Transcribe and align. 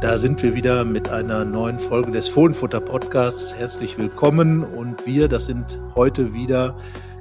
Da 0.00 0.16
sind 0.16 0.42
wir 0.42 0.54
wieder 0.54 0.86
mit 0.86 1.10
einer 1.10 1.44
neuen 1.44 1.78
Folge 1.78 2.10
des 2.10 2.26
Fohlenfutter 2.26 2.80
Podcasts. 2.80 3.54
Herzlich 3.54 3.98
willkommen 3.98 4.64
und 4.64 5.04
wir, 5.04 5.28
das 5.28 5.44
sind 5.44 5.78
heute 5.94 6.32
wieder 6.32 6.74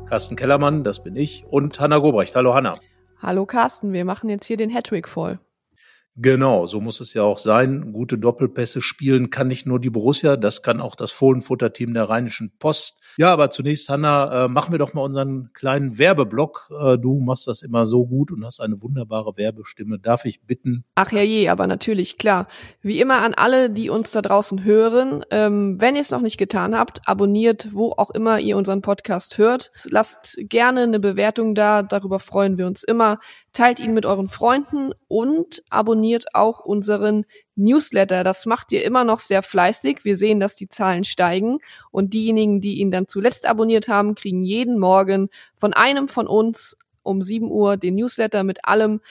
Carsten 0.06 0.38
Kellermann, 0.38 0.86
das 0.86 1.04
bin 1.04 1.18
ich, 1.18 1.44
und 1.46 1.78
Hanna 1.82 1.98
Gobrecht. 1.98 2.38
Hallo 2.38 2.56
Hanna. 2.56 2.80
Hallo 3.22 3.46
Carsten, 3.46 3.92
wir 3.92 4.06
machen 4.06 4.30
jetzt 4.30 4.46
hier 4.46 4.56
den 4.56 4.74
Hattrick 4.74 5.10
voll. 5.10 5.40
Genau, 6.22 6.66
so 6.66 6.82
muss 6.82 7.00
es 7.00 7.14
ja 7.14 7.24
auch 7.24 7.38
sein. 7.38 7.94
Gute 7.94 8.18
Doppelpässe 8.18 8.82
spielen 8.82 9.30
kann 9.30 9.48
nicht 9.48 9.66
nur 9.66 9.80
die 9.80 9.90
Borussia, 9.90 10.36
das 10.36 10.62
kann 10.62 10.82
auch 10.82 10.96
das 10.96 11.14
Fohlenfutter-Team 11.14 11.94
der 11.94 12.10
Rheinischen 12.10 12.52
Post. 12.60 13.00
Ja, 13.16 13.32
aber 13.32 13.52
zunächst, 13.52 13.88
Hanna, 13.88 14.46
äh, 14.46 14.48
machen 14.50 14.74
wir 14.74 14.80
doch 14.80 14.94
mal 14.94 15.02
unseren 15.02 15.52
kleinen 15.54 15.98
Werbeblock. 15.98 16.72
Äh, 16.78 16.98
du 16.98 17.22
machst 17.22 17.48
das 17.48 17.62
immer 17.62 17.86
so 17.86 18.06
gut 18.06 18.34
und 18.34 18.44
hast 18.44 18.60
eine 18.60 18.82
wunderbare 18.82 19.38
Werbestimme. 19.38 19.98
Darf 19.98 20.26
ich 20.26 20.42
bitten? 20.46 20.84
Ach 20.96 21.10
ja 21.14 21.22
je, 21.22 21.48
aber 21.48 21.68
natürlich, 21.68 22.18
klar. 22.18 22.50
Wie 22.82 23.00
immer 23.00 23.22
an 23.22 23.34
alle, 23.34 23.70
die 23.70 23.90
uns 23.90 24.12
da 24.12 24.22
draußen 24.22 24.66
hören, 24.66 25.24
ähm, 25.32 25.80
wenn 25.80 25.96
ihr 25.96 26.02
es 26.02 26.12
noch 26.12 26.22
nicht 26.22 26.38
getan 26.38 26.76
habt, 26.78 27.00
abonniert, 27.08 27.70
wo 27.72 27.94
auch 27.94 28.10
immer 28.10 28.42
ihr 28.42 28.58
unseren 28.58 28.82
Podcast 28.82 29.38
hört. 29.38 29.72
Lasst 29.86 30.38
gerne 30.42 30.82
eine 30.82 31.00
Bewertung 31.00 31.56
da, 31.56 31.82
darüber 31.82 32.20
freuen 32.20 32.58
wir 32.58 32.68
uns 32.68 32.84
immer 32.84 33.20
teilt 33.54 33.80
ihn 33.80 33.94
mit 33.94 34.06
euren 34.06 34.30
Freunden 34.30 34.92
und 35.08 35.64
abonniert 35.70 36.34
auch 36.34 36.60
unseren 36.60 37.26
Newsletter. 37.56 38.24
Das 38.24 38.46
macht 38.46 38.72
ihr 38.72 38.84
immer 38.84 39.04
noch 39.04 39.20
sehr 39.20 39.44
fleißig. 39.44 40.04
Wir 40.04 40.16
sehen, 40.18 40.40
dass 40.40 40.56
die 40.56 40.70
Zahlen 40.70 41.04
steigen 41.04 41.60
und 41.92 42.14
diejenigen, 42.14 42.62
die 42.62 42.80
ihn 42.80 42.92
dann 42.92 43.08
zuletzt 43.08 43.48
abonniert 43.48 43.88
haben, 43.88 44.16
kriegen 44.16 44.44
jeden 44.44 44.80
Morgen 44.80 45.30
von 45.58 45.74
einem 45.74 46.08
von 46.08 46.28
uns 46.28 46.78
um 47.04 47.22
7 47.22 47.50
Uhr 47.52 47.78
den 47.78 47.96
Newsletter 47.96 48.44
mit 48.44 48.66
allem, 48.66 49.02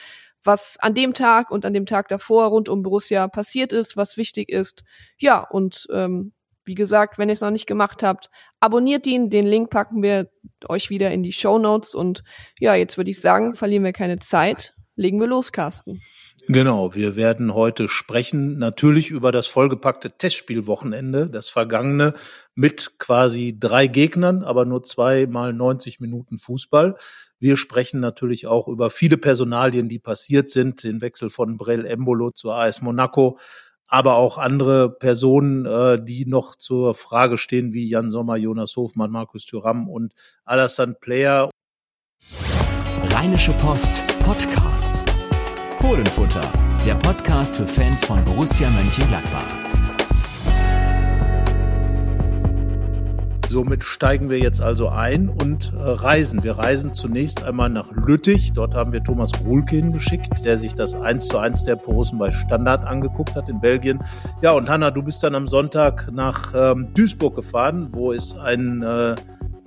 was 0.43 0.77
an 0.79 0.93
dem 0.93 1.13
Tag 1.13 1.51
und 1.51 1.65
an 1.65 1.73
dem 1.73 1.85
Tag 1.85 2.07
davor 2.07 2.47
rund 2.47 2.69
um 2.69 2.81
Borussia 2.81 3.27
passiert 3.27 3.73
ist, 3.73 3.97
was 3.97 4.15
wichtig 4.15 4.49
ist. 4.49 4.83
Ja, 5.17 5.39
und 5.41 5.87
ähm, 5.91 6.31
wie 6.65 6.75
gesagt, 6.75 7.17
wenn 7.17 7.29
ihr 7.29 7.33
es 7.33 7.41
noch 7.41 7.51
nicht 7.51 7.67
gemacht 7.67 8.03
habt, 8.03 8.29
abonniert 8.59 9.07
ihn. 9.07 9.29
Den 9.29 9.47
Link 9.47 9.69
packen 9.69 10.03
wir 10.03 10.29
euch 10.67 10.89
wieder 10.89 11.11
in 11.11 11.23
die 11.23 11.31
Show 11.31 11.57
Notes. 11.57 11.95
Und 11.95 12.23
ja, 12.59 12.75
jetzt 12.75 12.97
würde 12.97 13.11
ich 13.11 13.21
sagen, 13.21 13.53
verlieren 13.53 13.83
wir 13.83 13.93
keine 13.93 14.19
Zeit. 14.19 14.73
Legen 14.95 15.19
wir 15.19 15.27
los, 15.27 15.51
Carsten. 15.51 16.01
Genau, 16.47 16.95
wir 16.95 17.15
werden 17.15 17.53
heute 17.53 17.87
sprechen 17.87 18.57
natürlich 18.57 19.11
über 19.11 19.31
das 19.31 19.45
vollgepackte 19.45 20.17
Testspielwochenende, 20.17 21.29
das 21.29 21.47
vergangene 21.47 22.15
mit 22.55 22.97
quasi 22.97 23.55
drei 23.57 23.85
Gegnern, 23.85 24.43
aber 24.43 24.65
nur 24.65 24.83
zwei 24.83 25.27
mal 25.27 25.53
90 25.53 25.99
Minuten 25.99 26.39
Fußball. 26.39 26.97
Wir 27.37 27.55
sprechen 27.55 27.99
natürlich 27.99 28.47
auch 28.47 28.67
über 28.67 28.89
viele 28.89 29.17
Personalien, 29.17 29.89
die 29.89 29.99
passiert 29.99 30.49
sind, 30.49 30.83
den 30.83 31.01
Wechsel 31.01 31.29
von 31.29 31.55
Brel 31.55 31.85
Embolo 31.85 32.31
zu 32.31 32.51
AS 32.51 32.81
Monaco, 32.81 33.37
aber 33.89 34.15
auch 34.15 34.37
andere 34.37 34.89
Personen, 34.89 35.65
äh, 35.65 36.03
die 36.03 36.25
noch 36.25 36.55
zur 36.55 36.93
Frage 36.93 37.37
stehen, 37.37 37.73
wie 37.73 37.89
Jan 37.89 38.11
Sommer, 38.11 38.37
Jonas 38.37 38.75
Hofmann, 38.75 39.11
Markus 39.11 39.45
Thüram 39.45 39.89
und 39.89 40.13
Alassane 40.45 40.93
Player. 40.93 41.49
Rheinische 43.09 43.53
Post 43.53 44.03
Podcasts. 44.19 45.05
Fohlenfutter, 45.79 46.51
der 46.85 46.95
Podcast 46.95 47.55
für 47.55 47.65
Fans 47.65 48.03
von 48.03 48.23
Borussia 48.25 48.69
Mönchengladbach. 48.69 49.68
Somit 53.49 53.83
steigen 53.83 54.29
wir 54.29 54.37
jetzt 54.37 54.61
also 54.61 54.89
ein 54.89 55.27
und 55.27 55.73
äh, 55.73 55.79
reisen. 55.79 56.43
Wir 56.43 56.59
reisen 56.59 56.93
zunächst 56.93 57.43
einmal 57.43 57.69
nach 57.69 57.91
Lüttich. 57.91 58.53
Dort 58.53 58.75
haben 58.75 58.93
wir 58.93 59.03
Thomas 59.03 59.31
Ruhlke 59.43 59.77
hingeschickt, 59.77 60.45
der 60.45 60.59
sich 60.59 60.75
das 60.75 60.93
1 60.93 61.29
zu 61.29 61.39
1 61.39 61.63
der 61.63 61.75
Posen 61.75 62.19
bei 62.19 62.31
Standard 62.31 62.85
angeguckt 62.85 63.33
hat 63.35 63.49
in 63.49 63.59
Belgien. 63.59 64.03
Ja, 64.43 64.51
und 64.51 64.69
Hanna, 64.69 64.91
du 64.91 65.01
bist 65.01 65.23
dann 65.23 65.33
am 65.33 65.47
Sonntag 65.47 66.11
nach 66.11 66.53
ähm, 66.55 66.93
Duisburg 66.93 67.35
gefahren, 67.35 67.87
wo 67.89 68.13
es 68.13 68.37
ein 68.37 68.83
äh, 68.83 69.15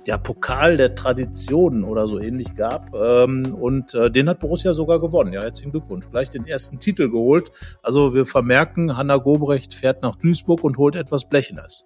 der 0.07 0.17
Pokal 0.17 0.77
der 0.77 0.95
Traditionen 0.95 1.83
oder 1.83 2.07
so 2.07 2.21
ähnlich 2.21 2.55
gab. 2.55 2.95
Ähm, 2.95 3.53
und 3.53 3.93
äh, 3.95 4.09
den 4.09 4.29
hat 4.29 4.39
Borussia 4.39 4.73
sogar 4.73 5.01
gewonnen. 5.01 5.33
Ja, 5.33 5.41
herzlichen 5.41 5.71
Glückwunsch. 5.71 6.09
Gleich 6.09 6.29
den 6.29 6.47
ersten 6.47 6.79
Titel 6.79 7.09
geholt. 7.09 7.51
Also 7.81 8.13
wir 8.13 8.25
vermerken, 8.25 8.95
Hanna 8.95 9.17
Gobrecht 9.17 9.73
fährt 9.73 10.03
nach 10.03 10.15
Duisburg 10.15 10.63
und 10.63 10.77
holt 10.77 10.95
etwas 10.95 11.27
Blechenes. 11.27 11.85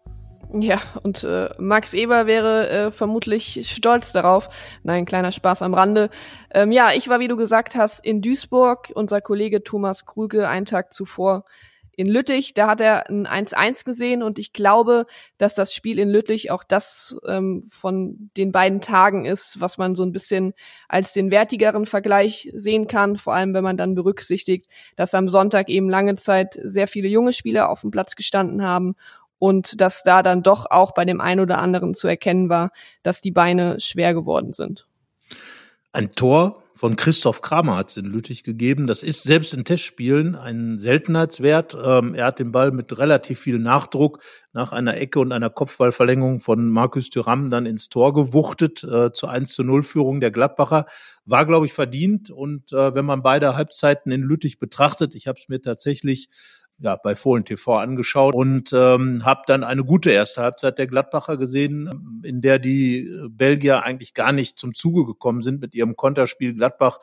Ja, 0.53 0.81
und 1.03 1.23
äh, 1.25 1.49
Max 1.57 1.93
Eber 1.93 2.25
wäre 2.25 2.69
äh, 2.69 2.91
vermutlich 2.91 3.69
stolz 3.69 4.13
darauf. 4.13 4.47
Nein, 4.83 5.05
kleiner 5.05 5.33
Spaß 5.33 5.61
am 5.61 5.73
Rande. 5.73 6.09
Ähm, 6.51 6.71
ja, 6.71 6.93
ich 6.93 7.09
war, 7.09 7.19
wie 7.19 7.27
du 7.27 7.35
gesagt 7.35 7.75
hast, 7.75 8.03
in 8.05 8.21
Duisburg. 8.21 8.91
Unser 8.95 9.19
Kollege 9.19 9.63
Thomas 9.63 10.05
Krüge 10.05 10.47
einen 10.47 10.65
Tag 10.65 10.93
zuvor 10.93 11.43
in 11.97 12.07
Lüttich. 12.07 12.53
Da 12.53 12.67
hat 12.67 12.79
er 12.79 13.09
ein 13.09 13.27
1-1 13.27 13.83
gesehen 13.83 14.23
und 14.23 14.39
ich 14.39 14.53
glaube, 14.53 15.03
dass 15.37 15.55
das 15.55 15.73
Spiel 15.73 15.99
in 15.99 16.09
Lüttich 16.09 16.49
auch 16.49 16.63
das 16.63 17.17
ähm, 17.27 17.63
von 17.69 18.29
den 18.37 18.53
beiden 18.53 18.79
Tagen 18.79 19.25
ist, 19.25 19.59
was 19.59 19.77
man 19.77 19.95
so 19.95 20.03
ein 20.03 20.13
bisschen 20.13 20.53
als 20.87 21.11
den 21.11 21.29
wertigeren 21.29 21.85
Vergleich 21.85 22.49
sehen 22.53 22.87
kann. 22.87 23.17
Vor 23.17 23.33
allem, 23.33 23.53
wenn 23.53 23.63
man 23.63 23.77
dann 23.77 23.95
berücksichtigt, 23.95 24.67
dass 24.95 25.13
am 25.13 25.27
Sonntag 25.27 25.67
eben 25.69 25.89
lange 25.89 26.15
Zeit 26.15 26.57
sehr 26.63 26.87
viele 26.87 27.09
junge 27.09 27.33
Spieler 27.33 27.69
auf 27.69 27.81
dem 27.81 27.91
Platz 27.91 28.15
gestanden 28.15 28.63
haben 28.63 28.95
und 29.39 29.81
dass 29.81 30.03
da 30.03 30.23
dann 30.23 30.43
doch 30.43 30.65
auch 30.69 30.93
bei 30.93 31.05
dem 31.05 31.21
einen 31.21 31.41
oder 31.41 31.59
anderen 31.59 31.93
zu 31.93 32.07
erkennen 32.07 32.49
war, 32.49 32.71
dass 33.03 33.21
die 33.21 33.31
Beine 33.31 33.79
schwer 33.79 34.13
geworden 34.13 34.53
sind. 34.53 34.87
Ein 35.91 36.11
Tor 36.11 36.63
von 36.77 36.95
Christoph 36.95 37.41
Kramer 37.41 37.75
hat 37.75 37.89
es 37.89 37.97
in 37.97 38.05
Lüttich 38.05 38.43
gegeben. 38.43 38.85
Das 38.85 39.01
ist 39.01 39.23
selbst 39.23 39.53
in 39.53 39.65
Testspielen 39.65 40.35
ein 40.35 40.77
Seltenheitswert. 40.77 41.75
Ähm, 41.83 42.13
er 42.13 42.27
hat 42.27 42.39
den 42.39 42.51
Ball 42.51 42.71
mit 42.71 42.97
relativ 42.97 43.39
viel 43.39 43.57
Nachdruck 43.57 44.21
nach 44.53 44.71
einer 44.71 44.95
Ecke 44.95 45.19
und 45.19 45.31
einer 45.31 45.49
Kopfballverlängerung 45.49 46.39
von 46.39 46.69
Markus 46.69 47.09
Thüram 47.09 47.49
dann 47.49 47.65
ins 47.65 47.89
Tor 47.89 48.13
gewuchtet 48.13 48.83
äh, 48.83 49.11
zur 49.11 49.31
1 49.31 49.53
zu 49.53 49.63
0 49.63 49.81
Führung 49.81 50.19
der 50.19 50.29
Gladbacher. 50.29 50.85
War, 51.25 51.47
glaube 51.47 51.65
ich, 51.65 51.73
verdient. 51.73 52.29
Und 52.29 52.71
äh, 52.71 52.93
wenn 52.93 53.05
man 53.05 53.23
beide 53.23 53.55
Halbzeiten 53.55 54.11
in 54.11 54.21
Lüttich 54.21 54.59
betrachtet, 54.59 55.15
ich 55.15 55.27
habe 55.27 55.39
es 55.39 55.49
mir 55.49 55.61
tatsächlich 55.61 56.29
ja, 56.79 56.95
bei 56.95 57.15
Fohlen 57.15 57.45
TV 57.45 57.77
angeschaut 57.77 58.35
und 58.35 58.71
ähm, 58.71 59.25
habe 59.25 59.41
dann 59.47 59.63
eine 59.63 59.83
gute 59.83 60.11
erste 60.11 60.41
Halbzeit 60.41 60.77
der 60.77 60.87
Gladbacher 60.87 61.37
gesehen, 61.37 62.21
in 62.23 62.41
der 62.41 62.59
die 62.59 63.11
Belgier 63.29 63.83
eigentlich 63.83 64.13
gar 64.13 64.31
nicht 64.31 64.59
zum 64.59 64.75
Zuge 64.75 65.05
gekommen 65.05 65.41
sind 65.41 65.59
mit 65.59 65.73
ihrem 65.73 65.95
Konterspiel. 65.95 66.53
Gladbach 66.53 66.99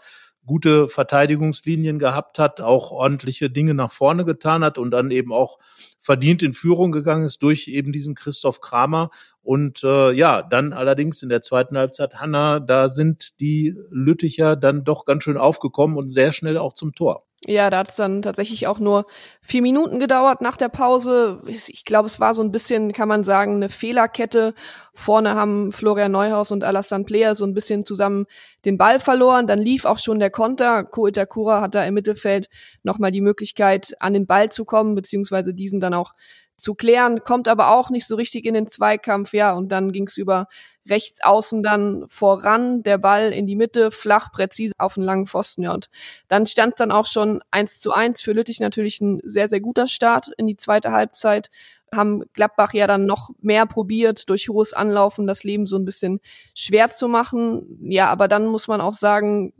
gute 0.46 0.88
Verteidigungslinien 0.88 1.98
gehabt 1.98 2.38
hat, 2.38 2.60
auch 2.60 2.90
ordentliche 2.90 3.50
Dinge 3.50 3.74
nach 3.74 3.92
vorne 3.92 4.24
getan 4.24 4.62
hat 4.62 4.78
und 4.78 4.90
dann 4.90 5.10
eben 5.10 5.32
auch 5.32 5.58
verdient 5.98 6.42
in 6.42 6.52
Führung 6.52 6.92
gegangen 6.92 7.24
ist 7.24 7.42
durch 7.42 7.68
eben 7.68 7.92
diesen 7.92 8.14
Christoph 8.14 8.60
Kramer. 8.60 9.10
Und 9.42 9.82
äh, 9.84 10.12
ja, 10.12 10.42
dann 10.42 10.72
allerdings 10.72 11.22
in 11.22 11.28
der 11.28 11.42
zweiten 11.42 11.76
Halbzeit, 11.76 12.16
Hanna, 12.16 12.60
da 12.60 12.88
sind 12.88 13.40
die 13.40 13.74
Lütticher 13.90 14.56
dann 14.56 14.84
doch 14.84 15.04
ganz 15.04 15.24
schön 15.24 15.36
aufgekommen 15.36 15.96
und 15.96 16.10
sehr 16.10 16.32
schnell 16.32 16.58
auch 16.58 16.72
zum 16.74 16.94
Tor. 16.94 17.24
Ja, 17.46 17.68
da 17.68 17.78
hat 17.78 17.90
es 17.90 17.96
dann 17.96 18.22
tatsächlich 18.22 18.66
auch 18.66 18.78
nur 18.78 19.04
vier 19.42 19.60
Minuten 19.60 19.98
gedauert 19.98 20.40
nach 20.40 20.56
der 20.56 20.70
Pause. 20.70 21.42
Ich 21.46 21.84
glaube, 21.84 22.06
es 22.06 22.18
war 22.18 22.32
so 22.32 22.40
ein 22.40 22.50
bisschen, 22.50 22.92
kann 22.92 23.06
man 23.06 23.22
sagen, 23.22 23.56
eine 23.56 23.68
Fehlerkette. 23.68 24.54
Vorne 24.94 25.34
haben 25.34 25.70
Florian 25.70 26.12
Neuhaus 26.12 26.50
und 26.52 26.64
Alassane 26.64 27.04
Player 27.04 27.34
so 27.34 27.44
ein 27.44 27.52
bisschen 27.52 27.84
zusammen 27.84 28.24
den 28.64 28.78
Ball 28.78 28.98
verloren. 28.98 29.46
Dann 29.46 29.58
lief 29.58 29.84
auch 29.84 29.98
schon 29.98 30.20
der 30.20 30.30
Konter. 30.30 30.84
Ko 30.84 31.06
Itakura 31.06 31.60
hat 31.60 31.74
da 31.74 31.84
im 31.84 31.92
Mittelfeld 31.92 32.48
nochmal 32.82 33.10
die 33.10 33.20
Möglichkeit, 33.20 33.94
an 34.00 34.14
den 34.14 34.26
Ball 34.26 34.50
zu 34.50 34.64
kommen, 34.64 34.94
beziehungsweise 34.94 35.52
diesen 35.52 35.80
dann 35.80 35.92
auch 35.92 36.14
zu 36.56 36.74
klären, 36.74 37.24
kommt 37.24 37.48
aber 37.48 37.70
auch 37.70 37.90
nicht 37.90 38.06
so 38.06 38.16
richtig 38.16 38.44
in 38.44 38.54
den 38.54 38.66
Zweikampf, 38.66 39.32
ja, 39.32 39.52
und 39.52 39.72
dann 39.72 39.92
ging's 39.92 40.16
über 40.16 40.46
rechts 40.88 41.22
außen 41.22 41.62
dann 41.62 42.04
voran, 42.08 42.82
der 42.82 42.98
Ball 42.98 43.32
in 43.32 43.46
die 43.46 43.56
Mitte, 43.56 43.90
flach, 43.90 44.30
präzise 44.32 44.74
auf 44.78 44.96
einen 44.96 45.06
langen 45.06 45.26
Pfosten, 45.26 45.62
ja, 45.62 45.72
und 45.72 45.88
dann 46.28 46.46
stand 46.46 46.78
dann 46.78 46.92
auch 46.92 47.06
schon 47.06 47.42
eins 47.50 47.80
zu 47.80 47.92
eins. 47.92 48.22
Für 48.22 48.32
Lüttich 48.32 48.60
natürlich 48.60 49.00
ein 49.00 49.20
sehr, 49.24 49.48
sehr 49.48 49.60
guter 49.60 49.88
Start 49.88 50.30
in 50.36 50.46
die 50.46 50.56
zweite 50.56 50.92
Halbzeit, 50.92 51.50
haben 51.94 52.24
Gladbach 52.32 52.74
ja 52.74 52.86
dann 52.86 53.06
noch 53.06 53.30
mehr 53.40 53.66
probiert, 53.66 54.28
durch 54.28 54.48
hohes 54.48 54.72
Anlaufen 54.72 55.26
das 55.26 55.44
Leben 55.44 55.66
so 55.66 55.76
ein 55.76 55.84
bisschen 55.84 56.20
schwer 56.54 56.88
zu 56.88 57.08
machen. 57.08 57.78
Ja, 57.82 58.10
aber 58.10 58.28
dann 58.28 58.46
muss 58.46 58.68
man 58.68 58.80
auch 58.80 58.94
sagen, 58.94 59.52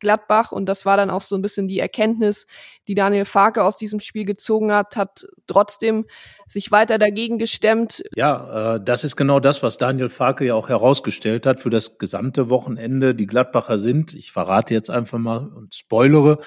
Gladbach 0.00 0.52
und 0.52 0.66
das 0.66 0.84
war 0.84 0.96
dann 0.96 1.10
auch 1.10 1.22
so 1.22 1.36
ein 1.36 1.42
bisschen 1.42 1.68
die 1.68 1.78
Erkenntnis, 1.78 2.46
die 2.88 2.94
Daniel 2.94 3.24
Farke 3.24 3.62
aus 3.62 3.76
diesem 3.76 4.00
Spiel 4.00 4.24
gezogen 4.24 4.72
hat, 4.72 4.96
hat 4.96 5.26
trotzdem 5.46 6.06
sich 6.48 6.72
weiter 6.72 6.98
dagegen 6.98 7.38
gestemmt. 7.38 8.02
Ja, 8.14 8.74
äh, 8.74 8.80
das 8.82 9.04
ist 9.04 9.16
genau 9.16 9.38
das, 9.40 9.62
was 9.62 9.76
Daniel 9.76 10.08
Farke 10.08 10.44
ja 10.44 10.54
auch 10.54 10.68
herausgestellt 10.68 11.46
hat 11.46 11.60
für 11.60 11.70
das 11.70 11.98
gesamte 11.98 12.48
Wochenende. 12.48 13.14
Die 13.14 13.26
Gladbacher 13.26 13.78
sind, 13.78 14.14
ich 14.14 14.32
verrate 14.32 14.74
jetzt 14.74 14.90
einfach 14.90 15.18
mal 15.18 15.46
und 15.46 15.74
spoilere, 15.74 16.38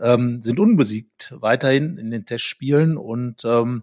ähm, 0.00 0.40
sind 0.42 0.58
unbesiegt 0.58 1.34
weiterhin 1.36 1.98
in 1.98 2.10
den 2.10 2.24
Testspielen 2.24 2.96
und 2.96 3.44
ähm, 3.44 3.82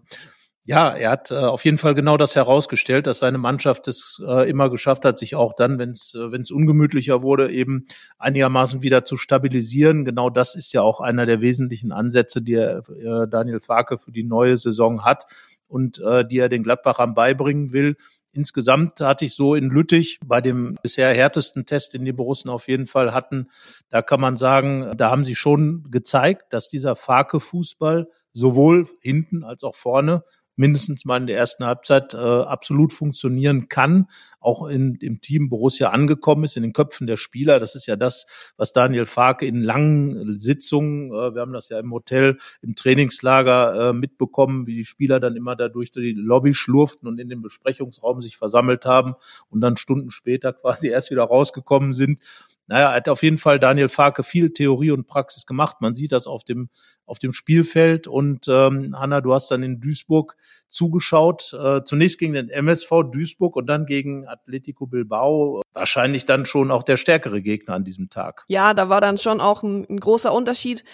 Ja, 0.68 0.90
er 0.90 1.12
hat 1.12 1.30
äh, 1.30 1.34
auf 1.34 1.64
jeden 1.64 1.78
Fall 1.78 1.94
genau 1.94 2.18
das 2.18 2.36
herausgestellt, 2.36 3.06
dass 3.06 3.20
seine 3.20 3.38
Mannschaft 3.38 3.88
es 3.88 4.20
äh, 4.22 4.50
immer 4.50 4.68
geschafft 4.68 5.06
hat, 5.06 5.18
sich 5.18 5.34
auch 5.34 5.54
dann, 5.54 5.78
wenn 5.78 5.92
es 5.92 6.14
äh, 6.14 6.30
wenn 6.30 6.42
es 6.42 6.50
ungemütlicher 6.50 7.22
wurde, 7.22 7.50
eben 7.50 7.86
einigermaßen 8.18 8.82
wieder 8.82 9.02
zu 9.06 9.16
stabilisieren. 9.16 10.04
Genau 10.04 10.28
das 10.28 10.54
ist 10.54 10.74
ja 10.74 10.82
auch 10.82 11.00
einer 11.00 11.24
der 11.24 11.40
wesentlichen 11.40 11.90
Ansätze, 11.90 12.42
die 12.42 12.52
er, 12.52 12.82
äh, 12.90 13.26
Daniel 13.30 13.60
Farke 13.60 13.96
für 13.96 14.12
die 14.12 14.24
neue 14.24 14.58
Saison 14.58 15.06
hat 15.06 15.24
und 15.68 16.00
äh, 16.00 16.26
die 16.26 16.38
er 16.38 16.50
den 16.50 16.64
Gladbachern 16.64 17.14
beibringen 17.14 17.72
will. 17.72 17.96
Insgesamt 18.32 19.00
hatte 19.00 19.24
ich 19.24 19.34
so 19.34 19.54
in 19.54 19.70
Lüttich 19.70 20.20
bei 20.22 20.42
dem 20.42 20.76
bisher 20.82 21.14
härtesten 21.14 21.64
Test, 21.64 21.94
den 21.94 22.04
die 22.04 22.12
Borussen 22.12 22.50
auf 22.50 22.68
jeden 22.68 22.86
Fall 22.86 23.14
hatten, 23.14 23.48
da 23.88 24.02
kann 24.02 24.20
man 24.20 24.36
sagen, 24.36 24.92
da 24.98 25.10
haben 25.10 25.24
sie 25.24 25.34
schon 25.34 25.86
gezeigt, 25.90 26.52
dass 26.52 26.68
dieser 26.68 26.94
Farke-Fußball 26.94 28.06
sowohl 28.34 28.86
hinten 29.00 29.44
als 29.44 29.64
auch 29.64 29.74
vorne 29.74 30.24
mindestens 30.58 31.04
mal 31.04 31.20
in 31.20 31.26
der 31.26 31.38
ersten 31.38 31.64
Halbzeit 31.64 32.14
äh, 32.14 32.16
absolut 32.16 32.92
funktionieren 32.92 33.68
kann, 33.68 34.08
auch 34.40 34.66
in, 34.66 34.96
im 34.96 35.20
Team 35.20 35.48
Borussia 35.48 35.90
angekommen 35.90 36.44
ist, 36.44 36.56
in 36.56 36.62
den 36.62 36.72
Köpfen 36.72 37.06
der 37.06 37.16
Spieler. 37.16 37.60
Das 37.60 37.74
ist 37.74 37.86
ja 37.86 37.96
das, 37.96 38.26
was 38.56 38.72
Daniel 38.72 39.06
Farke 39.06 39.46
in 39.46 39.62
langen 39.62 40.36
Sitzungen, 40.36 41.10
äh, 41.10 41.34
wir 41.34 41.40
haben 41.40 41.52
das 41.52 41.68
ja 41.68 41.78
im 41.78 41.92
Hotel, 41.92 42.38
im 42.60 42.74
Trainingslager 42.74 43.90
äh, 43.90 43.92
mitbekommen, 43.92 44.66
wie 44.66 44.74
die 44.74 44.84
Spieler 44.84 45.20
dann 45.20 45.36
immer 45.36 45.56
da 45.56 45.68
durch 45.68 45.92
die 45.92 46.12
Lobby 46.12 46.54
schlurften 46.54 47.08
und 47.08 47.18
in 47.20 47.28
dem 47.28 47.40
Besprechungsraum 47.42 48.20
sich 48.20 48.36
versammelt 48.36 48.84
haben 48.84 49.14
und 49.50 49.60
dann 49.60 49.76
Stunden 49.76 50.10
später 50.10 50.52
quasi 50.52 50.88
erst 50.88 51.10
wieder 51.10 51.24
rausgekommen 51.24 51.92
sind 51.92 52.20
naja, 52.68 52.92
hat 52.92 53.08
auf 53.08 53.22
jeden 53.22 53.38
Fall 53.38 53.58
Daniel 53.58 53.88
Farke 53.88 54.22
viel 54.22 54.52
Theorie 54.52 54.90
und 54.90 55.06
Praxis 55.06 55.46
gemacht. 55.46 55.78
Man 55.80 55.94
sieht 55.94 56.12
das 56.12 56.26
auf 56.26 56.44
dem, 56.44 56.68
auf 57.06 57.18
dem 57.18 57.32
Spielfeld. 57.32 58.06
Und 58.06 58.46
ähm, 58.46 58.94
Hanna, 58.96 59.22
du 59.22 59.32
hast 59.32 59.50
dann 59.50 59.62
in 59.62 59.80
Duisburg 59.80 60.36
zugeschaut. 60.68 61.54
Äh, 61.58 61.82
zunächst 61.84 62.18
gegen 62.18 62.34
den 62.34 62.50
MSV 62.50 62.90
Duisburg 63.10 63.56
und 63.56 63.66
dann 63.66 63.86
gegen 63.86 64.28
Atletico 64.28 64.86
Bilbao. 64.86 65.62
Wahrscheinlich 65.72 66.26
dann 66.26 66.44
schon 66.44 66.70
auch 66.70 66.82
der 66.82 66.98
stärkere 66.98 67.40
Gegner 67.40 67.72
an 67.72 67.84
diesem 67.84 68.10
Tag. 68.10 68.44
Ja, 68.48 68.74
da 68.74 68.90
war 68.90 69.00
dann 69.00 69.16
schon 69.16 69.40
auch 69.40 69.62
ein, 69.62 69.86
ein 69.88 69.98
großer 69.98 70.32
Unterschied 70.32 70.84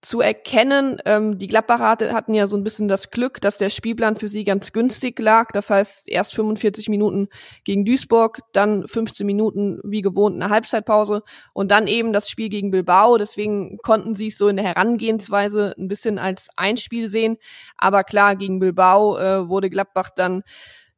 zu 0.00 0.20
erkennen. 0.20 1.00
Ähm, 1.04 1.38
die 1.38 1.46
Gladbacher 1.46 2.12
hatten 2.12 2.34
ja 2.34 2.46
so 2.46 2.56
ein 2.56 2.64
bisschen 2.64 2.88
das 2.88 3.10
Glück, 3.10 3.40
dass 3.40 3.58
der 3.58 3.70
Spielplan 3.70 4.16
für 4.16 4.28
sie 4.28 4.44
ganz 4.44 4.72
günstig 4.72 5.18
lag. 5.18 5.52
Das 5.52 5.70
heißt, 5.70 6.08
erst 6.08 6.34
45 6.34 6.88
Minuten 6.88 7.28
gegen 7.64 7.84
Duisburg, 7.84 8.40
dann 8.52 8.86
15 8.86 9.26
Minuten 9.26 9.80
wie 9.84 10.02
gewohnt 10.02 10.36
eine 10.36 10.50
Halbzeitpause 10.50 11.22
und 11.52 11.70
dann 11.70 11.86
eben 11.86 12.12
das 12.12 12.28
Spiel 12.28 12.48
gegen 12.48 12.70
Bilbao. 12.70 13.18
Deswegen 13.18 13.78
konnten 13.78 14.14
sie 14.14 14.28
es 14.28 14.38
so 14.38 14.48
in 14.48 14.56
der 14.56 14.64
Herangehensweise 14.64 15.74
ein 15.78 15.88
bisschen 15.88 16.18
als 16.18 16.48
Einspiel 16.56 17.08
sehen. 17.08 17.36
Aber 17.76 18.04
klar, 18.04 18.36
gegen 18.36 18.60
Bilbao 18.60 19.18
äh, 19.18 19.48
wurde 19.48 19.70
Gladbach 19.70 20.10
dann 20.14 20.42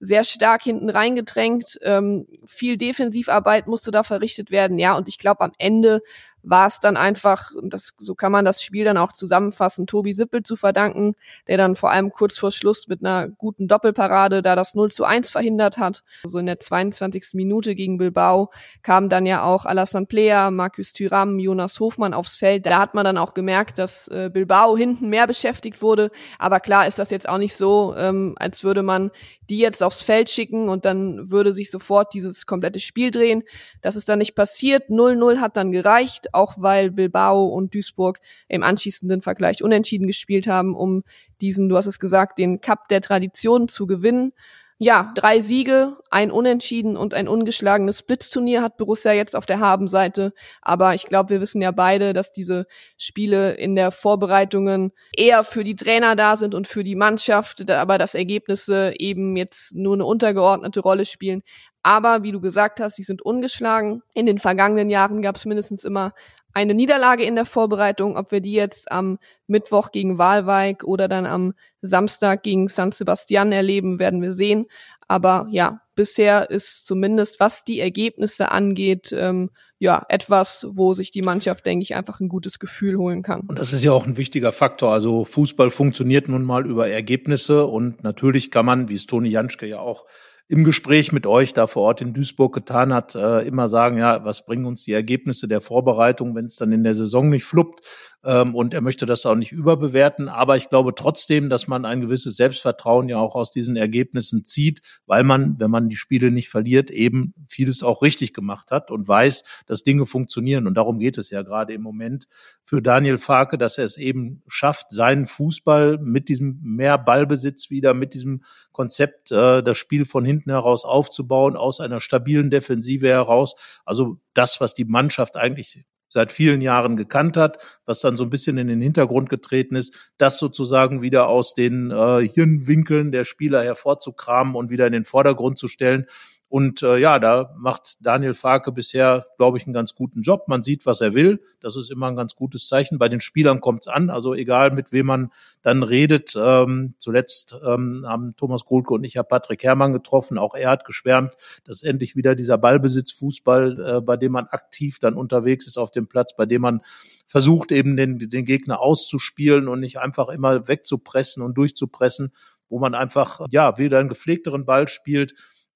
sehr 0.03 0.25
stark 0.25 0.63
hinten 0.63 0.91
reingedrängt. 0.91 1.79
Ähm, 1.83 2.27
viel 2.45 2.77
Defensivarbeit 2.77 3.69
musste 3.69 3.93
da 3.93 4.03
verrichtet 4.03 4.51
werden. 4.51 4.81
Ja, 4.81 4.97
und 4.97 5.07
ich 5.07 5.17
glaube, 5.17 5.43
am 5.43 5.53
Ende 5.59 6.03
war 6.43 6.67
es 6.67 6.81
dann 6.81 6.97
einfach, 6.97 7.51
das, 7.63 7.95
so 7.99 8.15
kann 8.15 8.33
man 8.33 8.45
das 8.45 8.63
Spiel 8.63 8.85
dann 8.85 8.97
auch 8.97 9.13
zusammenfassen, 9.13 9.87
Tobi 9.87 10.13
Sippel 10.13 10.43
zu 10.43 10.57
verdanken, 10.57 11.15
der 11.49 11.57
dann 11.57 11.77
vor 11.77 11.91
allem 11.91 12.11
kurz 12.11 12.39
vor 12.39 12.51
Schluss 12.51 12.89
mit 12.89 13.05
einer 13.05 13.29
guten 13.29 13.69
Doppelparade 13.69 14.43
da 14.43 14.57
das 14.57 14.75
0 14.75 14.91
zu 14.91 15.05
1 15.05 15.31
verhindert 15.31 15.79
hat. 15.79 16.03
So 16.23 16.29
also 16.29 16.39
in 16.39 16.47
der 16.47 16.61
22. 16.61 17.35
Minute 17.35 17.75
gegen 17.75 17.99
Bilbao 17.99 18.51
kam 18.83 19.09
dann 19.09 19.27
ja 19.27 19.45
auch 19.45 19.65
Alassane 19.65 20.07
Plea, 20.07 20.51
Markus 20.51 20.93
Thüram, 20.93 21.39
Jonas 21.39 21.79
Hofmann 21.79 22.15
aufs 22.15 22.37
Feld. 22.37 22.67
Da 22.67 22.79
hat 22.79 22.95
man 22.95 23.05
dann 23.05 23.19
auch 23.19 23.35
gemerkt, 23.35 23.79
dass 23.79 24.09
äh, 24.09 24.31
Bilbao 24.33 24.77
hinten 24.77 25.09
mehr 25.09 25.27
beschäftigt 25.27 25.83
wurde. 25.83 26.11
Aber 26.39 26.61
klar 26.61 26.87
ist 26.87 26.99
das 26.99 27.11
jetzt 27.11 27.29
auch 27.29 27.39
nicht 27.39 27.57
so, 27.57 27.95
ähm, 27.97 28.35
als 28.39 28.65
würde 28.65 28.83
man 28.83 29.11
die 29.53 29.59
jetzt 29.59 29.83
aufs 29.83 30.01
Feld 30.01 30.31
schicken 30.31 30.71
und 30.71 30.87
dann 30.87 31.31
würde 31.31 31.53
sich 31.53 31.71
sofort 31.71 32.15
dieses 32.15 32.47
komplette 32.47 32.81
Spiel 32.81 33.11
drehen. 33.11 33.43
Das 33.83 33.97
ist 33.97 34.09
dann 34.09 34.19
nicht 34.19 34.35
passiert. 34.35 34.89
0-0 34.89 35.41
hat 35.41 35.59
dann 35.59 35.73
gereicht 35.73 36.33
auch 36.33 36.55
weil 36.57 36.91
Bilbao 36.91 37.49
und 37.49 37.75
Duisburg 37.75 38.19
im 38.49 38.63
anschließenden 38.63 39.21
Vergleich 39.21 39.63
unentschieden 39.63 40.07
gespielt 40.07 40.47
haben, 40.47 40.75
um 40.75 41.05
diesen, 41.43 41.69
du 41.69 41.77
hast 41.77 41.85
es 41.85 42.01
gesagt, 42.01 42.39
den 42.39 42.63
Cup 42.63 42.89
der 42.89 43.03
Tradition 43.03 43.69
zu 43.69 43.87
gewinnen. 43.87 44.33
Ja, 44.79 45.13
drei 45.15 45.41
Siege, 45.41 45.97
ein 46.11 46.33
Unentschieden 46.33 46.97
und 46.97 47.15
ein 47.15 47.29
ungeschlagenes 47.29 48.03
Blitzturnier 48.03 48.63
hat 48.63 48.77
Borussia 48.77 49.13
jetzt 49.13 49.37
auf 49.37 49.47
der 49.47 49.61
Habenseite. 49.61 50.33
Aber 50.61 50.95
ich 50.95 51.07
glaube, 51.07 51.31
wir 51.31 51.41
wissen 51.41 51.63
ja 51.63 51.71
beide, 51.71 52.13
dass 52.13 52.33
diese 52.33 52.67
Spiele 52.97 53.53
in 53.53 53.77
der 53.77 53.93
Vorbereitungen 53.93 54.93
eher 55.17 55.45
für 55.45 55.63
die 55.63 55.77
Trainer 55.77 56.17
da 56.17 56.37
sind 56.37 56.55
und 56.55 56.67
für 56.67 56.83
die 56.83 56.97
Mannschaft, 56.97 57.71
aber 57.71 57.97
dass 57.97 58.17
Ergebnisse 58.17 58.93
eben 58.99 59.37
jetzt 59.37 59.75
nur 59.75 59.95
eine 59.95 60.05
untergeordnete 60.05 60.81
Rolle 60.81 61.05
spielen. 61.05 61.43
Aber 61.85 62.23
wie 62.23 62.33
du 62.33 62.41
gesagt 62.41 62.81
hast, 62.81 62.97
sie 62.97 63.03
sind 63.03 63.23
ungeschlagen. 63.23 64.03
In 64.15 64.27
den 64.27 64.39
vergangenen 64.39 64.89
Jahren 64.89 65.21
gab 65.21 65.37
es 65.37 65.45
mindestens 65.45 65.85
immer 65.85 66.13
eine 66.55 66.75
Niederlage 66.75 67.25
in 67.25 67.35
der 67.35 67.45
Vorbereitung. 67.45 68.17
Ob 68.17 68.33
wir 68.33 68.41
die 68.41 68.53
jetzt 68.53 68.91
am 68.91 69.19
Mittwoch 69.47 69.93
gegen 69.93 70.19
Walweig 70.19 70.85
oder 70.85 71.09
dann 71.09 71.27
am 71.27 71.55
Samstag 71.81 72.43
gegen 72.43 72.69
San 72.69 72.93
Sebastian 72.93 73.53
erleben, 73.53 73.99
werden 73.99 74.23
wir 74.23 74.33
sehen. 74.33 74.67
Aber 75.09 75.47
ja, 75.51 75.81
bisher 75.95 76.51
ist 76.51 76.87
zumindest, 76.87 77.41
was 77.41 77.65
die 77.65 77.81
Ergebnisse 77.81 78.51
angeht, 78.51 79.13
ähm, 79.13 79.51
ja, 79.79 80.07
etwas, 80.09 80.65
wo 80.71 80.95
sich 80.95 81.11
die 81.11 81.23
Mannschaft, 81.23 81.67
denke 81.67 81.83
ich, 81.83 81.97
einfach 81.97 82.21
ein 82.21 82.29
gutes 82.29 82.61
Gefühl 82.61 82.97
holen 82.97 83.23
kann. 83.23 83.41
Und 83.41 83.59
das 83.59 83.73
ist 83.73 83.83
ja 83.83 83.93
auch 83.93 84.07
ein 84.07 84.17
wichtiger 84.17 84.53
Faktor. 84.53 84.93
Also 84.93 85.25
Fußball 85.25 85.71
funktioniert 85.71 86.29
nun 86.29 86.45
mal 86.45 86.67
über 86.67 86.89
Ergebnisse 86.89 87.67
und 87.67 88.05
natürlich 88.05 88.51
kann 88.53 88.65
man, 88.65 88.89
wie 88.89 88.95
es 88.95 89.07
Toni 89.07 89.29
Janschke 89.29 89.67
ja 89.67 89.81
auch 89.81 90.07
im 90.49 90.65
Gespräch 90.65 91.13
mit 91.13 91.27
euch 91.27 91.55
da 91.55 91.67
vor 91.67 91.83
Ort 91.85 92.01
in 92.01 92.13
Duisburg 92.13 92.55
getan 92.55 92.93
hat, 92.93 93.15
äh, 93.15 93.41
immer 93.41 93.69
sagen, 93.69 93.99
ja, 93.99 94.25
was 94.25 94.45
bringen 94.45 94.67
uns 94.67 94.85
die 94.85 94.93
Ergebnisse 94.93 95.49
der 95.49 95.61
Vorbereitung, 95.61 96.35
wenn 96.35 96.47
es 96.47 96.57
dann 96.57 96.73
in 96.73 96.85
der 96.85 96.95
Saison 96.95 97.31
nicht 97.31 97.45
fluppt? 97.45 97.81
Ähm, 98.25 98.55
und 98.55 98.73
er 98.73 98.81
möchte 98.81 99.05
das 99.05 99.27
auch 99.27 99.35
nicht 99.35 99.53
überbewerten. 99.53 100.29
Aber 100.29 100.57
ich 100.57 100.69
glaube 100.69 100.95
trotzdem, 100.95 101.51
dass 101.51 101.67
man 101.67 101.85
ein 101.85 102.01
gewisses 102.01 102.37
Selbstvertrauen 102.37 103.09
ja 103.09 103.19
auch 103.19 103.35
aus 103.35 103.51
diesen 103.51 103.77
Ergebnissen 103.77 104.45
zieht, 104.45 104.81
weil 105.07 105.25
man, 105.25 105.59
wenn 105.59 105.71
man 105.71 105.89
die 105.89 105.97
Spiele 105.97 106.31
nicht 106.31 106.49
verliert, 106.49 106.91
eben 106.91 107.35
vieles 107.49 107.83
auch 107.83 108.03
richtig 108.03 108.33
gemacht 108.33 108.71
hat 108.71 108.91
und 108.91 109.09
weiß, 109.09 109.43
dass 109.67 109.83
Dinge 109.83 110.07
funktionieren. 110.07 110.67
Und 110.67 110.75
darum 110.75 110.99
geht 110.99 111.19
es 111.19 111.31
ja 111.31 111.43
gerade 111.43 111.73
im 111.73 111.83
Moment 111.83 112.29
für 112.65 112.81
Daniel 112.81 113.19
Farke, 113.19 113.59
dass 113.59 113.79
er 113.79 113.85
es 113.85 113.97
eben 113.97 114.43
schafft, 114.47 114.93
seinen 114.93 115.27
Fußball 115.27 115.99
mit 115.99 116.29
diesem 116.29 116.61
mehr 116.63 116.99
Ballbesitz 116.99 117.71
wieder, 117.71 117.93
mit 117.93 118.15
diesem 118.15 118.45
Konzept, 118.71 119.33
äh, 119.33 119.63
das 119.63 119.79
Spiel 119.79 120.05
von 120.05 120.25
hinten 120.25 120.51
heraus 120.51 120.85
aufzubauen, 120.85 121.57
aus 121.57 121.81
einer 121.81 122.01
stabilen 122.01 122.51
Defensive 122.51 123.09
heraus. 123.09 123.55
Also 123.85 124.19
das, 124.33 124.61
was 124.61 124.75
die 124.75 124.85
Mannschaft 124.85 125.37
eigentlich 125.37 125.85
seit 126.13 126.31
vielen 126.31 126.61
Jahren 126.61 126.99
gekannt 126.99 127.39
hat, 127.39 127.57
was 127.87 128.01
dann 128.01 128.19
so 128.19 128.25
ein 128.25 128.29
bisschen 128.29 128.59
in 128.59 128.67
den 128.67 128.83
Hintergrund 128.83 129.31
getreten 129.31 129.77
ist, 129.77 130.13
das 130.19 130.39
sozusagen 130.39 131.01
wieder 131.01 131.27
aus 131.27 131.55
den 131.55 131.91
äh, 131.91 132.29
Hirnwinkeln 132.29 133.13
der 133.13 133.25
Spieler 133.25 133.65
hervorzukramen 133.65 134.55
und 134.55 134.69
wieder 134.69 134.87
in 134.87 134.93
den 134.93 135.07
Vordergrund 135.07 135.59
zu 135.59 135.69
stellen. 135.69 136.05
Und 136.53 136.83
äh, 136.83 136.99
ja, 136.99 137.19
da 137.19 137.55
macht 137.57 137.97
Daniel 138.03 138.35
Farke 138.35 138.73
bisher, 138.73 139.25
glaube 139.39 139.57
ich, 139.57 139.65
einen 139.65 139.73
ganz 139.73 139.95
guten 139.95 140.21
Job. 140.21 140.49
Man 140.49 140.63
sieht, 140.63 140.85
was 140.85 141.01
er 141.01 141.15
will. 141.15 141.41
Das 141.61 141.77
ist 141.77 141.91
immer 141.91 142.09
ein 142.09 142.15
ganz 142.15 142.35
gutes 142.37 142.69
Zeichen. 142.69 142.99
Bei 142.99 143.09
den 143.09 143.23
Spielern 143.23 143.63
kommt 143.63 143.85
es 143.85 143.89
an. 143.89 144.11
Also 144.11 144.35
egal, 144.35 144.71
mit 144.71 144.93
wem 144.93 145.07
man 145.07 145.33
dann 145.63 145.83
redet. 145.83 146.35
Ähm, 146.37 146.93
zuletzt 146.99 147.57
ähm, 147.67 148.05
haben 148.07 148.37
Thomas 148.37 148.67
Kohlke 148.67 148.93
und 148.93 149.03
ich 149.03 149.15
ja 149.15 149.23
Patrick 149.23 149.63
Herrmann 149.63 149.95
getroffen. 149.95 150.37
Auch 150.37 150.55
er 150.55 150.69
hat 150.69 150.85
geschwärmt, 150.85 151.37
dass 151.65 151.83
endlich 151.83 152.17
wieder 152.17 152.35
dieser 152.35 152.59
Ballbesitzfußball, 152.59 153.81
äh, 153.81 154.01
bei 154.03 154.19
dem 154.19 154.33
man 154.33 154.47
aktiv 154.49 154.99
dann 154.99 155.15
unterwegs 155.15 155.67
ist 155.67 155.79
auf 155.79 155.91
dem 155.91 156.07
Platz, 156.07 156.37
bei 156.37 156.45
dem 156.45 156.61
man 156.61 156.83
versucht 157.27 157.73
eben 157.73 157.97
den, 157.97 158.19
den 158.19 158.45
Gegner 158.45 158.81
auszuspielen 158.81 159.69
und 159.69 159.81
nicht 159.81 160.01
einfach 160.01 160.29
immer 160.29 160.69
wegzupressen 160.69 161.43
und 161.43 161.57
durchzupressen, 161.57 162.31
wo 162.69 162.79
man 162.79 162.95
einfach 162.95 163.41
ja 163.49 163.79
wieder 163.79 164.01
einen 164.01 164.11
gepflegteren 164.11 164.67
Ball 164.67 164.87
spielt 164.87 165.33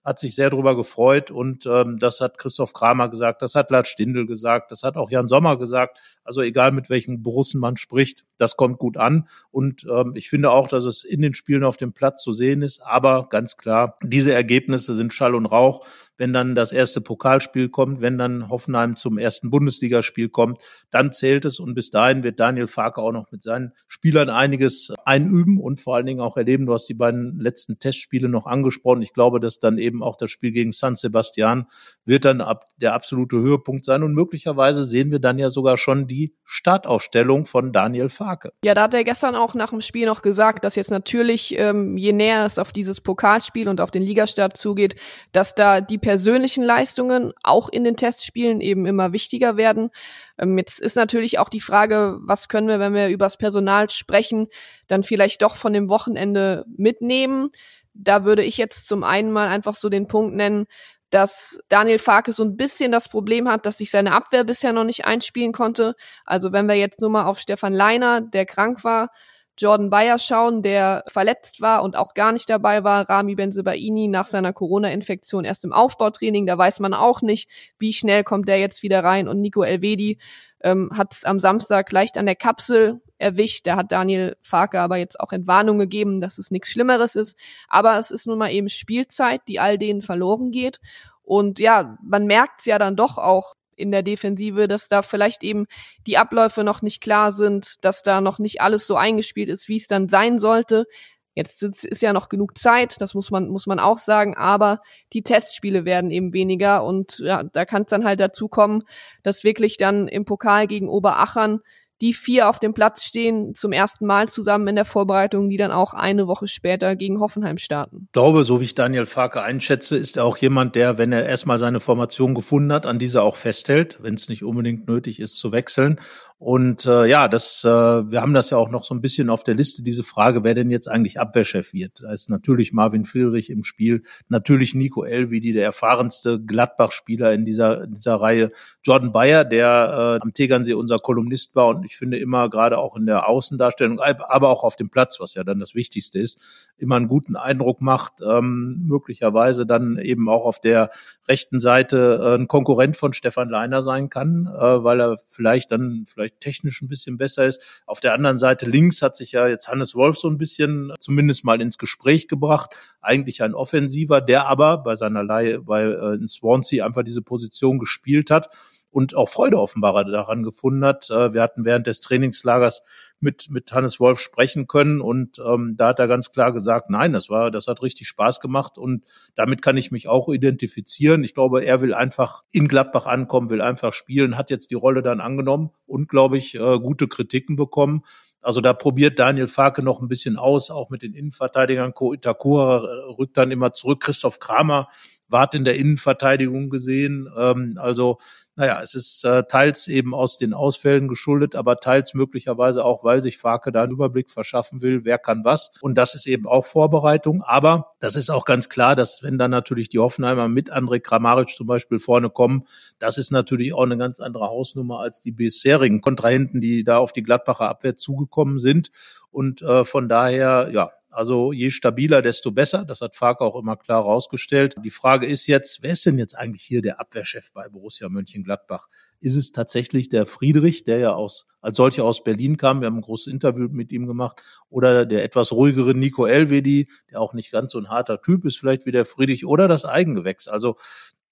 hat 0.06 0.20
sich 0.20 0.36
sehr 0.36 0.50
darüber 0.50 0.76
gefreut 0.76 1.32
und 1.32 1.66
ähm, 1.66 1.98
das 1.98 2.20
hat 2.20 2.38
Christoph 2.38 2.72
Kramer 2.72 3.08
gesagt, 3.08 3.42
das 3.42 3.56
hat 3.56 3.72
Lars 3.72 3.88
Stindl 3.88 4.24
gesagt, 4.24 4.70
das 4.70 4.84
hat 4.84 4.96
auch 4.96 5.10
Jan 5.10 5.26
Sommer 5.26 5.58
gesagt. 5.58 5.98
Also 6.22 6.42
egal 6.42 6.70
mit 6.70 6.88
welchen 6.88 7.24
Borussen 7.24 7.60
man 7.60 7.76
spricht, 7.76 8.24
das 8.36 8.56
kommt 8.56 8.78
gut 8.78 8.96
an 8.96 9.28
und 9.50 9.84
ähm, 9.90 10.12
ich 10.14 10.30
finde 10.30 10.52
auch, 10.52 10.68
dass 10.68 10.84
es 10.84 11.02
in 11.02 11.22
den 11.22 11.34
Spielen 11.34 11.64
auf 11.64 11.76
dem 11.76 11.92
Platz 11.92 12.22
zu 12.22 12.32
sehen 12.32 12.62
ist. 12.62 12.80
Aber 12.86 13.28
ganz 13.30 13.56
klar, 13.56 13.98
diese 14.00 14.32
Ergebnisse 14.32 14.94
sind 14.94 15.12
Schall 15.12 15.34
und 15.34 15.46
Rauch 15.46 15.84
wenn 16.18 16.32
dann 16.32 16.54
das 16.54 16.72
erste 16.72 17.00
Pokalspiel 17.00 17.68
kommt, 17.68 18.00
wenn 18.00 18.18
dann 18.18 18.48
Hoffenheim 18.48 18.96
zum 18.96 19.18
ersten 19.18 19.50
Bundesligaspiel 19.50 20.28
kommt, 20.28 20.60
dann 20.90 21.12
zählt 21.12 21.44
es 21.44 21.60
und 21.60 21.74
bis 21.74 21.90
dahin 21.90 22.22
wird 22.22 22.40
Daniel 22.40 22.66
Farke 22.66 23.00
auch 23.00 23.12
noch 23.12 23.30
mit 23.30 23.42
seinen 23.42 23.72
Spielern 23.86 24.30
einiges 24.30 24.92
einüben 25.04 25.60
und 25.60 25.80
vor 25.80 25.96
allen 25.96 26.06
Dingen 26.06 26.20
auch 26.20 26.36
erleben. 26.36 26.66
Du 26.66 26.72
hast 26.72 26.86
die 26.86 26.94
beiden 26.94 27.38
letzten 27.38 27.78
Testspiele 27.78 28.28
noch 28.28 28.46
angesprochen. 28.46 29.02
Ich 29.02 29.12
glaube, 29.12 29.40
dass 29.40 29.58
dann 29.58 29.78
eben 29.78 30.02
auch 30.02 30.16
das 30.16 30.30
Spiel 30.30 30.52
gegen 30.52 30.72
San 30.72 30.96
Sebastian 30.96 31.66
wird 32.04 32.24
dann 32.24 32.40
ab 32.40 32.68
der 32.76 32.94
absolute 32.94 33.36
Höhepunkt 33.36 33.84
sein 33.84 34.02
und 34.02 34.14
möglicherweise 34.14 34.84
sehen 34.84 35.10
wir 35.10 35.18
dann 35.18 35.38
ja 35.38 35.50
sogar 35.50 35.76
schon 35.76 36.06
die 36.06 36.34
Startaufstellung 36.44 37.44
von 37.44 37.72
Daniel 37.72 38.08
Farke. 38.08 38.52
Ja, 38.64 38.74
da 38.74 38.84
hat 38.84 38.94
er 38.94 39.04
gestern 39.04 39.34
auch 39.34 39.54
nach 39.54 39.70
dem 39.70 39.80
Spiel 39.80 40.06
noch 40.06 40.22
gesagt, 40.22 40.64
dass 40.64 40.76
jetzt 40.76 40.90
natürlich, 40.90 41.58
ähm, 41.58 41.96
je 41.96 42.12
näher 42.12 42.44
es 42.44 42.58
auf 42.58 42.72
dieses 42.72 43.00
Pokalspiel 43.00 43.68
und 43.68 43.80
auf 43.80 43.90
den 43.90 44.02
Ligastart 44.02 44.56
zugeht, 44.56 44.96
dass 45.32 45.54
da 45.54 45.80
die 45.80 45.98
persönlichen 46.06 46.62
Leistungen 46.62 47.32
auch 47.42 47.68
in 47.68 47.82
den 47.82 47.96
Testspielen 47.96 48.60
eben 48.60 48.86
immer 48.86 49.12
wichtiger 49.12 49.56
werden. 49.56 49.90
Ähm, 50.38 50.56
jetzt 50.56 50.80
ist 50.80 50.94
natürlich 50.94 51.40
auch 51.40 51.48
die 51.48 51.58
Frage, 51.58 52.18
was 52.20 52.46
können 52.46 52.68
wir, 52.68 52.78
wenn 52.78 52.94
wir 52.94 53.08
übers 53.08 53.36
Personal 53.36 53.90
sprechen, 53.90 54.46
dann 54.86 55.02
vielleicht 55.02 55.42
doch 55.42 55.56
von 55.56 55.72
dem 55.72 55.88
Wochenende 55.88 56.64
mitnehmen. 56.68 57.50
Da 57.92 58.24
würde 58.24 58.44
ich 58.44 58.56
jetzt 58.56 58.86
zum 58.86 59.02
einen 59.02 59.32
mal 59.32 59.48
einfach 59.48 59.74
so 59.74 59.88
den 59.88 60.06
Punkt 60.06 60.36
nennen, 60.36 60.66
dass 61.10 61.58
Daniel 61.68 61.98
Farke 61.98 62.30
so 62.30 62.44
ein 62.44 62.56
bisschen 62.56 62.92
das 62.92 63.08
Problem 63.08 63.48
hat, 63.48 63.66
dass 63.66 63.78
sich 63.78 63.90
seine 63.90 64.12
Abwehr 64.12 64.44
bisher 64.44 64.72
noch 64.72 64.84
nicht 64.84 65.06
einspielen 65.06 65.50
konnte. 65.50 65.96
Also 66.24 66.52
wenn 66.52 66.68
wir 66.68 66.76
jetzt 66.76 67.00
nur 67.00 67.10
mal 67.10 67.24
auf 67.24 67.40
Stefan 67.40 67.72
Leiner, 67.72 68.20
der 68.20 68.46
krank 68.46 68.84
war, 68.84 69.10
Jordan 69.58 69.90
Bayer 69.90 70.18
schauen, 70.18 70.62
der 70.62 71.04
verletzt 71.08 71.60
war 71.60 71.82
und 71.82 71.96
auch 71.96 72.14
gar 72.14 72.32
nicht 72.32 72.48
dabei 72.50 72.84
war. 72.84 73.08
Rami 73.08 73.34
Benzebaini 73.34 74.08
nach 74.08 74.26
seiner 74.26 74.52
Corona-Infektion 74.52 75.44
erst 75.44 75.64
im 75.64 75.72
Aufbautraining. 75.72 76.46
Da 76.46 76.58
weiß 76.58 76.80
man 76.80 76.94
auch 76.94 77.22
nicht, 77.22 77.48
wie 77.78 77.92
schnell 77.92 78.24
kommt 78.24 78.48
der 78.48 78.58
jetzt 78.58 78.82
wieder 78.82 79.02
rein. 79.02 79.28
Und 79.28 79.40
Nico 79.40 79.62
Elvedi 79.62 80.18
ähm, 80.60 80.90
hat 80.94 81.12
es 81.14 81.24
am 81.24 81.38
Samstag 81.38 81.90
leicht 81.92 82.18
an 82.18 82.26
der 82.26 82.36
Kapsel 82.36 83.00
erwischt. 83.18 83.66
Da 83.66 83.76
hat 83.76 83.92
Daniel 83.92 84.36
Farke 84.42 84.80
aber 84.80 84.96
jetzt 84.96 85.18
auch 85.20 85.32
Entwarnung 85.32 85.78
gegeben, 85.78 86.20
dass 86.20 86.38
es 86.38 86.50
nichts 86.50 86.70
Schlimmeres 86.70 87.16
ist. 87.16 87.38
Aber 87.68 87.98
es 87.98 88.10
ist 88.10 88.26
nun 88.26 88.38
mal 88.38 88.52
eben 88.52 88.68
Spielzeit, 88.68 89.42
die 89.48 89.60
all 89.60 89.78
denen 89.78 90.02
verloren 90.02 90.50
geht. 90.50 90.80
Und 91.22 91.58
ja, 91.58 91.98
man 92.02 92.26
merkt 92.26 92.60
es 92.60 92.66
ja 92.66 92.78
dann 92.78 92.96
doch 92.96 93.18
auch 93.18 93.54
in 93.76 93.90
der 93.90 94.02
Defensive, 94.02 94.68
dass 94.68 94.88
da 94.88 95.02
vielleicht 95.02 95.42
eben 95.42 95.66
die 96.06 96.18
Abläufe 96.18 96.64
noch 96.64 96.82
nicht 96.82 97.00
klar 97.00 97.30
sind, 97.30 97.84
dass 97.84 98.02
da 98.02 98.20
noch 98.20 98.38
nicht 98.38 98.60
alles 98.60 98.86
so 98.86 98.96
eingespielt 98.96 99.48
ist, 99.48 99.68
wie 99.68 99.76
es 99.76 99.86
dann 99.86 100.08
sein 100.08 100.38
sollte. 100.38 100.86
Jetzt 101.34 101.62
ist 101.62 102.00
ja 102.00 102.14
noch 102.14 102.30
genug 102.30 102.56
Zeit, 102.56 102.98
das 102.98 103.12
muss 103.12 103.30
man, 103.30 103.48
muss 103.48 103.66
man 103.66 103.78
auch 103.78 103.98
sagen, 103.98 104.34
aber 104.38 104.80
die 105.12 105.22
Testspiele 105.22 105.84
werden 105.84 106.10
eben 106.10 106.32
weniger 106.32 106.82
und 106.82 107.18
ja, 107.18 107.42
da 107.42 107.66
kann 107.66 107.82
es 107.82 107.90
dann 107.90 108.06
halt 108.06 108.20
dazu 108.20 108.48
kommen, 108.48 108.84
dass 109.22 109.44
wirklich 109.44 109.76
dann 109.76 110.08
im 110.08 110.24
Pokal 110.24 110.66
gegen 110.66 110.88
Oberachern 110.88 111.60
die 112.00 112.12
vier 112.12 112.48
auf 112.48 112.58
dem 112.58 112.74
Platz 112.74 113.04
stehen, 113.04 113.54
zum 113.54 113.72
ersten 113.72 114.06
Mal 114.06 114.28
zusammen 114.28 114.68
in 114.68 114.76
der 114.76 114.84
Vorbereitung, 114.84 115.48
die 115.48 115.56
dann 115.56 115.70
auch 115.70 115.94
eine 115.94 116.26
Woche 116.26 116.46
später 116.46 116.94
gegen 116.96 117.20
Hoffenheim 117.20 117.58
starten. 117.58 118.04
Ich 118.06 118.12
glaube, 118.12 118.44
so 118.44 118.60
wie 118.60 118.64
ich 118.64 118.74
Daniel 118.74 119.06
Farke 119.06 119.42
einschätze, 119.42 119.96
ist 119.96 120.16
er 120.16 120.24
auch 120.24 120.36
jemand, 120.36 120.74
der, 120.74 120.98
wenn 120.98 121.12
er 121.12 121.24
erstmal 121.24 121.58
seine 121.58 121.80
Formation 121.80 122.34
gefunden 122.34 122.72
hat, 122.72 122.86
an 122.86 122.98
dieser 122.98 123.22
auch 123.22 123.36
festhält, 123.36 123.98
wenn 124.02 124.14
es 124.14 124.28
nicht 124.28 124.44
unbedingt 124.44 124.86
nötig 124.88 125.20
ist 125.20 125.38
zu 125.38 125.52
wechseln. 125.52 125.98
Und 126.38 126.84
äh, 126.84 127.06
ja, 127.06 127.28
das, 127.28 127.64
äh, 127.64 127.68
wir 127.68 128.20
haben 128.20 128.34
das 128.34 128.50
ja 128.50 128.58
auch 128.58 128.68
noch 128.68 128.84
so 128.84 128.94
ein 128.94 129.00
bisschen 129.00 129.30
auf 129.30 129.42
der 129.42 129.54
Liste, 129.54 129.82
diese 129.82 130.02
Frage, 130.02 130.44
wer 130.44 130.52
denn 130.52 130.70
jetzt 130.70 130.86
eigentlich 130.86 131.18
Abwehrchef 131.18 131.72
wird. 131.72 132.02
Da 132.02 132.12
ist 132.12 132.28
natürlich 132.28 132.74
Marvin 132.74 133.06
Friedrich 133.06 133.48
im 133.48 133.64
Spiel, 133.64 134.02
natürlich 134.28 134.74
Nico 134.74 135.02
Elvidi, 135.02 135.54
der 135.54 135.64
erfahrenste 135.64 136.38
Gladbach-Spieler 136.38 137.32
in 137.32 137.46
dieser, 137.46 137.84
in 137.84 137.94
dieser 137.94 138.16
Reihe, 138.16 138.52
Jordan 138.82 139.12
Bayer, 139.12 139.46
der 139.46 140.18
äh, 140.20 140.22
am 140.22 140.34
Tegernsee 140.34 140.74
unser 140.74 140.98
Kolumnist 140.98 141.56
war 141.56 141.68
und 141.68 141.86
ich 141.86 141.96
finde 141.96 142.18
immer 142.18 142.50
gerade 142.50 142.76
auch 142.76 142.96
in 142.96 143.06
der 143.06 143.26
Außendarstellung, 143.28 143.98
aber 144.00 144.50
auch 144.50 144.62
auf 144.62 144.76
dem 144.76 144.90
Platz, 144.90 145.18
was 145.20 145.34
ja 145.34 145.42
dann 145.42 145.58
das 145.58 145.74
Wichtigste 145.74 146.18
ist, 146.18 146.38
immer 146.76 146.96
einen 146.96 147.08
guten 147.08 147.36
Eindruck 147.36 147.80
macht, 147.80 148.20
ähm, 148.20 148.84
möglicherweise 148.86 149.64
dann 149.64 149.96
eben 149.98 150.28
auch 150.28 150.44
auf 150.44 150.60
der 150.60 150.90
rechten 151.26 151.60
Seite 151.60 152.20
äh, 152.22 152.34
ein 152.34 152.46
Konkurrent 152.46 152.96
von 152.96 153.14
Stefan 153.14 153.48
Leiner 153.48 153.80
sein 153.80 154.10
kann, 154.10 154.46
äh, 154.46 154.84
weil 154.84 155.00
er 155.00 155.16
vielleicht 155.26 155.70
dann 155.70 156.04
vielleicht 156.06 156.25
technisch 156.30 156.82
ein 156.82 156.88
bisschen 156.88 157.16
besser 157.18 157.46
ist. 157.46 157.60
Auf 157.86 158.00
der 158.00 158.14
anderen 158.14 158.38
Seite 158.38 158.66
links 158.66 159.02
hat 159.02 159.16
sich 159.16 159.32
ja 159.32 159.48
jetzt 159.48 159.68
Hannes 159.68 159.94
Wolf 159.94 160.18
so 160.18 160.28
ein 160.28 160.38
bisschen 160.38 160.92
zumindest 161.00 161.44
mal 161.44 161.60
ins 161.60 161.78
Gespräch 161.78 162.28
gebracht. 162.28 162.70
Eigentlich 163.00 163.42
ein 163.42 163.54
Offensiver, 163.54 164.20
der 164.20 164.46
aber 164.46 164.78
bei 164.78 164.94
seiner 164.94 165.22
Leihe 165.22 165.60
bei 165.62 165.82
äh, 165.84 166.14
in 166.14 166.28
Swansea 166.28 166.84
einfach 166.84 167.02
diese 167.02 167.22
Position 167.22 167.78
gespielt 167.78 168.30
hat 168.30 168.48
und 168.96 169.14
auch 169.14 169.28
Freude 169.28 169.60
offenbar 169.60 170.06
daran 170.06 170.42
gefunden 170.42 170.82
hat. 170.82 171.10
Äh, 171.10 171.34
wir 171.34 171.42
hatten 171.42 171.66
während 171.66 171.86
des 171.86 172.00
Trainingslagers 172.00 172.82
mit, 173.20 173.48
mit 173.50 173.70
Hannes 173.70 174.00
Wolf 174.00 174.18
sprechen 174.18 174.66
können 174.66 175.02
und 175.02 175.38
ähm, 175.38 175.74
da 175.76 175.88
hat 175.88 175.98
er 175.98 176.08
ganz 176.08 176.32
klar 176.32 176.50
gesagt, 176.50 176.88
nein, 176.88 177.12
das 177.12 177.28
war, 177.28 177.50
das 177.50 177.66
hat 177.66 177.82
richtig 177.82 178.08
Spaß 178.08 178.40
gemacht 178.40 178.78
und 178.78 179.04
damit 179.34 179.60
kann 179.60 179.76
ich 179.76 179.90
mich 179.90 180.08
auch 180.08 180.30
identifizieren. 180.30 181.24
Ich 181.24 181.34
glaube, 181.34 181.62
er 181.62 181.82
will 181.82 181.92
einfach 181.92 182.44
in 182.52 182.68
Gladbach 182.68 183.04
ankommen, 183.04 183.50
will 183.50 183.60
einfach 183.60 183.92
spielen, 183.92 184.38
hat 184.38 184.48
jetzt 184.48 184.70
die 184.70 184.76
Rolle 184.76 185.02
dann 185.02 185.20
angenommen 185.20 185.72
und, 185.84 186.08
glaube 186.08 186.38
ich, 186.38 186.54
äh, 186.54 186.78
gute 186.78 187.06
Kritiken 187.06 187.56
bekommen. 187.56 188.02
Also 188.40 188.62
da 188.62 188.72
probiert 188.72 189.18
Daniel 189.18 189.48
Farke 189.48 189.82
noch 189.82 190.00
ein 190.00 190.08
bisschen 190.08 190.38
aus, 190.38 190.70
auch 190.70 190.88
mit 190.88 191.02
den 191.02 191.12
Innenverteidigern. 191.12 191.92
Ko 191.92 192.14
Itakura 192.14 192.76
rückt 193.18 193.36
dann 193.36 193.50
immer 193.50 193.74
zurück. 193.74 194.00
Christoph 194.00 194.38
Kramer 194.38 194.88
wart 195.28 195.54
in 195.54 195.64
der 195.64 195.76
Innenverteidigung 195.76 196.70
gesehen. 196.70 197.28
Ähm, 197.36 197.76
also 197.78 198.18
naja, 198.56 198.80
es 198.82 198.94
ist 198.94 199.22
äh, 199.24 199.44
teils 199.44 199.86
eben 199.86 200.14
aus 200.14 200.38
den 200.38 200.54
Ausfällen 200.54 201.08
geschuldet, 201.08 201.54
aber 201.54 201.76
teils 201.76 202.14
möglicherweise 202.14 202.86
auch, 202.86 203.04
weil 203.04 203.20
sich 203.20 203.36
Farke 203.36 203.70
da 203.70 203.82
einen 203.82 203.92
Überblick 203.92 204.30
verschaffen 204.30 204.80
will, 204.80 205.04
wer 205.04 205.18
kann 205.18 205.44
was. 205.44 205.72
Und 205.82 205.96
das 205.96 206.14
ist 206.14 206.26
eben 206.26 206.46
auch 206.46 206.64
Vorbereitung. 206.64 207.42
Aber 207.42 207.92
das 208.00 208.16
ist 208.16 208.30
auch 208.30 208.46
ganz 208.46 208.70
klar, 208.70 208.96
dass 208.96 209.22
wenn 209.22 209.36
dann 209.36 209.50
natürlich 209.50 209.90
die 209.90 209.98
Hoffenheimer 209.98 210.48
mit 210.48 210.72
André 210.72 211.00
Kramaric 211.00 211.50
zum 211.50 211.66
Beispiel 211.66 211.98
vorne 211.98 212.30
kommen, 212.30 212.64
das 212.98 213.18
ist 213.18 213.30
natürlich 213.30 213.74
auch 213.74 213.82
eine 213.82 213.98
ganz 213.98 214.20
andere 214.20 214.46
Hausnummer 214.46 215.00
als 215.00 215.20
die 215.20 215.32
bisherigen 215.32 216.00
Kontrahenten, 216.00 216.62
die 216.62 216.82
da 216.82 216.96
auf 216.96 217.12
die 217.12 217.22
Gladbacher 217.22 217.68
Abwehr 217.68 217.98
zugekommen 217.98 218.58
sind. 218.58 218.90
Und 219.30 219.60
äh, 219.60 219.84
von 219.84 220.08
daher, 220.08 220.70
ja, 220.72 220.92
also 221.16 221.52
je 221.52 221.70
stabiler, 221.70 222.22
desto 222.22 222.52
besser. 222.52 222.84
Das 222.84 223.00
hat 223.00 223.16
Fark 223.16 223.40
auch 223.40 223.58
immer 223.58 223.76
klar 223.76 224.02
rausgestellt. 224.02 224.74
Die 224.84 224.90
Frage 224.90 225.26
ist 225.26 225.46
jetzt, 225.46 225.82
wer 225.82 225.92
ist 225.92 226.04
denn 226.04 226.18
jetzt 226.18 226.36
eigentlich 226.36 226.62
hier 226.62 226.82
der 226.82 227.00
Abwehrchef 227.00 227.52
bei 227.52 227.68
Borussia 227.68 228.08
Mönchengladbach? 228.08 228.88
Ist 229.20 229.34
es 229.34 229.52
tatsächlich 229.52 230.10
der 230.10 230.26
Friedrich, 230.26 230.84
der 230.84 230.98
ja 230.98 231.14
aus, 231.14 231.46
als 231.60 231.78
solcher 231.78 232.04
aus 232.04 232.22
Berlin 232.22 232.58
kam? 232.58 232.80
Wir 232.80 232.86
haben 232.86 232.98
ein 232.98 233.02
großes 233.02 233.32
Interview 233.32 233.68
mit 233.70 233.92
ihm 233.92 234.06
gemacht. 234.06 234.36
Oder 234.68 235.06
der 235.06 235.24
etwas 235.24 235.52
ruhigere 235.52 235.94
Nico 235.94 236.26
Elvedi, 236.26 236.88
der 237.10 237.20
auch 237.20 237.32
nicht 237.32 237.50
ganz 237.50 237.72
so 237.72 237.78
ein 237.78 237.88
harter 237.88 238.20
Typ 238.20 238.44
ist, 238.44 238.58
vielleicht 238.58 238.84
wie 238.84 238.92
der 238.92 239.06
Friedrich 239.06 239.46
oder 239.46 239.68
das 239.68 239.86
Eigengewächs. 239.86 240.48
Also 240.48 240.76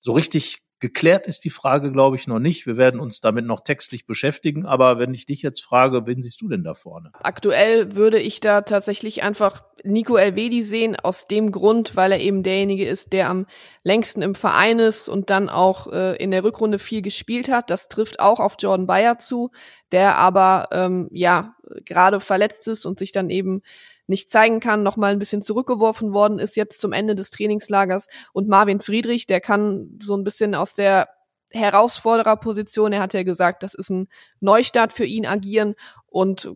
so 0.01 0.13
richtig 0.13 0.63
Geklärt 0.85 1.27
ist 1.27 1.47
die 1.47 1.51
Frage, 1.51 1.91
glaube 1.93 2.17
ich, 2.17 2.27
noch 2.27 2.41
nicht. 2.41 2.67
Wir 2.67 2.77
werden 2.77 3.01
uns 3.01 3.23
damit 3.23 3.47
noch 3.47 3.63
textlich 3.63 4.07
beschäftigen. 4.07 4.67
Aber 4.67 4.99
wenn 4.99 5.15
ich 5.15 5.25
dich 5.25 5.41
jetzt 5.41 5.65
frage, 5.65 6.07
wen 6.07 6.21
siehst 6.21 6.43
du 6.43 6.49
denn 6.51 6.63
da 6.63 6.75
vorne? 6.75 7.11
Aktuell 7.23 7.95
würde 7.95 8.19
ich 8.19 8.41
da 8.41 8.61
tatsächlich 8.61 9.23
einfach 9.23 9.65
Nico 9.83 10.17
Elvedi 10.17 10.61
sehen, 10.61 10.95
aus 10.95 11.27
dem 11.27 11.53
Grund, 11.53 11.97
weil 11.97 12.13
er 12.13 12.21
eben 12.21 12.43
derjenige 12.43 12.87
ist, 12.87 13.15
der 13.15 13.31
am 13.31 13.47
längsten 13.83 14.21
im 14.21 14.35
Verein 14.35 14.79
ist 14.79 15.09
und 15.09 15.31
dann 15.31 15.49
auch 15.49 15.91
äh, 15.91 16.17
in 16.23 16.31
der 16.31 16.45
Rückrunde 16.45 16.79
viel 16.79 17.01
gespielt 17.01 17.49
hat. 17.49 17.71
Das 17.71 17.89
trifft 17.89 18.21
auch 18.21 18.39
auf 18.39 18.57
Jordan 18.59 18.87
Bayer 18.87 19.19
zu, 19.19 19.53
der 19.91 20.19
aber 20.19 20.69
ähm, 20.71 21.09
ja 21.13 21.55
gerade 21.87 22.21
verletzt 22.21 22.69
ist 22.69 22.85
und 22.85 22.99
sich 22.99 23.11
dann 23.11 23.31
eben 23.31 23.63
nicht 24.07 24.31
zeigen 24.31 24.61
kann, 24.61 24.83
noch 24.83 24.97
mal 24.97 25.13
ein 25.13 25.19
bisschen 25.19 25.43
zurückgeworfen 25.43 26.13
worden 26.13 26.39
ist 26.39 26.57
jetzt 26.57 26.81
zum 26.81 26.93
Ende 26.93 27.15
des 27.15 27.31
Trainingslagers 27.31 28.09
und 28.33 28.49
Marvin 28.49 28.81
Friedrich, 28.81 29.27
der 29.27 29.41
kann 29.41 29.99
so 30.01 30.17
ein 30.17 30.25
bisschen 30.25 30.55
aus 30.55 30.75
der 30.75 31.09
Herausfordererposition, 31.51 32.93
er 32.93 33.01
hat 33.01 33.15
ja 33.15 33.23
gesagt, 33.23 33.63
das 33.63 33.75
ist 33.75 33.91
ein 33.91 34.09
Neustart 34.41 34.93
für 34.93 35.05
ihn 35.05 35.25
agieren 35.25 35.75
und 36.07 36.53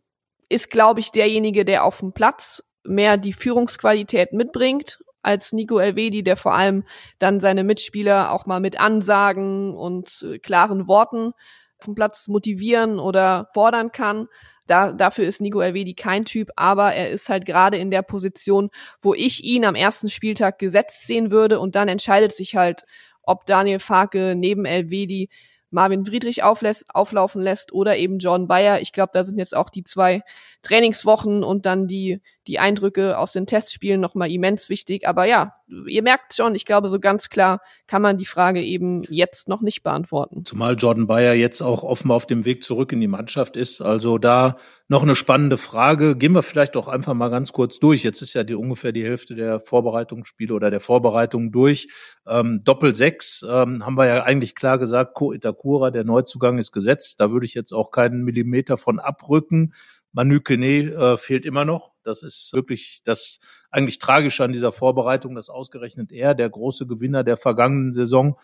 ist, 0.49 0.71
glaube 0.71 1.00
ich, 1.00 1.12
derjenige, 1.12 1.64
der 1.64 1.85
auf 1.85 1.99
dem 1.99 2.12
Platz 2.12 2.64
mehr 2.85 3.17
die 3.17 3.33
Führungsqualität 3.33 4.33
mitbringt 4.33 4.99
als 5.23 5.52
Nico 5.52 5.78
Elvedi, 5.78 6.23
der 6.23 6.37
vor 6.37 6.55
allem 6.55 6.85
dann 7.19 7.40
seine 7.40 7.64
Mitspieler 7.64 8.33
auch 8.33 8.47
mal 8.47 8.61
mit 8.61 8.81
Ansagen 8.81 9.75
und 9.76 10.25
äh, 10.26 10.38
klaren 10.38 10.88
Worten 10.88 11.33
vom 11.78 11.95
Platz 11.95 12.28
motivieren 12.28 12.99
oder 12.99 13.50
fordern 13.55 13.93
kann. 13.93 14.26
Da, 14.68 14.92
dafür 14.92 15.26
ist 15.26 15.40
Nico 15.40 15.60
Elvedi 15.60 15.94
kein 15.94 16.25
Typ, 16.25 16.50
aber 16.54 16.94
er 16.94 17.10
ist 17.10 17.28
halt 17.28 17.46
gerade 17.46 17.76
in 17.78 17.90
der 17.90 18.02
Position, 18.02 18.70
wo 19.00 19.14
ich 19.14 19.42
ihn 19.42 19.64
am 19.64 19.75
ersten 19.75 20.08
Spieltag 20.08 20.58
gesetzt 20.58 21.06
sehen 21.06 21.30
würde 21.32 21.58
und 21.58 21.75
dann 21.75 21.88
entscheidet 21.88 22.32
sich 22.32 22.54
halt, 22.54 22.84
ob 23.22 23.46
Daniel 23.46 23.80
Farke 23.80 24.34
neben 24.37 24.64
Elvedi 24.64 25.28
Marvin 25.70 26.06
Friedrich 26.06 26.42
auflässt, 26.42 26.87
auflaufen 26.94 27.42
lässt 27.42 27.72
oder 27.72 27.96
eben 27.96 28.18
John 28.18 28.46
Bayer. 28.46 28.80
Ich 28.80 28.92
glaube, 28.92 29.10
da 29.12 29.25
sind 29.25 29.38
jetzt 29.38 29.54
auch 29.54 29.68
die 29.68 29.84
zwei 29.84 30.22
Trainingswochen 30.62 31.44
und 31.44 31.66
dann 31.66 31.87
die, 31.87 32.20
die 32.49 32.59
Eindrücke 32.59 33.19
aus 33.19 33.33
den 33.33 33.47
Testspielen 33.47 34.00
nochmal 34.00 34.31
immens 34.31 34.69
wichtig. 34.69 35.07
Aber 35.07 35.26
ja, 35.26 35.55
ihr 35.87 36.02
merkt 36.02 36.35
schon, 36.35 36.55
ich 36.55 36.64
glaube, 36.64 36.88
so 36.88 36.99
ganz 36.99 37.28
klar 37.28 37.61
kann 37.87 38.02
man 38.02 38.17
die 38.17 38.25
Frage 38.25 38.62
eben 38.62 39.05
jetzt 39.11 39.49
noch 39.49 39.61
nicht 39.61 39.83
beantworten. 39.83 40.45
Zumal 40.45 40.75
Jordan 40.76 41.07
Bayer 41.07 41.35
jetzt 41.35 41.61
auch 41.61 41.83
offenbar 41.83 42.17
auf 42.17 42.26
dem 42.26 42.45
Weg 42.45 42.64
zurück 42.64 42.93
in 42.93 43.00
die 43.00 43.07
Mannschaft 43.07 43.57
ist. 43.57 43.83
Also 43.83 44.19
da 44.19 44.57
noch 44.88 45.02
eine 45.02 45.14
spannende 45.14 45.59
Frage. 45.59 46.17
Gehen 46.17 46.33
wir 46.33 46.43
vielleicht 46.43 46.76
auch 46.76 46.88
einfach 46.88 47.12
mal 47.12 47.28
ganz 47.28 47.52
kurz 47.52 47.78
durch. 47.78 48.02
Jetzt 48.02 48.23
ist 48.23 48.33
ja 48.33 48.43
die 48.43 48.55
ungefähr 48.55 48.93
die 48.93 49.05
Hälfte 49.05 49.35
der 49.35 49.61
Vorbereitungsspiele 49.61 50.55
oder 50.55 50.71
der 50.71 50.81
Vorbereitung 50.81 51.52
durch. 51.52 51.88
Ähm, 52.26 52.62
Doppel 52.64 52.97
sechs 52.97 53.45
ähm, 53.47 53.85
haben 53.85 53.99
wir 53.99 54.07
ja 54.07 54.23
eigentlich 54.23 54.55
klar 54.55 54.78
gesagt, 54.78 55.14
Ko 55.14 55.33
Itakura, 55.33 55.90
der 55.90 56.05
Neuzugang 56.05 56.57
ist 56.57 56.73
gesetzt. 56.73 57.21
Da 57.21 57.31
würde 57.31 57.45
ich 57.45 57.52
jetzt 57.52 57.73
auch 57.73 57.90
keinen 57.90 58.25
Millimeter 58.25 58.78
von 58.78 58.99
abrücken. 58.99 59.75
Manu 60.18 60.40
Kene 60.40 60.90
äh, 60.90 61.16
fehlt 61.16 61.46
immer 61.46 61.64
noch. 61.64 61.92
Das 62.02 62.25
ist 62.25 62.52
wirklich 62.52 63.02
das 63.04 63.38
eigentlich 63.70 64.00
Tragische 64.00 64.42
an 64.42 64.52
dieser 64.52 64.72
Vorbereitung, 64.72 65.37
dass 65.37 65.48
ausgerechnet 65.48 66.10
er, 66.10 66.34
der 66.34 66.50
große 66.50 66.88
Gewinner 66.88 67.22
der 67.22 67.37
vergangenen 67.37 67.92
Saison, 67.92 68.37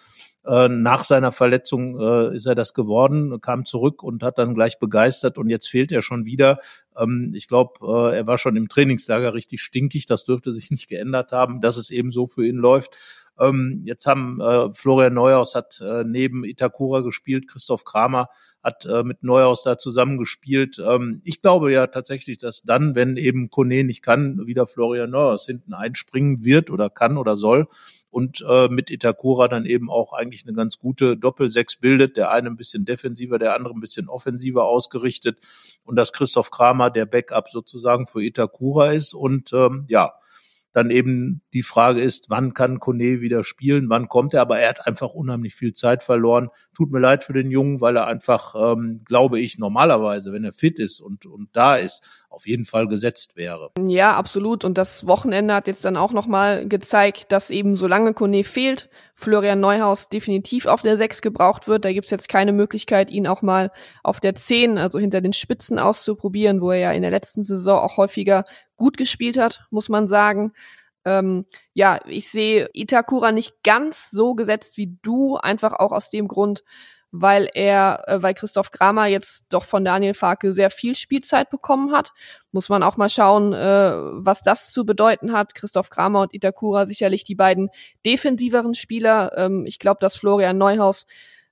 äh, 0.46 0.68
nach 0.68 1.04
seiner 1.04 1.32
Verletzung 1.32 1.98
äh, 1.98 2.34
ist 2.34 2.46
er 2.46 2.54
das 2.54 2.74
geworden, 2.74 3.40
kam 3.40 3.64
zurück 3.64 4.02
und 4.02 4.22
hat 4.22 4.38
dann 4.38 4.54
gleich 4.54 4.78
begeistert 4.78 5.38
und 5.38 5.48
jetzt 5.48 5.68
fehlt 5.68 5.90
er 5.90 6.02
schon 6.02 6.26
wieder. 6.26 6.58
Ähm, 6.96 7.32
ich 7.34 7.48
glaube, 7.48 7.80
äh, 7.82 8.16
er 8.16 8.26
war 8.26 8.38
schon 8.38 8.56
im 8.56 8.68
Trainingslager 8.68 9.34
richtig 9.34 9.62
stinkig. 9.62 10.06
Das 10.06 10.24
dürfte 10.24 10.52
sich 10.52 10.70
nicht 10.70 10.88
geändert 10.88 11.32
haben, 11.32 11.60
dass 11.60 11.76
es 11.76 11.90
eben 11.90 12.10
so 12.10 12.26
für 12.26 12.46
ihn 12.46 12.56
läuft. 12.56 12.96
Ähm, 13.38 13.82
jetzt 13.84 14.06
haben 14.06 14.40
äh, 14.40 14.72
Florian 14.72 15.14
Neuhaus 15.14 15.54
hat 15.54 15.80
äh, 15.80 16.04
neben 16.04 16.44
Itakura 16.44 17.00
gespielt, 17.00 17.48
Christoph 17.48 17.84
Kramer 17.84 18.28
hat 18.62 18.86
äh, 18.86 19.02
mit 19.02 19.22
Neuhaus 19.22 19.62
da 19.62 19.76
zusammengespielt. 19.76 20.78
Ähm, 20.78 21.20
ich 21.24 21.42
glaube 21.42 21.72
ja 21.72 21.86
tatsächlich, 21.86 22.38
dass 22.38 22.62
dann, 22.62 22.94
wenn 22.94 23.16
eben 23.16 23.50
Kone 23.50 23.84
nicht 23.84 24.02
kann, 24.02 24.46
wieder 24.46 24.66
Florian 24.66 25.10
Neuhaus 25.10 25.46
hinten 25.46 25.74
einspringen 25.74 26.44
wird 26.44 26.70
oder 26.70 26.90
kann 26.90 27.18
oder 27.18 27.36
soll 27.36 27.66
und 28.14 28.44
äh, 28.48 28.68
mit 28.68 28.92
Itakura 28.92 29.48
dann 29.48 29.66
eben 29.66 29.90
auch 29.90 30.12
eigentlich 30.12 30.46
eine 30.46 30.54
ganz 30.54 30.78
gute 30.78 31.16
Doppelsechs 31.16 31.74
bildet. 31.76 32.16
Der 32.16 32.30
eine 32.30 32.48
ein 32.48 32.56
bisschen 32.56 32.84
defensiver, 32.84 33.40
der 33.40 33.56
andere 33.56 33.74
ein 33.74 33.80
bisschen 33.80 34.08
offensiver 34.08 34.66
ausgerichtet 34.66 35.38
und 35.84 35.96
dass 35.96 36.12
Christoph 36.12 36.52
Kramer 36.52 36.90
der 36.90 37.06
Backup 37.06 37.50
sozusagen 37.50 38.06
für 38.06 38.22
Itakura 38.22 38.92
ist 38.92 39.14
und 39.14 39.52
ähm, 39.52 39.86
ja, 39.88 40.12
dann 40.74 40.90
eben 40.90 41.40
die 41.52 41.62
Frage 41.62 42.00
ist, 42.00 42.30
wann 42.30 42.52
kann 42.52 42.80
Kone 42.80 43.20
wieder 43.20 43.44
spielen, 43.44 43.88
wann 43.88 44.08
kommt 44.08 44.34
er, 44.34 44.42
aber 44.42 44.58
er 44.58 44.70
hat 44.70 44.86
einfach 44.86 45.10
unheimlich 45.14 45.54
viel 45.54 45.72
Zeit 45.72 46.02
verloren. 46.02 46.48
Tut 46.76 46.90
mir 46.90 46.98
leid 46.98 47.22
für 47.22 47.32
den 47.32 47.50
Jungen, 47.50 47.80
weil 47.80 47.96
er 47.96 48.08
einfach, 48.08 48.54
ähm, 48.56 49.02
glaube 49.04 49.38
ich, 49.38 49.56
normalerweise, 49.56 50.32
wenn 50.32 50.44
er 50.44 50.52
fit 50.52 50.80
ist 50.80 51.00
und, 51.00 51.26
und 51.26 51.48
da 51.52 51.76
ist, 51.76 52.08
auf 52.34 52.46
jeden 52.46 52.64
Fall 52.64 52.88
gesetzt 52.88 53.36
wäre. 53.36 53.70
Ja, 53.86 54.16
absolut. 54.16 54.64
Und 54.64 54.76
das 54.76 55.06
Wochenende 55.06 55.54
hat 55.54 55.66
jetzt 55.66 55.84
dann 55.84 55.96
auch 55.96 56.12
nochmal 56.12 56.68
gezeigt, 56.68 57.30
dass 57.30 57.50
eben 57.50 57.76
solange 57.76 58.12
Kone 58.12 58.44
fehlt, 58.44 58.90
Florian 59.14 59.60
Neuhaus 59.60 60.08
definitiv 60.08 60.66
auf 60.66 60.82
der 60.82 60.96
6 60.96 61.22
gebraucht 61.22 61.68
wird. 61.68 61.84
Da 61.84 61.92
gibt's 61.92 62.10
jetzt 62.10 62.28
keine 62.28 62.52
Möglichkeit, 62.52 63.10
ihn 63.10 63.28
auch 63.28 63.42
mal 63.42 63.70
auf 64.02 64.18
der 64.18 64.34
10, 64.34 64.76
also 64.76 64.98
hinter 64.98 65.20
den 65.20 65.32
Spitzen 65.32 65.78
auszuprobieren, 65.78 66.60
wo 66.60 66.72
er 66.72 66.78
ja 66.78 66.92
in 66.92 67.02
der 67.02 67.12
letzten 67.12 67.44
Saison 67.44 67.78
auch 67.78 67.96
häufiger 67.96 68.44
gut 68.76 68.96
gespielt 68.96 69.38
hat, 69.38 69.66
muss 69.70 69.88
man 69.88 70.06
sagen. 70.06 70.52
Ähm, 71.04 71.44
ja, 71.74 72.00
ich 72.06 72.30
sehe 72.30 72.70
Itakura 72.72 73.32
nicht 73.32 73.62
ganz 73.62 74.10
so 74.10 74.34
gesetzt 74.34 74.76
wie 74.76 74.96
du, 75.02 75.36
einfach 75.36 75.72
auch 75.74 75.92
aus 75.92 76.10
dem 76.10 76.28
Grund, 76.28 76.64
weil 77.16 77.48
er, 77.54 78.02
äh, 78.08 78.22
weil 78.22 78.34
Christoph 78.34 78.72
Kramer 78.72 79.06
jetzt 79.06 79.46
doch 79.50 79.64
von 79.64 79.84
Daniel 79.84 80.14
Farke 80.14 80.52
sehr 80.52 80.68
viel 80.68 80.96
Spielzeit 80.96 81.48
bekommen 81.48 81.92
hat. 81.92 82.10
Muss 82.50 82.68
man 82.68 82.82
auch 82.82 82.96
mal 82.96 83.08
schauen, 83.08 83.52
äh, 83.52 83.92
was 83.94 84.42
das 84.42 84.72
zu 84.72 84.84
bedeuten 84.84 85.32
hat. 85.32 85.54
Christoph 85.54 85.90
Kramer 85.90 86.22
und 86.22 86.34
Itakura 86.34 86.86
sicherlich 86.86 87.22
die 87.22 87.36
beiden 87.36 87.68
defensiveren 88.04 88.74
Spieler. 88.74 89.32
Ähm, 89.36 89.64
ich 89.64 89.78
glaube, 89.78 89.98
dass 90.00 90.16
Florian 90.16 90.58
Neuhaus 90.58 91.06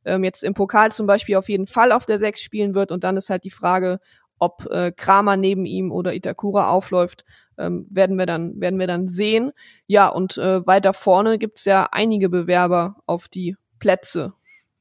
ähm, 0.05 0.25
jetzt 0.25 0.43
im 0.43 0.55
Pokal 0.55 0.91
zum 0.91 1.07
Beispiel 1.07 1.37
auf 1.37 1.49
jeden 1.49 1.69
Fall 1.69 1.93
auf 1.93 2.07
der 2.07 2.19
Sechs 2.19 2.41
spielen 2.43 2.75
wird. 2.75 2.91
Und 2.91 3.05
dann 3.05 3.17
ist 3.17 3.31
halt 3.31 3.45
die 3.45 3.51
Frage, 3.51 4.01
ob 4.43 4.67
äh, 4.71 4.91
Kramer 4.91 5.37
neben 5.37 5.65
ihm 5.67 5.93
oder 5.93 6.15
Itakura 6.15 6.69
aufläuft, 6.69 7.25
ähm, 7.59 7.87
werden 7.91 8.19
wir 8.19 8.27
dann 8.27 8.61
werden 8.61 8.81
wir 8.81 8.89
dann 8.89 9.07
sehen. 9.07 9.53
Ja, 9.87 10.09
und 10.09 10.37
äh, 10.37 10.67
weiter 10.67 10.93
vorne 10.93 11.39
gibt's 11.39 11.65
ja 11.65 11.89
einige 11.93 12.29
Bewerber 12.29 12.97
auf 13.07 13.29
die 13.29 13.57
Plätze. 13.79 14.35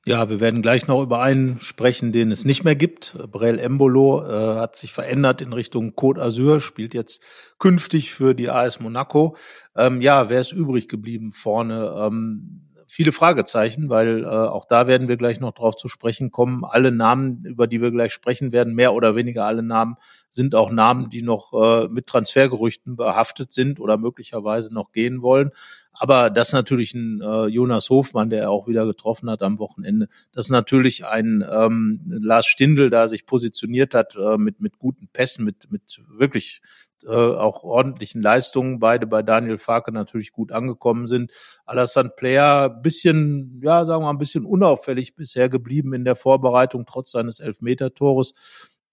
Ja, 0.04 0.32
wir 0.32 0.40
werden 0.40 0.64
gleich 0.64 0.88
noch 0.88 1.04
über 1.04 1.22
einen 1.22 1.60
sprechen, 1.60 2.12
den 2.12 2.32
es 2.32 2.44
nicht 2.44 2.64
mehr 2.64 2.76
gibt. 2.76 3.16
Brel 3.32 3.60
Embolo 3.60 4.24
äh, 4.24 4.60
hat 4.60 4.76
sich 4.76 4.92
verändert 4.92 5.44
in 5.44 5.54
Richtung 5.54 5.92
Côte 5.92 6.20
d'Azur, 6.20 6.60
spielt 6.60 6.96
jetzt 6.96 7.22
künftig 7.60 8.12
für 8.12 8.34
die 8.34 8.50
AS 8.50 8.80
Monaco. 8.80 9.36
Ähm, 9.76 10.02
ja, 10.02 10.28
wer 10.28 10.42
ist 10.42 10.54
übrig 10.54 10.88
geblieben 10.88 11.32
vorne? 11.32 11.94
Ähm, 11.96 12.71
viele 12.92 13.14
Fragezeichen, 13.14 13.90
weil 13.90 14.26
äh, 14.26 14.28
auch 14.28 14.66
da 14.66 14.86
werden 14.86 15.08
wir 15.08 15.16
gleich 15.16 15.40
noch 15.40 15.54
drauf 15.54 15.78
zu 15.78 15.88
sprechen 15.88 16.30
kommen. 16.30 16.66
Alle 16.66 16.92
Namen, 16.92 17.46
über 17.46 17.66
die 17.66 17.82
wir 17.82 17.90
gleich 17.90 18.12
sprechen 18.12 18.52
werden, 18.52 18.76
mehr 18.76 18.94
oder 18.94 19.16
weniger 19.16 19.46
alle 19.46 19.64
Namen, 19.64 19.96
sind 20.30 20.56
auch 20.56 20.72
Namen, 20.72 21.10
die 21.10 21.22
noch 21.22 21.54
äh, 21.54 21.88
mit 21.88 22.08
Transfergerüchten 22.08 22.98
behaftet 22.98 23.54
sind 23.54 23.80
oder 23.80 23.96
möglicherweise 23.96 24.74
noch 24.74 24.92
gehen 24.92 25.22
wollen. 25.22 25.52
Aber 25.94 26.30
das 26.30 26.52
natürlich 26.52 26.94
ein 26.94 27.22
äh, 27.22 27.46
Jonas 27.46 27.90
Hofmann, 27.90 28.30
der 28.30 28.52
auch 28.52 28.68
wieder 28.68 28.86
getroffen 28.86 29.30
hat 29.30 29.42
am 29.42 29.58
Wochenende. 29.58 30.10
Das 30.34 30.48
ist 30.48 30.52
natürlich 30.52 31.06
ein 31.06 31.46
ähm, 31.50 32.02
Lars 32.06 32.46
Stindl, 32.46 32.90
da 32.90 33.08
sich 33.08 33.26
positioniert 33.26 33.94
hat 33.94 34.18
äh, 34.18 34.38
mit 34.38 34.60
mit 34.60 34.80
guten 34.80 35.08
Pässen, 35.08 35.46
mit 35.46 35.72
mit 35.72 36.02
wirklich 36.10 36.62
äh, 37.04 37.10
auch 37.10 37.64
ordentlichen 37.64 38.22
Leistungen, 38.22 38.80
beide 38.80 39.08
bei 39.08 39.22
Daniel 39.24 39.58
Farke 39.58 39.92
natürlich 39.92 40.32
gut 40.32 40.52
angekommen 40.52 41.08
sind. 41.08 41.32
Alassane 41.66 42.12
Player 42.16 42.70
bisschen, 42.70 43.62
ja, 43.64 43.86
sagen 43.86 44.02
wir 44.02 44.08
mal, 44.08 44.12
ein 44.12 44.18
bisschen 44.18 44.46
unauffällig 44.46 45.16
bisher 45.16 45.50
geblieben 45.50 45.94
in 45.94 46.06
der 46.06 46.16
Vorbereitung, 46.16 46.86
trotz 46.86 47.12
seines 47.12 47.40
Elfmeter-Tores 47.40 48.34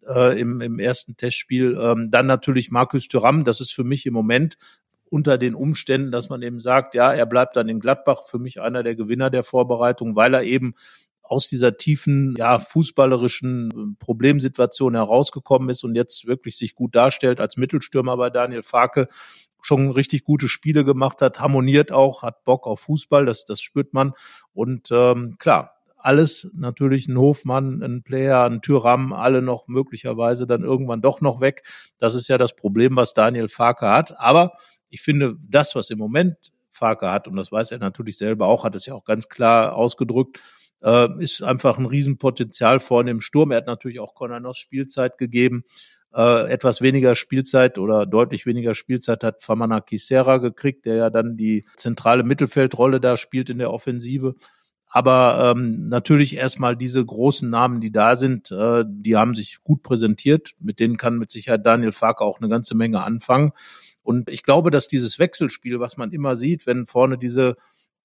äh, 0.06 0.40
im, 0.40 0.60
im 0.60 0.78
ersten 0.78 1.16
Testspiel. 1.16 1.78
Ähm, 1.80 2.10
dann 2.10 2.26
natürlich 2.26 2.70
Markus 2.70 3.08
Thuram, 3.08 3.44
das 3.44 3.60
ist 3.60 3.72
für 3.72 3.84
mich 3.84 4.06
im 4.06 4.14
Moment 4.14 4.56
unter 5.10 5.38
den 5.38 5.54
Umständen, 5.54 6.12
dass 6.12 6.28
man 6.28 6.42
eben 6.42 6.60
sagt, 6.60 6.94
ja, 6.94 7.12
er 7.12 7.26
bleibt 7.26 7.56
dann 7.56 7.68
in 7.68 7.80
Gladbach 7.80 8.24
für 8.26 8.38
mich 8.38 8.60
einer 8.60 8.82
der 8.82 8.94
Gewinner 8.94 9.30
der 9.30 9.42
Vorbereitung, 9.42 10.16
weil 10.16 10.34
er 10.34 10.42
eben 10.42 10.74
aus 11.28 11.46
dieser 11.46 11.76
tiefen, 11.76 12.34
ja, 12.36 12.58
fußballerischen 12.58 13.70
äh, 13.70 14.04
Problemsituation 14.04 14.94
herausgekommen 14.94 15.68
ist 15.68 15.84
und 15.84 15.94
jetzt 15.94 16.26
wirklich 16.26 16.56
sich 16.56 16.74
gut 16.74 16.94
darstellt 16.94 17.40
als 17.40 17.56
Mittelstürmer 17.56 18.16
bei 18.16 18.30
Daniel 18.30 18.62
Farke, 18.62 19.06
schon 19.60 19.90
richtig 19.90 20.24
gute 20.24 20.48
Spiele 20.48 20.84
gemacht 20.84 21.20
hat, 21.20 21.40
harmoniert 21.40 21.92
auch, 21.92 22.22
hat 22.22 22.44
Bock 22.44 22.66
auf 22.66 22.80
Fußball, 22.80 23.26
das, 23.26 23.44
das 23.44 23.60
spürt 23.60 23.92
man. 23.92 24.12
Und 24.52 24.88
ähm, 24.92 25.36
klar, 25.38 25.78
alles 25.96 26.48
natürlich 26.54 27.08
ein 27.08 27.18
Hofmann, 27.18 27.82
ein 27.82 28.02
Player, 28.02 28.44
ein 28.44 28.62
Tyram, 28.62 29.12
alle 29.12 29.42
noch 29.42 29.66
möglicherweise 29.66 30.46
dann 30.46 30.62
irgendwann 30.62 31.02
doch 31.02 31.20
noch 31.20 31.40
weg. 31.40 31.64
Das 31.98 32.14
ist 32.14 32.28
ja 32.28 32.38
das 32.38 32.54
Problem, 32.54 32.96
was 32.96 33.14
Daniel 33.14 33.48
Farke 33.48 33.88
hat. 33.88 34.18
Aber 34.18 34.52
ich 34.88 35.02
finde, 35.02 35.36
das, 35.48 35.74
was 35.74 35.90
im 35.90 35.98
Moment 35.98 36.52
Farke 36.70 37.10
hat, 37.10 37.26
und 37.26 37.36
das 37.36 37.50
weiß 37.50 37.72
er 37.72 37.78
natürlich 37.78 38.16
selber 38.16 38.46
auch, 38.46 38.64
hat 38.64 38.74
es 38.76 38.86
ja 38.86 38.94
auch 38.94 39.04
ganz 39.04 39.28
klar 39.28 39.74
ausgedrückt, 39.74 40.38
äh, 40.82 41.08
ist 41.22 41.42
einfach 41.42 41.78
ein 41.78 41.86
Riesenpotenzial 41.86 42.80
vorne 42.80 43.10
im 43.10 43.20
Sturm. 43.20 43.50
Er 43.50 43.58
hat 43.58 43.66
natürlich 43.66 44.00
auch 44.00 44.14
Konanos 44.14 44.58
Spielzeit 44.58 45.18
gegeben. 45.18 45.64
Äh, 46.14 46.50
etwas 46.50 46.80
weniger 46.80 47.14
Spielzeit 47.14 47.78
oder 47.78 48.06
deutlich 48.06 48.46
weniger 48.46 48.74
Spielzeit 48.74 49.22
hat 49.22 49.42
Famana 49.42 49.80
Kisera 49.80 50.38
gekriegt, 50.38 50.86
der 50.86 50.94
ja 50.94 51.10
dann 51.10 51.36
die 51.36 51.66
zentrale 51.76 52.24
Mittelfeldrolle 52.24 52.98
da 52.98 53.16
spielt 53.16 53.50
in 53.50 53.58
der 53.58 53.72
Offensive. 53.72 54.34
Aber 54.90 55.52
ähm, 55.54 55.88
natürlich 55.88 56.36
erstmal 56.36 56.74
diese 56.74 57.04
großen 57.04 57.50
Namen, 57.50 57.82
die 57.82 57.92
da 57.92 58.16
sind, 58.16 58.50
äh, 58.50 58.84
die 58.88 59.16
haben 59.16 59.34
sich 59.34 59.58
gut 59.62 59.82
präsentiert. 59.82 60.52
Mit 60.60 60.80
denen 60.80 60.96
kann 60.96 61.18
mit 61.18 61.30
Sicherheit 61.30 61.66
Daniel 61.66 61.92
Farke 61.92 62.24
auch 62.24 62.40
eine 62.40 62.48
ganze 62.48 62.74
Menge 62.74 63.04
anfangen. 63.04 63.52
Und 64.02 64.30
ich 64.30 64.42
glaube, 64.42 64.70
dass 64.70 64.88
dieses 64.88 65.18
Wechselspiel, 65.18 65.78
was 65.78 65.98
man 65.98 66.10
immer 66.12 66.36
sieht, 66.36 66.66
wenn 66.66 66.86
vorne 66.86 67.18
diese 67.18 67.56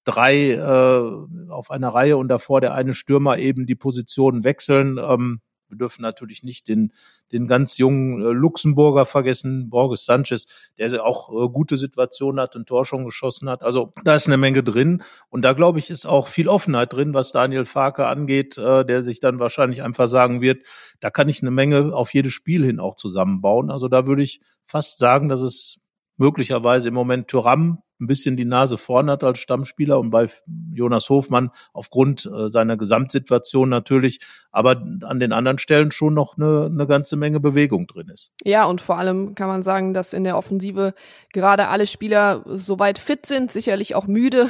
drei 0.04 0.52
äh, 0.52 1.50
auf 1.50 1.70
einer 1.70 1.88
Reihe 1.88 2.16
und 2.16 2.28
davor 2.28 2.60
der 2.60 2.74
eine 2.74 2.94
Stürmer 2.94 3.38
eben 3.38 3.66
die 3.66 3.74
Positionen 3.74 4.44
wechseln. 4.44 4.98
Ähm, 4.98 5.40
wir 5.74 5.78
dürfen 5.78 6.02
natürlich 6.02 6.42
nicht 6.42 6.68
den, 6.68 6.92
den 7.32 7.46
ganz 7.46 7.78
jungen 7.78 8.22
äh, 8.22 8.26
Luxemburger 8.26 9.06
vergessen, 9.06 9.70
Borges 9.70 10.04
Sanchez, 10.04 10.46
der 10.78 11.04
auch 11.04 11.30
äh, 11.30 11.48
gute 11.48 11.76
Situationen 11.76 12.40
hat, 12.40 12.54
ein 12.54 12.66
Tor 12.66 12.86
schon 12.86 13.04
geschossen 13.04 13.48
hat. 13.48 13.62
Also 13.62 13.92
da 14.04 14.14
ist 14.14 14.26
eine 14.26 14.36
Menge 14.36 14.62
drin. 14.62 15.02
Und 15.30 15.42
da 15.42 15.52
glaube 15.52 15.78
ich, 15.78 15.90
ist 15.90 16.06
auch 16.06 16.28
viel 16.28 16.48
Offenheit 16.48 16.92
drin, 16.92 17.14
was 17.14 17.32
Daniel 17.32 17.64
Farke 17.64 18.06
angeht, 18.06 18.56
äh, 18.58 18.84
der 18.84 19.02
sich 19.02 19.20
dann 19.20 19.40
wahrscheinlich 19.40 19.82
einfach 19.82 20.06
sagen 20.06 20.40
wird, 20.40 20.64
da 21.00 21.10
kann 21.10 21.28
ich 21.28 21.42
eine 21.42 21.50
Menge 21.50 21.94
auf 21.94 22.14
jedes 22.14 22.32
Spiel 22.32 22.64
hin 22.64 22.78
auch 22.78 22.94
zusammenbauen. 22.94 23.70
Also 23.70 23.88
da 23.88 24.06
würde 24.06 24.22
ich 24.22 24.40
fast 24.62 24.98
sagen, 24.98 25.28
dass 25.28 25.40
es 25.40 25.80
möglicherweise 26.16 26.88
im 26.88 26.94
Moment 26.94 27.28
Thuram 27.28 27.82
ein 28.00 28.06
bisschen 28.06 28.36
die 28.36 28.44
Nase 28.44 28.76
vorn 28.76 29.08
hat 29.08 29.22
als 29.24 29.38
Stammspieler 29.38 29.98
und 29.98 30.10
bei 30.10 30.28
Jonas 30.72 31.08
Hofmann 31.08 31.50
aufgrund 31.72 32.26
äh, 32.26 32.48
seiner 32.48 32.76
Gesamtsituation 32.76 33.68
natürlich, 33.68 34.20
aber 34.50 34.82
an 35.02 35.20
den 35.20 35.32
anderen 35.32 35.58
Stellen 35.58 35.90
schon 35.90 36.14
noch 36.14 36.36
eine, 36.36 36.66
eine 36.66 36.86
ganze 36.86 37.16
Menge 37.16 37.40
Bewegung 37.40 37.86
drin 37.86 38.08
ist. 38.08 38.32
Ja, 38.42 38.64
und 38.66 38.80
vor 38.80 38.98
allem 38.98 39.34
kann 39.34 39.48
man 39.48 39.62
sagen, 39.62 39.94
dass 39.94 40.12
in 40.12 40.24
der 40.24 40.36
Offensive 40.36 40.94
gerade 41.32 41.68
alle 41.68 41.86
Spieler 41.86 42.42
soweit 42.46 42.98
fit 42.98 43.26
sind, 43.26 43.52
sicherlich 43.52 43.94
auch 43.94 44.06
müde, 44.06 44.48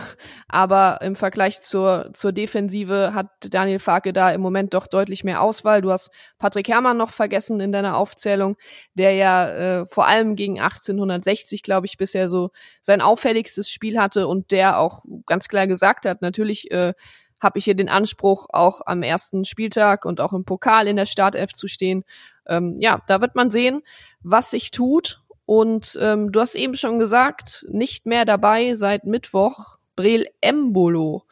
aber 0.49 1.01
im 1.03 1.17
Vergleich 1.17 1.61
zur, 1.61 2.11
zur 2.13 2.33
Defensive 2.33 3.13
hat 3.15 3.29
Daniel 3.51 3.79
Farke 3.79 4.13
da 4.13 4.31
im 4.31 4.41
Moment 4.41 4.75
doch 4.75 4.87
deutlich 4.87 5.25
mehr 5.25 5.43
Auswahl. 5.43 5.83
Du 5.83 5.91
hast 5.91 6.11
Patrick 6.39 6.69
Herrmann 6.69 6.97
noch 6.97 7.11
vergessen 7.11 7.61
in 7.61 7.73
deiner 7.73 7.97
Aufzählung, 7.97 8.57
der 8.95 9.13
ja 9.13 9.49
äh, 9.81 9.87
vor 9.87 10.07
allem 10.07 10.37
gegen 10.37 10.61
1860, 10.61 11.63
glaube 11.63 11.87
ich, 11.87 11.97
bisher 11.97 12.29
so 12.29 12.51
sein 12.81 13.01
auffälligstes 13.35 13.69
Spiel 13.71 13.99
hatte 13.99 14.29
und 14.29 14.51
der 14.53 14.79
auch 14.79 15.03
ganz 15.27 15.49
klar 15.49 15.67
gesagt 15.67 16.07
hat, 16.07 16.23
natürlich 16.23 16.71
äh, 16.71 16.95
habe 17.41 17.59
ich 17.59 17.65
hier 17.65 17.75
den 17.75 17.89
Anspruch, 17.89 18.47
auch 18.53 18.81
am 18.87 19.03
ersten 19.03 19.45
Spieltag 19.45 20.05
und 20.05 20.21
auch 20.21 20.33
im 20.33 20.45
Pokal 20.45 20.87
in 20.87 20.97
der 20.97 21.07
Startelf 21.07 21.53
zu 21.53 21.67
stehen. 21.67 22.05
Ähm, 22.47 22.77
ja, 22.79 23.03
da 23.07 23.21
wird 23.21 23.35
man 23.35 23.51
sehen, 23.51 23.83
was 24.23 24.51
sich 24.51 24.71
tut. 24.71 25.21
Und 25.47 25.99
ähm, 26.01 26.33
du 26.33 26.41
hast 26.41 26.55
eben 26.55 26.75
schon 26.75 26.99
gesagt, 26.99 27.67
nicht 27.69 28.07
mehr 28.07 28.25
dabei 28.25 28.75
seit 28.77 29.05
Mittwoch 29.05 29.77
Brel 29.95 30.27
Embolo. 30.41 31.25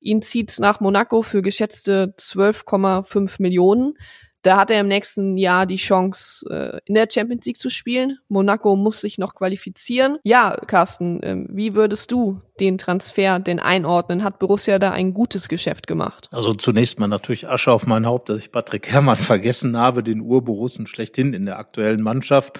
Ihn 0.00 0.22
zieht's 0.22 0.58
nach 0.58 0.80
Monaco 0.80 1.22
für 1.22 1.42
geschätzte 1.42 2.14
12,5 2.18 3.36
Millionen. 3.38 3.94
Da 4.42 4.56
hat 4.56 4.70
er 4.70 4.80
im 4.80 4.88
nächsten 4.88 5.36
Jahr 5.36 5.66
die 5.66 5.76
Chance, 5.76 6.46
äh, 6.50 6.80
in 6.86 6.94
der 6.94 7.08
Champions 7.10 7.44
League 7.44 7.58
zu 7.58 7.68
spielen. 7.68 8.18
Monaco 8.28 8.74
muss 8.74 9.00
sich 9.00 9.18
noch 9.18 9.34
qualifizieren. 9.34 10.18
Ja, 10.22 10.56
Carsten, 10.66 11.22
äh, 11.22 11.44
wie 11.48 11.74
würdest 11.74 12.10
du 12.10 12.40
den 12.58 12.78
Transfer 12.78 13.38
denn 13.38 13.58
einordnen? 13.58 14.24
Hat 14.24 14.38
Borussia 14.38 14.78
da 14.78 14.92
ein 14.92 15.12
gutes 15.12 15.48
Geschäft 15.48 15.86
gemacht? 15.86 16.28
Also 16.32 16.54
zunächst 16.54 16.98
mal 16.98 17.06
natürlich 17.06 17.48
Asche 17.48 17.70
auf 17.70 17.86
mein 17.86 18.06
Haupt, 18.06 18.30
dass 18.30 18.38
ich 18.38 18.52
Patrick 18.52 18.88
Herrmann 18.88 19.16
vergessen 19.18 19.76
habe, 19.76 20.02
den 20.02 20.20
Urborussen 20.20 20.86
schlechthin 20.86 21.34
in 21.34 21.44
der 21.44 21.58
aktuellen 21.58 22.00
Mannschaft. 22.00 22.58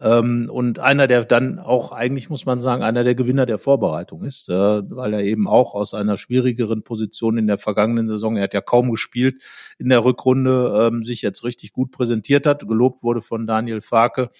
Ähm, 0.00 0.48
und 0.50 0.78
einer, 0.78 1.08
der 1.08 1.24
dann 1.24 1.58
auch 1.58 1.90
eigentlich, 1.90 2.30
muss 2.30 2.46
man 2.46 2.60
sagen, 2.60 2.84
einer 2.84 3.02
der 3.02 3.16
Gewinner 3.16 3.46
der 3.46 3.58
Vorbereitung 3.58 4.22
ist, 4.22 4.48
äh, 4.48 4.54
weil 4.54 5.12
er 5.12 5.22
eben 5.22 5.48
auch 5.48 5.74
aus 5.74 5.92
einer 5.92 6.16
schwierigeren 6.16 6.84
Position 6.84 7.36
in 7.36 7.48
der 7.48 7.58
vergangenen 7.58 8.06
Saison, 8.06 8.36
er 8.36 8.44
hat 8.44 8.54
ja 8.54 8.60
kaum 8.60 8.90
gespielt 8.90 9.42
in 9.78 9.88
der 9.88 10.04
Rückrunde, 10.04 10.88
ähm, 10.92 11.04
sich 11.04 11.22
jetzt 11.22 11.42
richtig 11.42 11.72
gut 11.72 11.90
präsentiert 11.90 12.46
hat, 12.46 12.68
gelobt 12.68 13.02
wurde 13.02 13.22
von 13.22 13.46
Daniel 13.46 13.80
Farke 13.80 14.30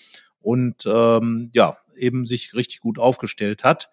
und 0.41 0.87
ähm, 0.87 1.51
ja, 1.53 1.77
eben 1.97 2.25
sich 2.25 2.55
richtig 2.55 2.79
gut 2.81 3.01
aufgestellt 3.01 3.65
hat. 3.65 3.91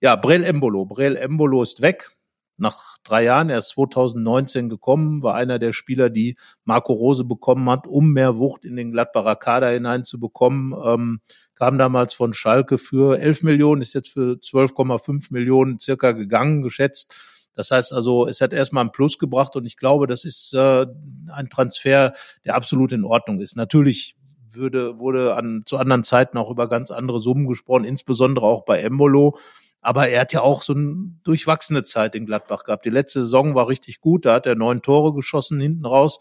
Ja, 0.00 0.14
Brel 0.14 0.44
Embolo. 0.44 0.84
Brel 0.84 1.16
Embolo 1.16 1.62
ist 1.62 1.82
weg 1.82 2.12
nach 2.58 2.98
drei 3.04 3.24
Jahren, 3.24 3.50
er 3.50 3.58
ist 3.58 3.70
2019 3.70 4.68
gekommen, 4.68 5.22
war 5.22 5.34
einer 5.34 5.58
der 5.58 5.72
Spieler, 5.72 6.10
die 6.10 6.36
Marco 6.64 6.92
Rose 6.92 7.24
bekommen 7.24 7.68
hat, 7.70 7.86
um 7.86 8.12
mehr 8.12 8.38
Wucht 8.38 8.64
in 8.64 8.76
den 8.76 8.92
Gladbacher 8.92 9.36
Kader 9.36 9.70
hineinzubekommen. 9.70 10.74
Ähm, 10.84 11.20
kam 11.54 11.78
damals 11.78 12.14
von 12.14 12.34
Schalke 12.34 12.78
für 12.78 13.18
11 13.18 13.42
Millionen, 13.42 13.82
ist 13.82 13.94
jetzt 13.94 14.10
für 14.10 14.34
12,5 14.34 15.32
Millionen 15.32 15.80
circa 15.80 16.12
gegangen, 16.12 16.62
geschätzt. 16.62 17.16
Das 17.54 17.72
heißt 17.72 17.92
also, 17.92 18.28
es 18.28 18.40
hat 18.40 18.52
erstmal 18.52 18.84
ein 18.84 18.92
Plus 18.92 19.18
gebracht 19.18 19.56
und 19.56 19.64
ich 19.64 19.76
glaube, 19.76 20.06
das 20.06 20.24
ist 20.24 20.54
äh, 20.54 20.86
ein 21.32 21.50
Transfer, 21.50 22.12
der 22.44 22.54
absolut 22.54 22.92
in 22.92 23.04
Ordnung 23.04 23.40
ist. 23.40 23.56
Natürlich 23.56 24.16
würde, 24.50 24.98
wurde 24.98 25.34
an, 25.34 25.62
zu 25.66 25.76
anderen 25.76 26.04
Zeiten 26.04 26.38
auch 26.38 26.50
über 26.50 26.68
ganz 26.68 26.90
andere 26.90 27.18
Summen 27.18 27.46
gesprochen, 27.46 27.84
insbesondere 27.84 28.46
auch 28.46 28.64
bei 28.64 28.80
Embolo. 28.80 29.38
Aber 29.80 30.08
er 30.08 30.20
hat 30.20 30.32
ja 30.32 30.40
auch 30.42 30.62
so 30.62 30.74
eine 30.74 31.12
durchwachsene 31.22 31.84
Zeit 31.84 32.14
in 32.14 32.26
Gladbach 32.26 32.64
gehabt. 32.64 32.84
Die 32.84 32.90
letzte 32.90 33.22
Saison 33.22 33.54
war 33.54 33.68
richtig 33.68 34.00
gut. 34.00 34.24
Da 34.24 34.34
hat 34.34 34.46
er 34.46 34.56
neun 34.56 34.82
Tore 34.82 35.14
geschossen 35.14 35.60
hinten 35.60 35.86
raus. 35.86 36.18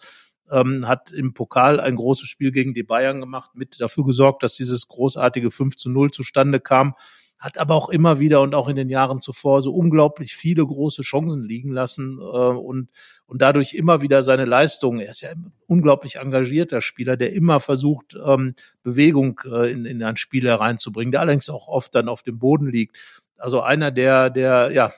Ähm, 0.49 0.87
hat 0.87 1.11
im 1.11 1.33
Pokal 1.33 1.79
ein 1.79 1.95
großes 1.95 2.27
Spiel 2.27 2.51
gegen 2.51 2.73
die 2.73 2.83
Bayern 2.83 3.19
gemacht, 3.19 3.51
mit 3.55 3.81
dafür 3.81 4.05
gesorgt, 4.05 4.43
dass 4.43 4.55
dieses 4.55 4.87
großartige 4.87 5.51
5 5.51 5.75
zu 5.75 5.89
0 5.89 6.11
zustande 6.11 6.59
kam. 6.59 6.93
Hat 7.39 7.59
aber 7.59 7.75
auch 7.75 7.89
immer 7.89 8.19
wieder 8.19 8.41
und 8.41 8.55
auch 8.55 8.67
in 8.67 8.75
den 8.75 8.89
Jahren 8.89 9.21
zuvor 9.21 9.61
so 9.61 9.71
unglaublich 9.71 10.35
viele 10.35 10.65
große 10.65 11.03
Chancen 11.03 11.43
liegen 11.43 11.71
lassen 11.71 12.17
äh, 12.19 12.23
und, 12.23 12.89
und 13.27 13.41
dadurch 13.41 13.73
immer 13.73 14.01
wieder 14.01 14.23
seine 14.23 14.45
Leistungen. 14.45 15.01
Er 15.01 15.11
ist 15.11 15.21
ja 15.21 15.31
ein 15.31 15.51
unglaublich 15.67 16.15
engagierter 16.15 16.81
Spieler, 16.81 17.15
der 17.15 17.33
immer 17.33 17.59
versucht, 17.59 18.17
ähm, 18.25 18.55
Bewegung 18.81 19.39
äh, 19.45 19.71
in, 19.71 19.85
in 19.85 20.01
ein 20.01 20.17
Spiel 20.17 20.47
hereinzubringen, 20.47 21.11
der 21.11 21.21
allerdings 21.21 21.49
auch 21.49 21.67
oft 21.67 21.93
dann 21.93 22.07
auf 22.07 22.23
dem 22.23 22.39
Boden 22.39 22.67
liegt. 22.67 22.97
Also 23.37 23.61
einer, 23.61 23.91
der, 23.91 24.29
der, 24.29 24.71
ja, 24.71 24.91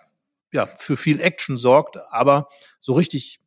ja, 0.52 0.66
für 0.66 0.98
viel 0.98 1.22
Action 1.22 1.58
sorgt, 1.58 1.98
aber 2.10 2.48
so 2.80 2.94
richtig 2.94 3.40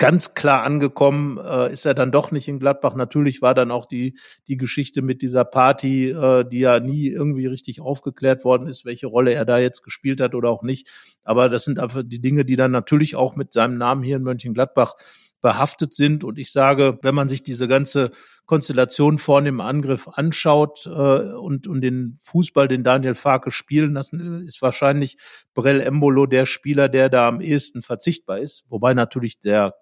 ganz 0.00 0.32
klar 0.32 0.62
angekommen 0.62 1.36
äh, 1.36 1.70
ist 1.70 1.84
er 1.84 1.92
dann 1.92 2.10
doch 2.10 2.30
nicht 2.30 2.48
in 2.48 2.58
Gladbach. 2.58 2.94
Natürlich 2.94 3.42
war 3.42 3.54
dann 3.54 3.70
auch 3.70 3.84
die 3.84 4.18
die 4.48 4.56
Geschichte 4.56 5.02
mit 5.02 5.20
dieser 5.20 5.44
Party, 5.44 6.08
äh, 6.08 6.44
die 6.48 6.60
ja 6.60 6.80
nie 6.80 7.08
irgendwie 7.08 7.46
richtig 7.46 7.82
aufgeklärt 7.82 8.42
worden 8.42 8.66
ist, 8.66 8.86
welche 8.86 9.08
Rolle 9.08 9.34
er 9.34 9.44
da 9.44 9.58
jetzt 9.58 9.82
gespielt 9.82 10.22
hat 10.22 10.34
oder 10.34 10.48
auch 10.48 10.62
nicht. 10.62 10.88
Aber 11.22 11.50
das 11.50 11.64
sind 11.64 11.78
einfach 11.78 12.02
die 12.02 12.20
Dinge, 12.20 12.46
die 12.46 12.56
dann 12.56 12.70
natürlich 12.70 13.14
auch 13.14 13.36
mit 13.36 13.52
seinem 13.52 13.76
Namen 13.76 14.02
hier 14.02 14.16
in 14.16 14.22
Mönchengladbach 14.22 14.94
behaftet 15.40 15.94
sind. 15.94 16.24
Und 16.24 16.38
ich 16.38 16.52
sage, 16.52 16.98
wenn 17.02 17.14
man 17.14 17.28
sich 17.28 17.42
diese 17.42 17.68
ganze 17.68 18.10
Konstellation 18.46 19.18
vorne 19.18 19.48
im 19.48 19.60
Angriff 19.60 20.08
anschaut 20.08 20.86
äh, 20.86 20.90
und, 20.90 21.66
und 21.66 21.80
den 21.80 22.18
Fußball, 22.22 22.68
den 22.68 22.84
Daniel 22.84 23.14
Farke 23.14 23.50
spielen 23.50 23.92
lassen, 23.92 24.44
ist 24.44 24.60
wahrscheinlich 24.62 25.16
Brell 25.54 25.80
Embolo 25.80 26.26
der 26.26 26.46
Spieler, 26.46 26.88
der 26.88 27.08
da 27.08 27.28
am 27.28 27.40
ehesten 27.40 27.82
verzichtbar 27.82 28.38
ist. 28.38 28.64
Wobei 28.68 28.94
natürlich 28.94 29.38
der 29.40 29.74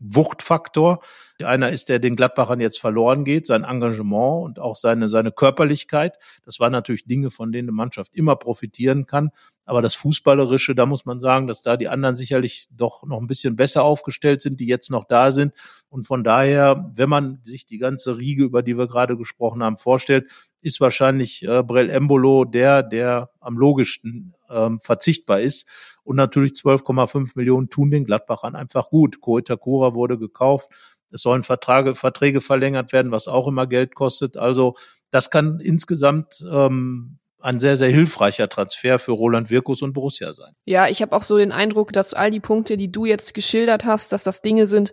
Wuchtfaktor. 0.00 1.00
Einer 1.42 1.70
ist, 1.70 1.88
der 1.88 1.98
den 1.98 2.16
Gladbachern 2.16 2.60
jetzt 2.60 2.80
verloren 2.80 3.24
geht, 3.24 3.46
sein 3.46 3.64
Engagement 3.64 4.44
und 4.44 4.58
auch 4.58 4.76
seine, 4.76 5.08
seine 5.08 5.32
Körperlichkeit. 5.32 6.16
Das 6.44 6.60
waren 6.60 6.72
natürlich 6.72 7.04
Dinge, 7.04 7.30
von 7.30 7.52
denen 7.52 7.68
eine 7.68 7.76
Mannschaft 7.76 8.14
immer 8.14 8.36
profitieren 8.36 9.06
kann. 9.06 9.30
Aber 9.64 9.80
das 9.80 9.94
Fußballerische, 9.94 10.74
da 10.74 10.84
muss 10.84 11.06
man 11.06 11.20
sagen, 11.20 11.46
dass 11.46 11.62
da 11.62 11.76
die 11.76 11.88
anderen 11.88 12.14
sicherlich 12.14 12.66
doch 12.70 13.04
noch 13.04 13.20
ein 13.20 13.26
bisschen 13.26 13.56
besser 13.56 13.84
aufgestellt 13.84 14.42
sind, 14.42 14.60
die 14.60 14.66
jetzt 14.66 14.90
noch 14.90 15.04
da 15.04 15.32
sind. 15.32 15.54
Und 15.88 16.02
von 16.06 16.24
daher, 16.24 16.90
wenn 16.94 17.08
man 17.08 17.40
sich 17.42 17.66
die 17.66 17.78
ganze 17.78 18.18
Riege, 18.18 18.44
über 18.44 18.62
die 18.62 18.76
wir 18.76 18.86
gerade 18.86 19.16
gesprochen 19.16 19.62
haben, 19.62 19.78
vorstellt, 19.78 20.28
ist 20.60 20.80
wahrscheinlich 20.80 21.42
äh, 21.42 21.62
Brell 21.62 21.88
Embolo 21.88 22.44
der, 22.44 22.82
der 22.82 23.30
am 23.40 23.56
logischsten 23.56 24.34
ähm, 24.50 24.80
verzichtbar 24.80 25.40
ist. 25.40 25.66
Und 26.02 26.16
natürlich 26.16 26.52
12,5 26.52 27.32
Millionen 27.34 27.70
tun 27.70 27.90
den 27.90 28.04
Gladbachern 28.04 28.56
einfach 28.56 28.90
gut. 28.90 29.20
Koitakura 29.20 29.94
wurde 29.94 30.18
gekauft. 30.18 30.68
Es 31.10 31.22
sollen 31.22 31.42
Verträge, 31.42 31.94
Verträge 31.94 32.40
verlängert 32.40 32.92
werden, 32.92 33.12
was 33.12 33.28
auch 33.28 33.48
immer 33.48 33.66
Geld 33.66 33.94
kostet. 33.94 34.36
Also 34.36 34.76
das 35.10 35.30
kann 35.30 35.60
insgesamt 35.60 36.44
ähm, 36.50 37.18
ein 37.42 37.60
sehr, 37.60 37.76
sehr 37.76 37.88
hilfreicher 37.88 38.48
Transfer 38.48 38.98
für 38.98 39.12
Roland 39.12 39.50
Wirkus 39.50 39.82
und 39.82 39.92
Borussia 39.92 40.32
sein. 40.34 40.52
Ja, 40.66 40.88
ich 40.88 41.02
habe 41.02 41.16
auch 41.16 41.22
so 41.22 41.36
den 41.36 41.52
Eindruck, 41.52 41.92
dass 41.92 42.14
all 42.14 42.30
die 42.30 42.40
Punkte, 42.40 42.76
die 42.76 42.92
du 42.92 43.06
jetzt 43.06 43.34
geschildert 43.34 43.84
hast, 43.84 44.12
dass 44.12 44.24
das 44.24 44.42
Dinge 44.42 44.66
sind, 44.66 44.92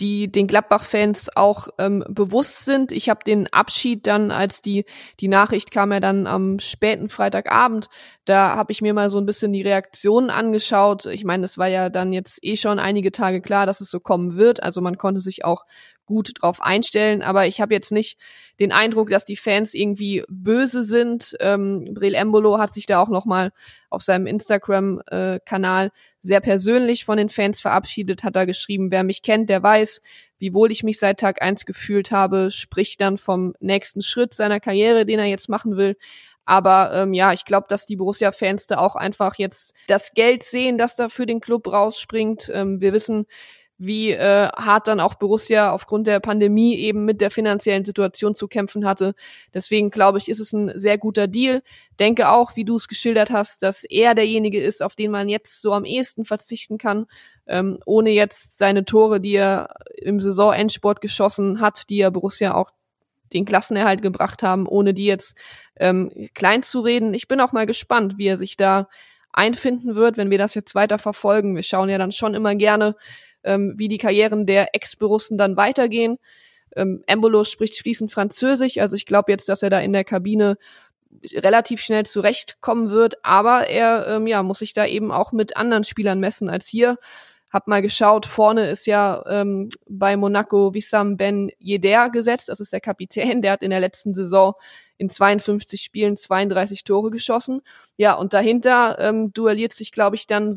die 0.00 0.30
den 0.30 0.46
Gladbach-Fans 0.46 1.36
auch 1.36 1.68
ähm, 1.78 2.04
bewusst 2.08 2.64
sind. 2.64 2.92
Ich 2.92 3.08
habe 3.08 3.24
den 3.24 3.52
Abschied 3.52 4.06
dann, 4.06 4.30
als 4.30 4.62
die 4.62 4.84
die 5.20 5.28
Nachricht 5.28 5.70
kam 5.70 5.92
ja 5.92 6.00
dann 6.00 6.26
am 6.26 6.58
späten 6.58 7.08
Freitagabend, 7.08 7.88
da 8.24 8.56
habe 8.56 8.72
ich 8.72 8.80
mir 8.80 8.94
mal 8.94 9.10
so 9.10 9.18
ein 9.18 9.26
bisschen 9.26 9.52
die 9.52 9.62
Reaktionen 9.62 10.30
angeschaut. 10.30 11.06
Ich 11.06 11.24
meine, 11.24 11.44
es 11.44 11.58
war 11.58 11.66
ja 11.66 11.88
dann 11.88 12.12
jetzt 12.12 12.38
eh 12.42 12.56
schon 12.56 12.78
einige 12.78 13.12
Tage 13.12 13.40
klar, 13.40 13.66
dass 13.66 13.80
es 13.80 13.90
so 13.90 14.00
kommen 14.00 14.36
wird. 14.36 14.62
Also 14.62 14.80
man 14.80 14.98
konnte 14.98 15.20
sich 15.20 15.44
auch 15.44 15.64
gut 16.10 16.32
drauf 16.42 16.60
einstellen. 16.60 17.22
Aber 17.22 17.46
ich 17.46 17.60
habe 17.60 17.72
jetzt 17.72 17.92
nicht 17.92 18.18
den 18.58 18.72
Eindruck, 18.72 19.08
dass 19.08 19.24
die 19.24 19.36
Fans 19.36 19.72
irgendwie 19.72 20.24
böse 20.28 20.82
sind. 20.82 21.36
Ähm, 21.40 21.94
Brel 21.94 22.14
Embolo 22.14 22.58
hat 22.58 22.74
sich 22.74 22.84
da 22.84 23.00
auch 23.00 23.08
noch 23.08 23.24
mal 23.24 23.52
auf 23.88 24.02
seinem 24.02 24.26
Instagram-Kanal 24.26 25.86
äh, 25.86 25.90
sehr 26.20 26.40
persönlich 26.40 27.04
von 27.06 27.16
den 27.16 27.30
Fans 27.30 27.60
verabschiedet, 27.60 28.22
hat 28.24 28.36
da 28.36 28.44
geschrieben, 28.44 28.90
wer 28.90 29.04
mich 29.04 29.22
kennt, 29.22 29.48
der 29.48 29.62
weiß, 29.62 30.02
wie 30.38 30.52
wohl 30.52 30.70
ich 30.70 30.82
mich 30.82 30.98
seit 30.98 31.20
Tag 31.20 31.40
eins 31.40 31.64
gefühlt 31.64 32.10
habe, 32.10 32.50
spricht 32.50 33.00
dann 33.00 33.16
vom 33.16 33.54
nächsten 33.60 34.02
Schritt 34.02 34.34
seiner 34.34 34.60
Karriere, 34.60 35.06
den 35.06 35.18
er 35.18 35.26
jetzt 35.26 35.48
machen 35.48 35.76
will. 35.76 35.96
Aber 36.50 36.92
ähm, 36.92 37.12
ja, 37.14 37.32
ich 37.32 37.44
glaube, 37.44 37.66
dass 37.68 37.86
die 37.86 37.94
Borussia-Fans 37.94 38.66
da 38.66 38.78
auch 38.78 38.96
einfach 38.96 39.36
jetzt 39.36 39.72
das 39.86 40.14
Geld 40.14 40.42
sehen, 40.42 40.78
das 40.78 40.96
da 40.96 41.08
für 41.08 41.24
den 41.24 41.38
Club 41.40 41.68
rausspringt. 41.68 42.50
Ähm, 42.52 42.80
wir 42.80 42.92
wissen, 42.92 43.26
wie 43.80 44.12
äh, 44.12 44.48
hart 44.48 44.88
dann 44.88 45.00
auch 45.00 45.14
Borussia 45.14 45.72
aufgrund 45.72 46.06
der 46.06 46.20
Pandemie 46.20 46.76
eben 46.76 47.06
mit 47.06 47.22
der 47.22 47.30
finanziellen 47.30 47.84
Situation 47.84 48.34
zu 48.34 48.46
kämpfen 48.46 48.84
hatte. 48.84 49.14
Deswegen 49.54 49.90
glaube 49.90 50.18
ich, 50.18 50.28
ist 50.28 50.38
es 50.38 50.52
ein 50.52 50.78
sehr 50.78 50.98
guter 50.98 51.26
Deal. 51.26 51.62
Denke 51.98 52.28
auch, 52.28 52.56
wie 52.56 52.66
du 52.66 52.76
es 52.76 52.88
geschildert 52.88 53.30
hast, 53.30 53.62
dass 53.62 53.84
er 53.84 54.14
derjenige 54.14 54.62
ist, 54.62 54.82
auf 54.82 54.96
den 54.96 55.10
man 55.10 55.30
jetzt 55.30 55.62
so 55.62 55.72
am 55.72 55.86
ehesten 55.86 56.26
verzichten 56.26 56.76
kann, 56.76 57.06
ähm, 57.46 57.78
ohne 57.86 58.10
jetzt 58.10 58.58
seine 58.58 58.84
Tore, 58.84 59.18
die 59.18 59.34
er 59.34 59.74
im 59.96 60.20
Saisonendsport 60.20 61.00
geschossen 61.00 61.62
hat, 61.62 61.88
die 61.88 62.00
er 62.00 62.10
Borussia 62.10 62.54
auch 62.54 62.72
den 63.32 63.46
Klassenerhalt 63.46 64.02
gebracht 64.02 64.42
haben, 64.42 64.66
ohne 64.66 64.92
die 64.92 65.06
jetzt 65.06 65.38
ähm, 65.76 66.10
klein 66.34 66.62
zu 66.62 66.80
reden. 66.80 67.14
Ich 67.14 67.28
bin 67.28 67.40
auch 67.40 67.52
mal 67.52 67.64
gespannt, 67.64 68.18
wie 68.18 68.26
er 68.26 68.36
sich 68.36 68.58
da 68.58 68.88
einfinden 69.32 69.94
wird, 69.94 70.16
wenn 70.16 70.30
wir 70.30 70.38
das 70.38 70.54
jetzt 70.54 70.74
weiter 70.74 70.98
verfolgen. 70.98 71.56
Wir 71.56 71.62
schauen 71.62 71.88
ja 71.88 71.98
dann 71.98 72.12
schon 72.12 72.34
immer 72.34 72.54
gerne, 72.54 72.96
ähm, 73.44 73.74
wie 73.76 73.88
die 73.88 73.98
Karrieren 73.98 74.46
der 74.46 74.74
Ex-Borussen 74.74 75.38
dann 75.38 75.56
weitergehen. 75.56 76.18
Ähm, 76.76 77.02
Embolo 77.06 77.44
spricht 77.44 77.76
fließend 77.76 78.12
Französisch, 78.12 78.78
also 78.78 78.96
ich 78.96 79.06
glaube 79.06 79.32
jetzt, 79.32 79.48
dass 79.48 79.62
er 79.62 79.70
da 79.70 79.80
in 79.80 79.92
der 79.92 80.04
Kabine 80.04 80.56
relativ 81.32 81.80
schnell 81.80 82.06
zurechtkommen 82.06 82.90
wird, 82.90 83.24
aber 83.24 83.66
er 83.66 84.06
ähm, 84.06 84.26
ja, 84.26 84.42
muss 84.42 84.60
sich 84.60 84.72
da 84.72 84.86
eben 84.86 85.10
auch 85.10 85.32
mit 85.32 85.56
anderen 85.56 85.84
Spielern 85.84 86.20
messen 86.20 86.48
als 86.48 86.68
hier. 86.68 86.98
Hab 87.52 87.66
mal 87.66 87.82
geschaut, 87.82 88.26
vorne 88.26 88.70
ist 88.70 88.86
ja 88.86 89.24
ähm, 89.26 89.70
bei 89.88 90.16
Monaco 90.16 90.72
Wissam 90.72 91.16
Ben 91.16 91.50
Yedder 91.58 92.08
gesetzt, 92.10 92.48
das 92.48 92.60
ist 92.60 92.72
der 92.72 92.80
Kapitän, 92.80 93.42
der 93.42 93.52
hat 93.52 93.64
in 93.64 93.70
der 93.70 93.80
letzten 93.80 94.14
Saison 94.14 94.54
in 94.98 95.10
52 95.10 95.82
Spielen 95.82 96.16
32 96.16 96.84
Tore 96.84 97.10
geschossen. 97.10 97.62
Ja, 97.96 98.14
und 98.14 98.34
dahinter 98.34 98.98
ähm, 99.00 99.32
duelliert 99.32 99.72
sich, 99.72 99.90
glaube 99.90 100.14
ich, 100.14 100.28
dann 100.28 100.54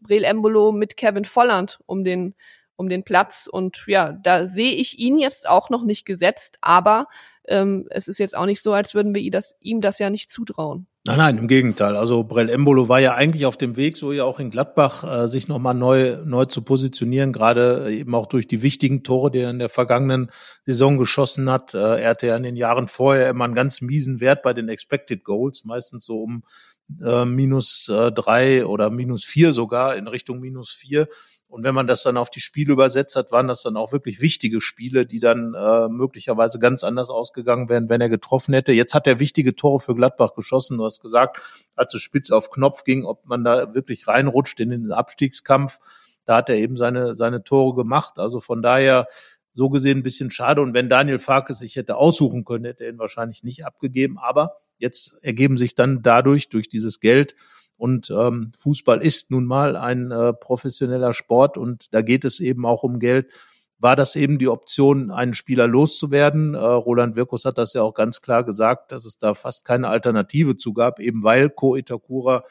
Brel 0.00 0.24
Embolo 0.24 0.72
mit 0.72 0.96
Kevin 0.96 1.24
Volland 1.24 1.80
um 1.86 2.04
den 2.04 2.34
um 2.76 2.88
den 2.88 3.02
Platz 3.02 3.48
und 3.50 3.84
ja, 3.88 4.12
da 4.12 4.46
sehe 4.46 4.70
ich 4.70 5.00
ihn 5.00 5.18
jetzt 5.18 5.48
auch 5.48 5.68
noch 5.68 5.84
nicht 5.84 6.06
gesetzt, 6.06 6.58
aber 6.60 7.08
ähm, 7.48 7.86
es 7.90 8.06
ist 8.06 8.18
jetzt 8.18 8.36
auch 8.36 8.46
nicht 8.46 8.62
so, 8.62 8.72
als 8.72 8.94
würden 8.94 9.14
wir 9.14 9.22
ihm 9.22 9.32
das, 9.32 9.56
ihm 9.60 9.80
das 9.80 9.98
ja 9.98 10.10
nicht 10.10 10.30
zutrauen. 10.30 10.86
Nein, 11.06 11.18
nein, 11.18 11.38
im 11.38 11.48
Gegenteil. 11.48 11.96
Also 11.96 12.22
Brell 12.22 12.50
Embolo 12.50 12.88
war 12.88 13.00
ja 13.00 13.14
eigentlich 13.14 13.46
auf 13.46 13.56
dem 13.56 13.76
Weg, 13.76 13.96
so 13.96 14.12
ja 14.12 14.24
auch 14.24 14.40
in 14.40 14.50
Gladbach, 14.50 15.04
äh, 15.04 15.26
sich 15.26 15.48
nochmal 15.48 15.74
neu, 15.74 16.18
neu 16.24 16.44
zu 16.44 16.60
positionieren, 16.60 17.32
gerade 17.32 17.90
eben 17.90 18.14
auch 18.14 18.26
durch 18.26 18.46
die 18.46 18.60
wichtigen 18.60 19.02
Tore, 19.02 19.30
die 19.30 19.38
er 19.38 19.50
in 19.50 19.58
der 19.58 19.70
vergangenen 19.70 20.30
Saison 20.66 20.98
geschossen 20.98 21.50
hat. 21.50 21.72
Äh, 21.72 22.02
er 22.02 22.10
hatte 22.10 22.26
ja 22.26 22.36
in 22.36 22.42
den 22.42 22.56
Jahren 22.56 22.88
vorher 22.88 23.30
immer 23.30 23.46
einen 23.46 23.54
ganz 23.54 23.80
miesen 23.80 24.20
Wert 24.20 24.42
bei 24.42 24.52
den 24.52 24.68
Expected 24.68 25.24
Goals, 25.24 25.64
meistens 25.64 26.04
so 26.04 26.22
um 26.22 26.44
äh, 27.04 27.24
minus 27.24 27.88
äh, 27.88 28.12
drei 28.12 28.66
oder 28.66 28.90
minus 28.90 29.24
vier 29.24 29.52
sogar, 29.52 29.96
in 29.96 30.08
Richtung 30.08 30.40
minus 30.40 30.70
vier. 30.70 31.08
Und 31.48 31.64
wenn 31.64 31.74
man 31.74 31.86
das 31.86 32.02
dann 32.02 32.18
auf 32.18 32.28
die 32.28 32.40
Spiele 32.40 32.74
übersetzt 32.74 33.16
hat, 33.16 33.32
waren 33.32 33.48
das 33.48 33.62
dann 33.62 33.78
auch 33.78 33.90
wirklich 33.90 34.20
wichtige 34.20 34.60
Spiele, 34.60 35.06
die 35.06 35.18
dann 35.18 35.54
äh, 35.54 35.88
möglicherweise 35.88 36.58
ganz 36.58 36.84
anders 36.84 37.08
ausgegangen 37.08 37.70
wären, 37.70 37.88
wenn 37.88 38.02
er 38.02 38.10
getroffen 38.10 38.52
hätte. 38.52 38.72
Jetzt 38.72 38.94
hat 38.94 39.06
er 39.06 39.18
wichtige 39.18 39.56
Tore 39.56 39.80
für 39.80 39.94
Gladbach 39.94 40.34
geschossen. 40.34 40.76
Du 40.76 40.84
hast 40.84 41.00
gesagt, 41.00 41.40
als 41.74 41.94
es 41.94 42.02
spitz 42.02 42.30
auf 42.30 42.50
Knopf 42.50 42.84
ging, 42.84 43.06
ob 43.06 43.24
man 43.24 43.44
da 43.44 43.72
wirklich 43.74 44.06
reinrutscht 44.06 44.60
in 44.60 44.68
den 44.70 44.92
Abstiegskampf. 44.92 45.78
Da 46.26 46.36
hat 46.36 46.50
er 46.50 46.56
eben 46.56 46.76
seine, 46.76 47.14
seine 47.14 47.42
Tore 47.42 47.74
gemacht. 47.74 48.18
Also 48.18 48.40
von 48.40 48.60
daher 48.60 49.06
so 49.58 49.68
gesehen 49.70 49.98
ein 49.98 50.02
bisschen 50.04 50.30
schade. 50.30 50.62
Und 50.62 50.72
wenn 50.72 50.88
Daniel 50.88 51.18
Farkes 51.18 51.58
sich 51.58 51.74
hätte 51.74 51.96
aussuchen 51.96 52.44
können, 52.44 52.64
hätte 52.64 52.84
er 52.84 52.90
ihn 52.90 52.98
wahrscheinlich 52.98 53.42
nicht 53.42 53.66
abgegeben. 53.66 54.16
Aber 54.18 54.52
jetzt 54.78 55.14
ergeben 55.20 55.58
sich 55.58 55.74
dann 55.74 56.00
dadurch, 56.02 56.48
durch 56.48 56.68
dieses 56.68 57.00
Geld, 57.00 57.34
und 57.76 58.10
ähm, 58.10 58.50
Fußball 58.58 59.00
ist 59.00 59.30
nun 59.30 59.44
mal 59.44 59.76
ein 59.76 60.10
äh, 60.10 60.32
professioneller 60.32 61.12
Sport 61.12 61.56
und 61.56 61.86
da 61.94 62.02
geht 62.02 62.24
es 62.24 62.40
eben 62.40 62.66
auch 62.66 62.82
um 62.82 62.98
Geld. 62.98 63.30
War 63.78 63.94
das 63.94 64.16
eben 64.16 64.40
die 64.40 64.48
Option, 64.48 65.12
einen 65.12 65.32
Spieler 65.32 65.68
loszuwerden? 65.68 66.54
Äh, 66.54 66.58
Roland 66.58 67.14
Wirkus 67.14 67.44
hat 67.44 67.56
das 67.56 67.74
ja 67.74 67.82
auch 67.82 67.94
ganz 67.94 68.20
klar 68.20 68.42
gesagt, 68.42 68.90
dass 68.90 69.04
es 69.04 69.18
da 69.18 69.34
fast 69.34 69.64
keine 69.64 69.86
Alternative 69.86 70.56
zu 70.56 70.72
gab, 70.72 70.98
eben 70.98 71.22
weil 71.22 71.50
Ko 71.50 71.76
Itakura 71.76 72.42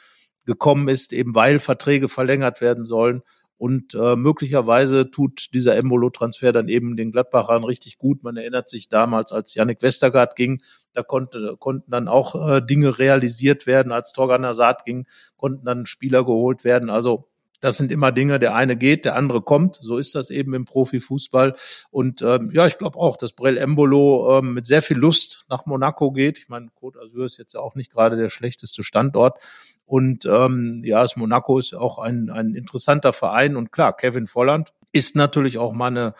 gekommen 0.46 0.88
ist, 0.88 1.12
eben 1.12 1.36
weil 1.36 1.60
Verträge 1.60 2.08
verlängert 2.08 2.62
werden 2.62 2.86
sollen. 2.86 3.22
Und 3.58 3.96
äh, 3.96 4.16
möglicherweise 4.16 5.10
tut 5.10 5.54
dieser 5.54 5.76
Embolo-Transfer 5.76 6.54
dann 6.54 6.68
eben 6.68 6.96
den 6.96 7.12
Gladbachern 7.12 7.64
richtig 7.64 7.98
gut. 7.98 8.24
Man 8.24 8.38
erinnert 8.38 8.70
sich 8.70 8.88
damals, 8.88 9.32
als 9.32 9.56
Yannick 9.56 9.82
Westergaard 9.82 10.36
ging, 10.36 10.62
da 10.94 11.02
konnte, 11.02 11.56
konnten 11.58 11.90
dann 11.90 12.08
auch 12.08 12.50
äh, 12.50 12.62
Dinge 12.62 13.00
realisiert 13.00 13.66
werden. 13.66 13.92
Als 13.92 14.12
Torgan 14.12 14.46
Asad 14.46 14.86
ging, 14.86 15.08
konnten 15.38 15.66
dann 15.66 15.88
Spieler 15.88 16.24
geholt 16.24 16.64
werden. 16.64 16.92
Also 16.92 17.30
das 17.60 17.78
sind 17.78 17.92
immer 17.92 18.12
Dinge, 18.12 18.40
der 18.40 18.56
eine 18.56 18.78
geht, 18.78 19.06
der 19.06 19.16
andere 19.16 19.42
kommt. 19.42 19.78
So 19.82 19.98
ist 19.98 20.16
das 20.16 20.30
eben 20.30 20.54
im 20.54 20.66
Profifußball. 20.66 21.56
Und 21.90 22.22
ähm, 22.22 22.52
ja, 22.54 22.68
ich 22.68 22.78
glaube 22.78 23.00
auch, 23.00 23.18
dass 23.18 23.34
Brel 23.34 23.58
Embolo 23.58 24.40
ähm, 24.40 24.54
mit 24.54 24.68
sehr 24.68 24.82
viel 24.82 24.98
Lust 24.98 25.46
nach 25.50 25.66
Monaco 25.66 26.12
geht. 26.12 26.38
Ich 26.40 26.50
meine, 26.50 26.68
Côte 26.80 27.00
d'Azur 27.00 27.26
ist 27.26 27.38
jetzt 27.38 27.54
ja 27.54 27.60
auch 27.60 27.76
nicht 27.76 27.92
gerade 27.92 28.16
der 28.16 28.30
schlechteste 28.30 28.84
Standort. 28.84 29.40
Und 29.86 30.26
ähm, 30.26 30.82
ja, 30.84 31.02
das 31.02 31.16
Monaco 31.16 31.58
ist 31.58 31.74
auch 31.74 31.98
ein, 31.98 32.30
ein 32.30 32.54
interessanter 32.54 33.14
Verein. 33.14 33.56
Und 33.56 33.72
klar, 33.72 33.96
Kevin 33.96 34.28
Volland 34.28 34.74
ist 34.92 35.16
natürlich 35.16 35.58
auch 35.58 35.74
mal 35.74 35.88
eine 35.88 36.14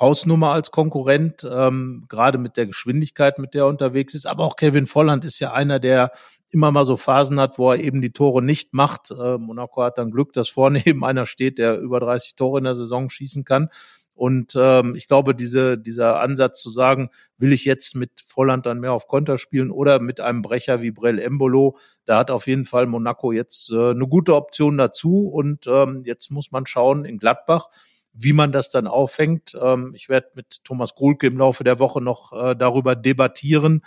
Hausnummer 0.00 0.52
als 0.52 0.70
Konkurrent, 0.70 1.46
ähm, 1.48 2.04
gerade 2.08 2.38
mit 2.38 2.56
der 2.56 2.66
Geschwindigkeit, 2.66 3.38
mit 3.38 3.54
der 3.54 3.62
er 3.62 3.68
unterwegs 3.68 4.14
ist. 4.14 4.26
Aber 4.26 4.44
auch 4.44 4.56
Kevin 4.56 4.86
Volland 4.86 5.24
ist 5.24 5.38
ja 5.38 5.52
einer, 5.52 5.78
der 5.78 6.12
immer 6.50 6.70
mal 6.70 6.84
so 6.84 6.96
Phasen 6.96 7.40
hat, 7.40 7.58
wo 7.58 7.70
er 7.70 7.78
eben 7.78 8.02
die 8.02 8.12
Tore 8.12 8.42
nicht 8.42 8.74
macht. 8.74 9.10
Äh, 9.10 9.38
Monaco 9.38 9.82
hat 9.82 9.98
dann 9.98 10.10
Glück, 10.10 10.32
dass 10.32 10.48
vorne 10.48 10.84
eben 10.86 11.04
einer 11.04 11.26
steht, 11.26 11.58
der 11.58 11.78
über 11.78 12.00
30 12.00 12.36
Tore 12.36 12.58
in 12.58 12.64
der 12.64 12.74
Saison 12.74 13.08
schießen 13.08 13.44
kann. 13.44 13.68
Und 14.14 14.54
ähm, 14.56 14.94
ich 14.94 15.06
glaube, 15.06 15.34
diese, 15.34 15.78
dieser 15.78 16.20
Ansatz 16.20 16.60
zu 16.60 16.68
sagen, 16.68 17.08
will 17.38 17.52
ich 17.52 17.64
jetzt 17.64 17.96
mit 17.96 18.20
Volland 18.24 18.66
dann 18.66 18.78
mehr 18.78 18.92
auf 18.92 19.08
Konter 19.08 19.38
spielen 19.38 19.70
oder 19.70 20.00
mit 20.00 20.20
einem 20.20 20.42
Brecher 20.42 20.82
wie 20.82 20.90
Brel 20.90 21.18
Embolo, 21.18 21.78
da 22.04 22.18
hat 22.18 22.30
auf 22.30 22.46
jeden 22.46 22.66
Fall 22.66 22.86
Monaco 22.86 23.32
jetzt 23.32 23.70
äh, 23.70 23.90
eine 23.90 24.06
gute 24.06 24.34
Option 24.34 24.76
dazu. 24.76 25.28
Und 25.28 25.66
ähm, 25.66 26.02
jetzt 26.04 26.30
muss 26.30 26.52
man 26.52 26.66
schauen 26.66 27.06
in 27.06 27.18
Gladbach, 27.18 27.68
wie 28.12 28.32
man 28.32 28.52
das 28.52 28.70
dann 28.70 28.86
auffängt. 28.86 29.56
Ähm, 29.60 29.92
ich 29.94 30.08
werde 30.08 30.28
mit 30.34 30.64
Thomas 30.64 30.94
Grulke 30.94 31.26
im 31.26 31.38
Laufe 31.38 31.64
der 31.64 31.78
Woche 31.78 32.00
noch 32.00 32.32
äh, 32.32 32.54
darüber 32.54 32.94
debattieren. 32.96 33.84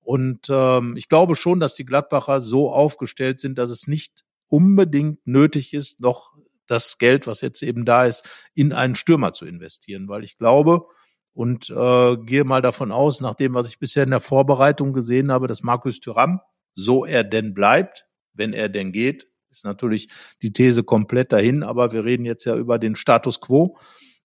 Und 0.00 0.46
ähm, 0.50 0.96
ich 0.96 1.08
glaube 1.08 1.36
schon, 1.36 1.60
dass 1.60 1.74
die 1.74 1.84
Gladbacher 1.84 2.40
so 2.40 2.70
aufgestellt 2.70 3.40
sind, 3.40 3.58
dass 3.58 3.70
es 3.70 3.86
nicht 3.86 4.24
unbedingt 4.48 5.26
nötig 5.26 5.74
ist, 5.74 6.00
noch 6.00 6.34
das 6.66 6.98
Geld, 6.98 7.26
was 7.26 7.40
jetzt 7.40 7.62
eben 7.62 7.84
da 7.84 8.06
ist, 8.06 8.28
in 8.54 8.72
einen 8.72 8.94
Stürmer 8.94 9.32
zu 9.32 9.46
investieren, 9.46 10.08
weil 10.08 10.24
ich 10.24 10.38
glaube 10.38 10.86
und 11.32 11.68
äh, 11.68 12.16
gehe 12.16 12.44
mal 12.44 12.62
davon 12.62 12.90
aus, 12.90 13.20
nach 13.20 13.34
dem, 13.34 13.52
was 13.52 13.68
ich 13.68 13.78
bisher 13.78 14.04
in 14.04 14.10
der 14.10 14.20
Vorbereitung 14.20 14.94
gesehen 14.94 15.30
habe, 15.30 15.48
dass 15.48 15.62
Markus 15.62 16.00
Thuram, 16.00 16.40
so 16.72 17.04
er 17.04 17.24
denn 17.24 17.52
bleibt, 17.52 18.06
wenn 18.32 18.52
er 18.52 18.68
denn 18.68 18.90
geht, 18.90 19.28
ist 19.56 19.64
natürlich 19.64 20.08
die 20.42 20.52
These 20.52 20.84
komplett 20.84 21.32
dahin, 21.32 21.62
aber 21.62 21.92
wir 21.92 22.04
reden 22.04 22.24
jetzt 22.24 22.44
ja 22.44 22.56
über 22.56 22.78
den 22.78 22.96
Status 22.96 23.40
quo 23.40 23.78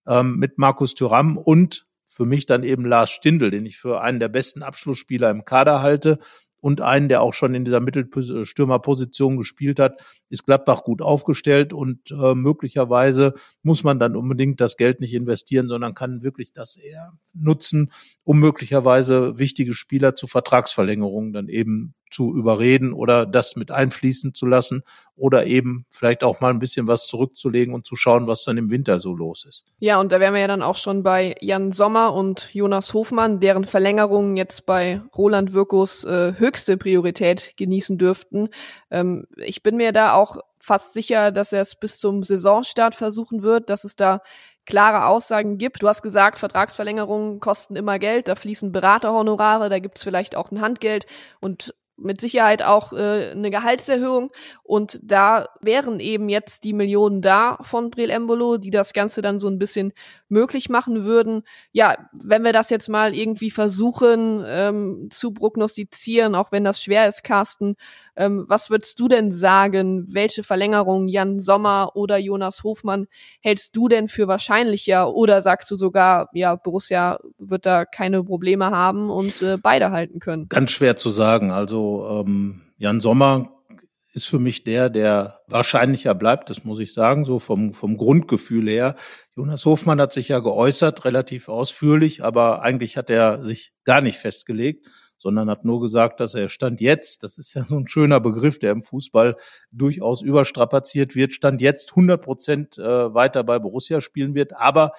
ähm, 0.07 0.37
mit 0.37 0.57
Markus 0.57 0.93
Thuram 0.93 1.37
und 1.37 1.85
für 2.05 2.25
mich 2.25 2.45
dann 2.45 2.63
eben 2.63 2.85
Lars 2.85 3.09
Stindl, 3.09 3.51
den 3.51 3.65
ich 3.65 3.77
für 3.77 4.01
einen 4.01 4.19
der 4.19 4.27
besten 4.27 4.63
Abschlussspieler 4.63 5.29
im 5.29 5.45
Kader 5.45 5.81
halte 5.81 6.19
und 6.61 6.79
einen, 6.79 7.09
der 7.09 7.21
auch 7.21 7.33
schon 7.33 7.55
in 7.55 7.65
dieser 7.65 7.79
Mittelstürmerposition 7.79 9.37
gespielt 9.37 9.79
hat, 9.79 9.99
ist 10.29 10.45
Gladbach 10.45 10.83
gut 10.83 11.01
aufgestellt 11.01 11.73
und 11.73 12.11
äh, 12.11 12.35
möglicherweise 12.35 13.33
muss 13.63 13.83
man 13.83 13.97
dann 13.99 14.15
unbedingt 14.15 14.61
das 14.61 14.77
Geld 14.77 14.99
nicht 14.99 15.13
investieren, 15.13 15.67
sondern 15.67 15.95
kann 15.95 16.21
wirklich 16.21 16.53
das 16.53 16.75
eher 16.75 17.13
nutzen, 17.33 17.91
um 18.23 18.39
möglicherweise 18.39 19.39
wichtige 19.39 19.73
Spieler 19.73 20.15
zu 20.15 20.27
Vertragsverlängerungen 20.27 21.33
dann 21.33 21.47
eben 21.47 21.95
zu 22.11 22.35
überreden 22.35 22.93
oder 22.93 23.25
das 23.25 23.55
mit 23.55 23.71
einfließen 23.71 24.33
zu 24.33 24.45
lassen 24.45 24.83
oder 25.15 25.45
eben 25.45 25.85
vielleicht 25.89 26.23
auch 26.23 26.41
mal 26.41 26.49
ein 26.49 26.59
bisschen 26.59 26.87
was 26.87 27.07
zurückzulegen 27.07 27.73
und 27.73 27.87
zu 27.87 27.95
schauen, 27.95 28.27
was 28.27 28.43
dann 28.43 28.57
im 28.57 28.69
Winter 28.69 28.99
so 28.99 29.13
los 29.15 29.45
ist. 29.45 29.65
Ja, 29.79 29.99
und 29.99 30.11
da 30.11 30.19
wären 30.19 30.33
wir 30.33 30.41
ja 30.41 30.47
dann 30.47 30.63
auch 30.63 30.75
schon 30.75 31.03
bei 31.03 31.35
Jan 31.41 31.71
Sommer 31.71 32.13
und 32.13 32.53
Jonas 32.53 32.93
Hofmann, 32.93 33.39
deren 33.39 33.65
Verlängerungen 33.65 34.37
jetzt 34.37 34.65
bei 34.65 35.01
Roland 35.15 35.53
Wirkus 35.53 36.03
äh, 36.03 36.33
höchste 36.37 36.77
Priorität 36.77 37.53
genießen 37.57 37.97
dürften. 37.97 38.49
Ähm, 38.89 39.27
ich 39.37 39.63
bin 39.63 39.77
mir 39.77 39.91
da 39.91 40.13
auch 40.13 40.37
fast 40.59 40.93
sicher, 40.93 41.31
dass 41.31 41.53
er 41.53 41.61
es 41.61 41.75
bis 41.75 41.97
zum 41.97 42.23
Saisonstart 42.23 42.95
versuchen 42.95 43.41
wird, 43.41 43.69
dass 43.69 43.83
es 43.83 43.95
da 43.95 44.21
klare 44.65 45.05
Aussagen 45.07 45.57
gibt. 45.57 45.81
Du 45.81 45.87
hast 45.87 46.01
gesagt, 46.01 46.39
Vertragsverlängerungen 46.39 47.39
kosten 47.39 47.75
immer 47.75 47.99
Geld, 47.99 48.27
da 48.27 48.35
fließen 48.35 48.71
Beraterhonorare, 48.71 49.69
da 49.69 49.79
gibt's 49.79 50.03
vielleicht 50.03 50.35
auch 50.35 50.51
ein 50.51 50.61
Handgeld 50.61 51.07
und 51.39 51.73
mit 52.01 52.21
Sicherheit 52.21 52.63
auch 52.63 52.93
äh, 52.93 53.31
eine 53.31 53.51
Gehaltserhöhung. 53.51 54.31
Und 54.63 54.99
da 55.03 55.49
wären 55.61 55.99
eben 55.99 56.29
jetzt 56.29 56.63
die 56.63 56.73
Millionen 56.73 57.21
da 57.21 57.57
von 57.61 57.89
Brel 57.89 58.09
Embolo, 58.09 58.57
die 58.57 58.71
das 58.71 58.93
Ganze 58.93 59.21
dann 59.21 59.39
so 59.39 59.47
ein 59.47 59.59
bisschen 59.59 59.93
möglich 60.31 60.69
machen 60.69 61.03
würden. 61.03 61.43
Ja, 61.71 61.97
wenn 62.13 62.43
wir 62.43 62.53
das 62.53 62.69
jetzt 62.69 62.89
mal 62.89 63.13
irgendwie 63.13 63.51
versuchen 63.51 64.43
ähm, 64.47 65.09
zu 65.11 65.31
prognostizieren, 65.31 66.33
auch 66.33 66.51
wenn 66.51 66.63
das 66.63 66.81
schwer 66.81 67.07
ist, 67.07 67.23
Carsten, 67.23 67.75
ähm, 68.15 68.45
was 68.47 68.69
würdest 68.69 68.99
du 68.99 69.07
denn 69.07 69.31
sagen, 69.31 70.05
welche 70.09 70.43
Verlängerung 70.43 71.07
Jan 71.07 71.39
Sommer 71.39 71.91
oder 71.95 72.17
Jonas 72.17 72.63
Hofmann 72.63 73.07
hältst 73.41 73.75
du 73.75 73.87
denn 73.87 74.07
für 74.07 74.27
wahrscheinlicher? 74.27 75.13
Oder 75.13 75.41
sagst 75.41 75.69
du 75.69 75.75
sogar, 75.75 76.29
ja, 76.33 76.55
Borussia 76.55 77.19
wird 77.37 77.65
da 77.65 77.85
keine 77.85 78.23
Probleme 78.23 78.71
haben 78.71 79.09
und 79.09 79.41
äh, 79.41 79.57
beide 79.57 79.91
halten 79.91 80.19
können? 80.19 80.47
Ganz 80.49 80.71
schwer 80.71 80.95
zu 80.95 81.09
sagen. 81.09 81.51
Also 81.51 82.23
ähm, 82.25 82.61
Jan 82.77 83.01
Sommer 83.01 83.60
ist 84.13 84.27
für 84.27 84.39
mich 84.39 84.63
der, 84.63 84.89
der 84.89 85.41
wahrscheinlicher 85.47 86.13
bleibt, 86.13 86.49
das 86.49 86.63
muss 86.63 86.79
ich 86.79 86.93
sagen, 86.93 87.23
so 87.23 87.39
vom, 87.39 87.73
vom 87.73 87.97
Grundgefühl 87.97 88.69
her. 88.69 88.95
Jonas 89.35 89.65
Hofmann 89.65 90.01
hat 90.01 90.11
sich 90.13 90.27
ja 90.27 90.39
geäußert, 90.39 91.05
relativ 91.05 91.47
ausführlich, 91.47 92.23
aber 92.23 92.61
eigentlich 92.61 92.97
hat 92.97 93.09
er 93.09 93.43
sich 93.43 93.73
gar 93.85 94.01
nicht 94.01 94.17
festgelegt, 94.17 94.87
sondern 95.17 95.49
hat 95.49 95.65
nur 95.65 95.79
gesagt, 95.81 96.19
dass 96.19 96.35
er 96.35 96.49
Stand 96.49 96.81
jetzt, 96.81 97.23
das 97.23 97.37
ist 97.37 97.53
ja 97.53 97.63
so 97.63 97.77
ein 97.77 97.87
schöner 97.87 98.19
Begriff, 98.19 98.59
der 98.59 98.71
im 98.71 98.83
Fußball 98.83 99.37
durchaus 99.71 100.21
überstrapaziert 100.21 101.15
wird, 101.15 101.31
Stand 101.31 101.61
jetzt 101.61 101.91
100 101.91 102.21
Prozent 102.21 102.77
äh, 102.77 103.13
weiter 103.13 103.43
bei 103.43 103.59
Borussia 103.59 104.01
spielen 104.01 104.35
wird, 104.35 104.53
aber 104.57 104.91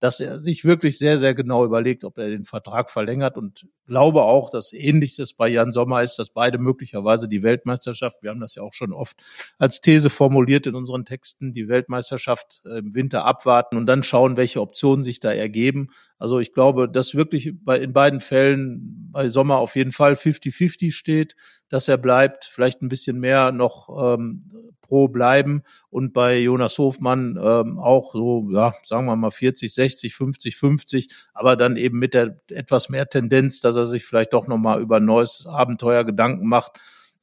dass 0.00 0.20
er 0.20 0.38
sich 0.38 0.64
wirklich 0.64 0.98
sehr, 0.98 1.18
sehr 1.18 1.34
genau 1.34 1.64
überlegt, 1.64 2.04
ob 2.04 2.18
er 2.18 2.28
den 2.28 2.44
Vertrag 2.44 2.90
verlängert 2.90 3.36
und 3.36 3.66
glaube 3.86 4.22
auch, 4.22 4.50
dass 4.50 4.72
ähnliches 4.72 5.32
bei 5.32 5.48
Jan 5.48 5.72
Sommer 5.72 6.02
ist, 6.02 6.18
dass 6.18 6.30
beide 6.30 6.58
möglicherweise 6.58 7.28
die 7.28 7.42
Weltmeisterschaft, 7.42 8.22
wir 8.22 8.30
haben 8.30 8.40
das 8.40 8.56
ja 8.56 8.62
auch 8.62 8.72
schon 8.72 8.92
oft 8.92 9.16
als 9.58 9.80
These 9.80 10.10
formuliert 10.10 10.66
in 10.66 10.74
unseren 10.74 11.04
Texten, 11.04 11.52
die 11.52 11.68
Weltmeisterschaft 11.68 12.60
äh, 12.64 12.78
im 12.78 12.94
Winter 12.94 13.24
abwarten 13.24 13.76
und 13.76 13.86
dann 13.86 14.02
schauen, 14.02 14.36
welche 14.36 14.60
Optionen 14.60 15.04
sich 15.04 15.20
da 15.20 15.32
ergeben. 15.32 15.88
Also 16.18 16.40
ich 16.40 16.52
glaube, 16.52 16.88
dass 16.88 17.14
wirklich 17.14 17.52
bei, 17.62 17.78
in 17.78 17.92
beiden 17.92 18.20
Fällen 18.20 19.10
bei 19.12 19.28
Sommer 19.28 19.58
auf 19.58 19.76
jeden 19.76 19.92
Fall 19.92 20.14
50-50 20.14 20.92
steht, 20.92 21.36
dass 21.68 21.88
er 21.88 21.98
bleibt, 21.98 22.44
vielleicht 22.44 22.82
ein 22.82 22.88
bisschen 22.88 23.18
mehr 23.18 23.52
noch 23.52 24.14
ähm, 24.14 24.50
pro 24.80 25.08
bleiben 25.08 25.62
und 25.90 26.12
bei 26.12 26.38
Jonas 26.38 26.78
Hofmann 26.78 27.38
ähm, 27.42 27.78
auch 27.78 28.12
so, 28.12 28.48
ja, 28.50 28.72
sagen 28.84 29.06
wir 29.06 29.16
mal 29.16 29.30
40, 29.30 29.72
60, 29.72 30.14
50, 30.14 30.56
50, 30.56 31.08
aber 31.34 31.56
dann 31.56 31.76
eben 31.76 31.98
mit 31.98 32.14
der 32.14 32.40
etwas 32.50 32.88
mehr 32.88 33.08
Tendenz, 33.08 33.60
dass 33.60 33.75
er 33.76 33.86
sich 33.86 34.04
vielleicht 34.04 34.32
doch 34.32 34.46
nochmal 34.46 34.80
über 34.80 34.96
ein 34.96 35.04
neues 35.04 35.46
Abenteuer 35.46 36.04
Gedanken 36.04 36.48
macht. 36.48 36.72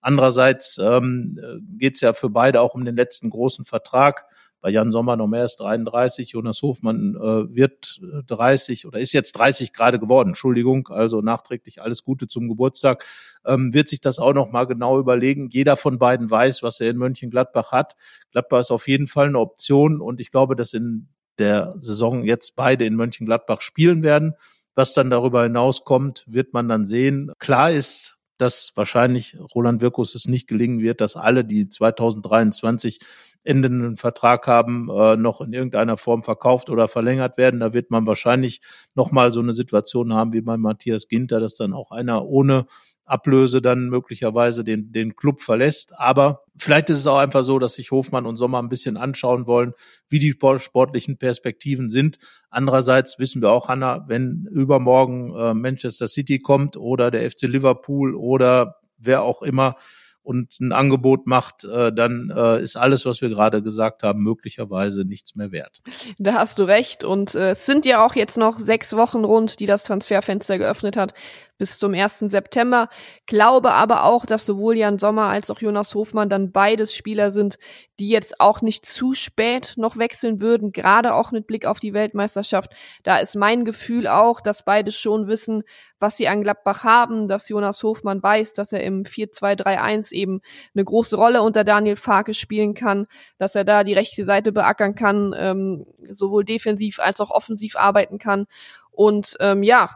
Andererseits 0.01 0.77
ähm, 0.77 1.39
geht 1.77 1.95
es 1.95 2.01
ja 2.01 2.13
für 2.13 2.29
beide 2.29 2.61
auch 2.61 2.75
um 2.75 2.85
den 2.85 2.95
letzten 2.95 3.29
großen 3.29 3.65
Vertrag 3.65 4.25
bei 4.63 4.69
Jan 4.69 4.91
Sommer 4.91 5.17
noch 5.17 5.27
mehr 5.27 5.41
als 5.41 5.57
33, 5.57 6.31
Jonas 6.31 6.61
Hofmann 6.61 7.17
äh, 7.17 7.53
wird 7.53 7.99
30 8.27 8.85
oder 8.87 8.97
ist 8.97 9.11
jetzt 9.11 9.33
30 9.33 9.73
gerade 9.73 9.99
geworden, 9.99 10.29
Entschuldigung, 10.29 10.87
also 10.87 11.19
nachträglich 11.19 11.81
alles 11.81 12.05
Gute 12.05 12.29
zum 12.29 12.47
Geburtstag, 12.47 13.03
ähm, 13.45 13.73
wird 13.73 13.89
sich 13.89 13.99
das 13.99 14.19
auch 14.19 14.33
noch 14.33 14.53
mal 14.53 14.63
genau 14.63 14.99
überlegen. 14.99 15.49
Jeder 15.51 15.75
von 15.75 15.99
beiden 15.99 16.31
weiß, 16.31 16.63
was 16.63 16.79
er 16.79 16.91
in 16.91 16.97
Mönchengladbach 16.97 17.73
hat. 17.73 17.97
Gladbach 18.31 18.61
ist 18.61 18.71
auf 18.71 18.87
jeden 18.87 19.07
Fall 19.07 19.27
eine 19.27 19.39
Option 19.39 19.99
und 19.99 20.21
ich 20.21 20.31
glaube, 20.31 20.55
dass 20.55 20.71
in 20.71 21.09
der 21.39 21.75
Saison 21.79 22.23
jetzt 22.23 22.55
beide 22.55 22.85
in 22.85 22.95
Mönchengladbach 22.95 23.59
spielen 23.59 24.01
werden. 24.01 24.33
Was 24.75 24.93
dann 24.93 25.09
darüber 25.09 25.43
hinauskommt, 25.43 26.23
wird 26.27 26.53
man 26.53 26.67
dann 26.67 26.85
sehen. 26.85 27.31
Klar 27.39 27.71
ist, 27.71 28.17
dass 28.37 28.71
wahrscheinlich 28.75 29.37
Roland 29.53 29.81
Wirkus 29.81 30.15
es 30.15 30.27
nicht 30.27 30.47
gelingen 30.47 30.79
wird, 30.79 31.01
dass 31.01 31.15
alle, 31.15 31.45
die 31.45 31.69
2023 31.69 32.99
endenden 33.43 33.97
Vertrag 33.97 34.47
haben, 34.47 34.89
äh, 34.89 35.15
noch 35.15 35.41
in 35.41 35.53
irgendeiner 35.53 35.97
Form 35.97 36.23
verkauft 36.23 36.69
oder 36.69 36.87
verlängert 36.87 37.37
werden. 37.37 37.59
Da 37.59 37.73
wird 37.73 37.91
man 37.91 38.07
wahrscheinlich 38.07 38.61
nochmal 38.95 39.31
so 39.31 39.39
eine 39.39 39.53
Situation 39.53 40.13
haben 40.13 40.33
wie 40.33 40.41
bei 40.41 40.57
Matthias 40.57 41.07
Ginter, 41.07 41.39
dass 41.39 41.55
dann 41.55 41.73
auch 41.73 41.91
einer 41.91 42.25
ohne 42.25 42.65
Ablöse 43.05 43.61
dann 43.61 43.89
möglicherweise 43.89 44.63
den, 44.63 44.91
den 44.93 45.15
Club 45.15 45.41
verlässt. 45.41 45.93
Aber 45.99 46.43
vielleicht 46.57 46.89
ist 46.89 46.99
es 46.99 47.07
auch 47.07 47.17
einfach 47.17 47.43
so, 47.43 47.59
dass 47.59 47.73
sich 47.73 47.91
Hofmann 47.91 48.25
und 48.25 48.37
Sommer 48.37 48.59
ein 48.59 48.69
bisschen 48.69 48.95
anschauen 48.95 49.45
wollen, 49.45 49.73
wie 50.09 50.19
die 50.19 50.35
sportlichen 50.57 51.17
Perspektiven 51.17 51.89
sind. 51.89 52.17
Andererseits 52.49 53.19
wissen 53.19 53.41
wir 53.41 53.51
auch, 53.51 53.67
Hanna, 53.67 54.05
wenn 54.07 54.47
übermorgen 54.51 55.35
äh, 55.35 55.53
Manchester 55.53 56.07
City 56.07 56.39
kommt 56.39 56.77
oder 56.77 57.11
der 57.11 57.29
FC 57.29 57.43
Liverpool 57.43 58.15
oder 58.15 58.77
wer 58.97 59.23
auch 59.23 59.41
immer, 59.41 59.75
und 60.23 60.59
ein 60.59 60.71
Angebot 60.71 61.27
macht, 61.27 61.65
äh, 61.65 61.91
dann 61.93 62.31
äh, 62.35 62.61
ist 62.61 62.75
alles, 62.75 63.05
was 63.05 63.21
wir 63.21 63.29
gerade 63.29 63.61
gesagt 63.61 64.03
haben, 64.03 64.23
möglicherweise 64.23 65.05
nichts 65.05 65.35
mehr 65.35 65.51
wert. 65.51 65.81
Da 66.17 66.33
hast 66.33 66.59
du 66.59 66.63
recht. 66.63 67.03
Und 67.03 67.35
äh, 67.35 67.51
es 67.51 67.65
sind 67.65 67.85
ja 67.85 68.05
auch 68.05 68.15
jetzt 68.15 68.37
noch 68.37 68.59
sechs 68.59 68.95
Wochen 68.95 69.25
rund, 69.25 69.59
die 69.59 69.65
das 69.65 69.83
Transferfenster 69.83 70.57
geöffnet 70.57 70.97
hat 70.97 71.13
bis 71.57 71.77
zum 71.77 71.93
1. 71.93 72.19
September. 72.19 72.89
Glaube 73.25 73.71
aber 73.71 74.03
auch, 74.03 74.25
dass 74.25 74.45
sowohl 74.45 74.75
Jan 74.77 74.99
Sommer 74.99 75.25
als 75.25 75.49
auch 75.49 75.59
Jonas 75.59 75.93
Hofmann 75.95 76.29
dann 76.29 76.51
beides 76.51 76.95
Spieler 76.95 77.31
sind, 77.31 77.57
die 77.99 78.09
jetzt 78.09 78.39
auch 78.39 78.61
nicht 78.61 78.85
zu 78.85 79.13
spät 79.13 79.73
noch 79.77 79.97
wechseln 79.97 80.41
würden, 80.41 80.71
gerade 80.71 81.13
auch 81.13 81.31
mit 81.31 81.47
Blick 81.47 81.65
auf 81.65 81.79
die 81.79 81.93
Weltmeisterschaft. 81.93 82.73
Da 83.03 83.17
ist 83.17 83.35
mein 83.35 83.65
Gefühl 83.65 84.07
auch, 84.07 84.41
dass 84.41 84.65
beide 84.65 84.91
schon 84.91 85.27
wissen, 85.27 85.63
was 85.99 86.17
sie 86.17 86.27
an 86.27 86.41
Gladbach 86.41 86.83
haben, 86.83 87.27
dass 87.27 87.47
Jonas 87.47 87.81
Hofmann 87.81 88.21
weiß, 88.21 88.53
dass 88.53 88.73
er 88.73 88.83
im 88.83 89.03
4-2-3-1 89.03 90.11
eben 90.11 90.41
eine 90.75 90.83
große 90.83 91.15
Rolle 91.15 91.41
unter 91.41 91.63
Daniel 91.63 91.95
Farke 91.95 92.33
spielen 92.33 92.73
kann, 92.73 93.07
dass 93.37 93.55
er 93.55 93.63
da 93.63 93.83
die 93.83 93.93
rechte 93.93 94.25
Seite 94.25 94.51
beackern 94.51 94.95
kann, 94.95 95.33
ähm, 95.37 95.85
sowohl 96.09 96.43
defensiv 96.43 96.99
als 96.99 97.21
auch 97.21 97.31
offensiv 97.31 97.77
arbeiten 97.77 98.17
kann. 98.17 98.45
Und 98.91 99.35
ähm, 99.39 99.63
ja, 99.63 99.89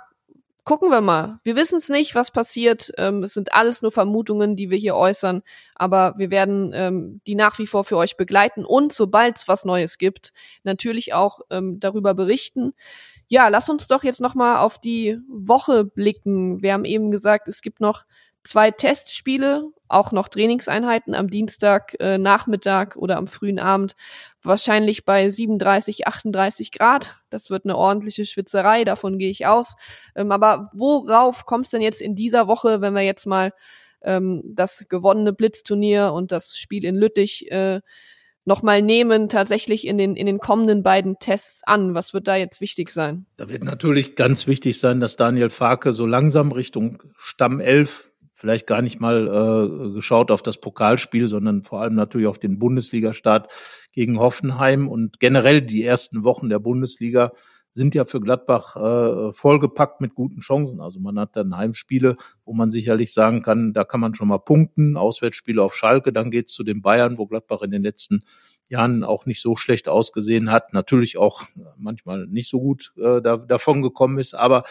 gucken 0.67 0.91
wir 0.91 0.99
mal. 0.99 1.39
Wir 1.43 1.55
wissen 1.55 1.77
es 1.77 1.87
nicht, 1.87 2.13
was 2.13 2.29
passiert. 2.29 2.91
Ähm, 2.97 3.23
es 3.23 3.33
sind 3.33 3.53
alles 3.53 3.81
nur 3.81 3.93
Vermutungen, 3.93 4.57
die 4.57 4.69
wir 4.69 4.77
hier 4.77 4.97
äußern. 4.97 5.41
Aber 5.75 6.15
wir 6.17 6.29
werden 6.29 6.73
ähm, 6.73 7.21
die 7.25 7.35
nach 7.35 7.57
wie 7.57 7.67
vor 7.67 7.85
für 7.85 7.95
euch 7.95 8.17
begleiten 8.17 8.65
und 8.65 8.91
sobald 8.91 9.37
es 9.37 9.47
was 9.47 9.63
Neues 9.63 9.97
gibt, 9.97 10.33
natürlich 10.63 11.13
auch 11.13 11.39
ähm, 11.51 11.79
darüber 11.79 12.13
berichten. 12.13 12.73
Ja, 13.29 13.47
lass 13.47 13.69
uns 13.69 13.87
doch 13.87 14.03
jetzt 14.03 14.19
noch 14.19 14.35
mal 14.35 14.59
auf 14.59 14.77
die 14.77 15.17
Woche 15.29 15.85
blicken. 15.85 16.61
Wir 16.61 16.73
haben 16.73 16.85
eben 16.85 17.11
gesagt, 17.11 17.47
es 17.47 17.61
gibt 17.61 17.79
noch 17.79 18.03
zwei 18.47 18.71
Testspiele, 18.71 19.71
auch 19.87 20.11
noch 20.11 20.27
Trainingseinheiten 20.27 21.13
am 21.13 21.29
Dienstag 21.29 21.95
äh, 21.99 22.17
Nachmittag 22.17 22.95
oder 22.95 23.17
am 23.17 23.27
frühen 23.27 23.59
Abend, 23.59 23.95
wahrscheinlich 24.41 25.05
bei 25.05 25.29
37, 25.29 26.07
38 26.07 26.71
Grad. 26.71 27.21
Das 27.29 27.49
wird 27.49 27.65
eine 27.65 27.77
ordentliche 27.77 28.25
Schwitzerei, 28.25 28.83
davon 28.83 29.17
gehe 29.17 29.29
ich 29.29 29.45
aus. 29.45 29.75
Ähm, 30.15 30.31
aber 30.31 30.71
worauf 30.73 31.45
kommt 31.45 31.65
es 31.65 31.71
denn 31.71 31.81
jetzt 31.81 32.01
in 32.01 32.15
dieser 32.15 32.47
Woche, 32.47 32.81
wenn 32.81 32.93
wir 32.93 33.03
jetzt 33.03 33.25
mal 33.25 33.53
ähm, 34.01 34.41
das 34.45 34.85
gewonnene 34.89 35.33
Blitzturnier 35.33 36.13
und 36.13 36.31
das 36.31 36.57
Spiel 36.57 36.85
in 36.85 36.95
Lüttich 36.95 37.51
äh, 37.51 37.81
nochmal 38.47 38.81
nehmen, 38.81 39.27
tatsächlich 39.27 39.85
in 39.85 39.97
den, 39.97 40.15
in 40.15 40.25
den 40.25 40.39
kommenden 40.39 40.81
beiden 40.81 41.19
Tests 41.19 41.63
an? 41.65 41.93
Was 41.93 42.13
wird 42.13 42.27
da 42.27 42.37
jetzt 42.37 42.61
wichtig 42.61 42.91
sein? 42.91 43.25
Da 43.35 43.49
wird 43.49 43.63
natürlich 43.63 44.15
ganz 44.15 44.47
wichtig 44.47 44.79
sein, 44.79 45.01
dass 45.01 45.17
Daniel 45.17 45.49
Farke 45.49 45.91
so 45.91 46.05
langsam 46.05 46.53
Richtung 46.53 47.03
Stamm 47.17 47.59
11 47.59 48.06
vielleicht 48.37 48.67
gar 48.67 48.83
nicht 48.83 48.99
mal 48.99 49.27
äh, 49.27 49.93
geschaut 49.93 50.29
auf 50.29 50.43
das 50.43 50.61
Pokalspiel, 50.61 51.27
sondern 51.27 51.63
vor 51.63 51.81
allem 51.81 51.95
natürlich 51.95 52.27
auf 52.27 52.37
den 52.37 52.59
Bundesliga-Start 52.59 53.51
gegen 53.93 54.19
Hoffenheim. 54.19 54.87
Und 54.87 55.19
generell 55.19 55.63
die 55.63 55.83
ersten 55.83 56.23
Wochen 56.23 56.47
der 56.47 56.59
Bundesliga 56.59 57.31
sind 57.71 57.95
ja 57.95 58.05
für 58.05 58.21
Gladbach 58.21 58.75
äh, 58.75 59.33
vollgepackt 59.33 60.01
mit 60.01 60.13
guten 60.13 60.41
Chancen. 60.41 60.81
Also 60.81 60.99
man 60.99 61.17
hat 61.17 61.35
dann 61.35 61.57
Heimspiele, 61.57 62.15
wo 62.45 62.53
man 62.53 62.69
sicherlich 62.69 63.11
sagen 63.11 63.41
kann, 63.41 63.73
da 63.73 63.83
kann 63.83 63.99
man 63.99 64.13
schon 64.13 64.27
mal 64.27 64.37
punkten, 64.37 64.97
Auswärtsspiele 64.97 65.61
auf 65.61 65.75
Schalke, 65.75 66.13
dann 66.13 66.29
geht's 66.29 66.53
zu 66.53 66.63
den 66.63 66.83
Bayern, 66.83 67.17
wo 67.17 67.25
Gladbach 67.25 67.63
in 67.63 67.71
den 67.71 67.81
letzten 67.81 68.21
Jahren 68.69 69.03
auch 69.03 69.25
nicht 69.25 69.41
so 69.41 69.55
schlecht 69.55 69.89
ausgesehen 69.89 70.51
hat, 70.51 70.73
natürlich 70.73 71.17
auch 71.17 71.43
manchmal 71.77 72.27
nicht 72.27 72.49
so 72.49 72.59
gut 72.59 72.93
äh, 72.97 73.21
da, 73.21 73.37
davon 73.37 73.81
gekommen 73.81 74.19
ist, 74.19 74.35
aber 74.35 74.63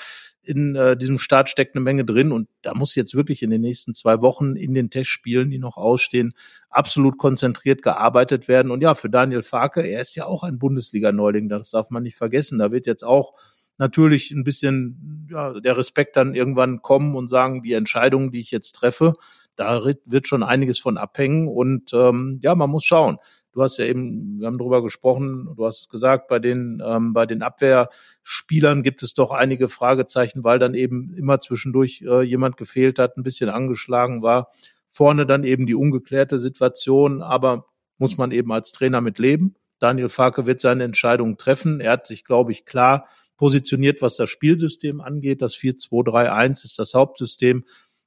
in 0.46 0.76
äh, 0.76 0.96
diesem 0.96 1.18
Start 1.18 1.48
steckt 1.48 1.74
eine 1.74 1.82
Menge 1.82 2.04
drin 2.04 2.32
und 2.32 2.48
da 2.62 2.74
muss 2.74 2.94
jetzt 2.94 3.14
wirklich 3.14 3.42
in 3.42 3.50
den 3.50 3.61
nächsten 3.61 3.94
zwei 3.94 4.20
Wochen 4.20 4.56
in 4.56 4.74
den 4.74 4.90
Testspielen, 4.90 5.50
die 5.50 5.59
noch 5.59 5.76
ausstehen, 5.76 6.35
absolut 6.70 7.18
konzentriert 7.18 7.82
gearbeitet 7.82 8.48
werden. 8.48 8.70
Und 8.70 8.82
ja, 8.82 8.94
für 8.94 9.11
Daniel 9.11 9.42
Farke, 9.42 9.82
er 9.82 10.00
ist 10.00 10.14
ja 10.14 10.26
auch 10.26 10.42
ein 10.42 10.59
Bundesliga-Neuling, 10.59 11.48
das 11.48 11.70
darf 11.70 11.90
man 11.90 12.02
nicht 12.02 12.16
vergessen. 12.16 12.59
Da 12.59 12.70
wird 12.70 12.87
jetzt 12.87 13.04
auch 13.04 13.32
natürlich 13.78 14.30
ein 14.30 14.44
bisschen 14.44 15.28
ja, 15.30 15.59
der 15.61 15.76
Respekt 15.76 16.16
dann 16.16 16.35
irgendwann 16.35 16.82
kommen 16.82 17.16
und 17.16 17.28
sagen, 17.28 17.62
die 17.62 17.72
Entscheidungen, 17.72 18.30
die 18.30 18.40
ich 18.40 18.50
jetzt 18.50 18.72
treffe, 18.72 19.14
da 19.56 19.82
wird 20.04 20.28
schon 20.28 20.42
einiges 20.42 20.78
von 20.78 20.98
abhängen 20.98 21.48
und 21.48 21.92
ähm, 21.92 22.38
ja, 22.42 22.54
man 22.54 22.70
muss 22.70 22.85
schauen. 22.85 23.16
Du 23.57 23.62
hast 23.62 23.79
ja 23.79 23.87
eben, 23.87 24.38
wir 24.38 24.49
haben 24.49 24.59
darüber 24.59 24.83
gesprochen, 24.83 25.49
du 25.57 25.64
hast 25.64 25.81
es 25.81 25.88
gesagt, 25.88 26.29
bei 26.29 26.38
den, 26.38 26.83
ähm, 26.85 27.14
bei 27.14 27.25
den 27.25 27.40
Abwehrspielern 27.40 28.83
gibt 28.83 29.03
es 29.03 29.14
doch 29.14 29.31
einige 29.31 29.71
Fragezeichen, 29.71 30.45
weil 30.45 30.59
dann 30.59 30.75
eben 30.75 31.14
immer 31.14 31.40
zwischendurch 31.40 32.05
äh, 32.07 32.21
jemand 32.21 32.59
gefehlt 32.59 32.99
hat, 32.99 33.16
ein 33.16 33.23
bisschen 33.23 33.49
angeschlagen 33.49 34.21
war. 34.21 34.51
Vorne 34.90 35.25
dann 35.25 35.42
eben 35.42 35.66
die 35.66 35.75
ungeklärte 35.75 36.38
Situation, 36.38 37.23
aber 37.23 37.64
muss 37.97 38.19
man 38.19 38.31
eben 38.31 38.53
als 38.53 38.73
Trainer 38.73 39.01
mit 39.01 39.19
leben. 39.19 39.55
Daniel 39.79 40.11
Farke 40.11 40.45
wird 40.45 40.61
seine 40.61 40.85
Entscheidung 40.85 41.38
treffen. 41.38 41.81
Er 41.81 41.92
hat 41.92 42.07
sich, 42.07 42.27
glaube 42.27 42.53
ich, 42.53 42.66
klar 42.66 43.07
positioniert, 43.38 44.03
was 44.03 44.16
das 44.16 44.29
Spielsystem 44.29 45.01
angeht. 45.01 45.40
Das 45.40 45.55
4-2-3-1 45.55 46.62
ist 46.62 46.79
das 46.79 46.92
Hauptsystem. 46.92 47.64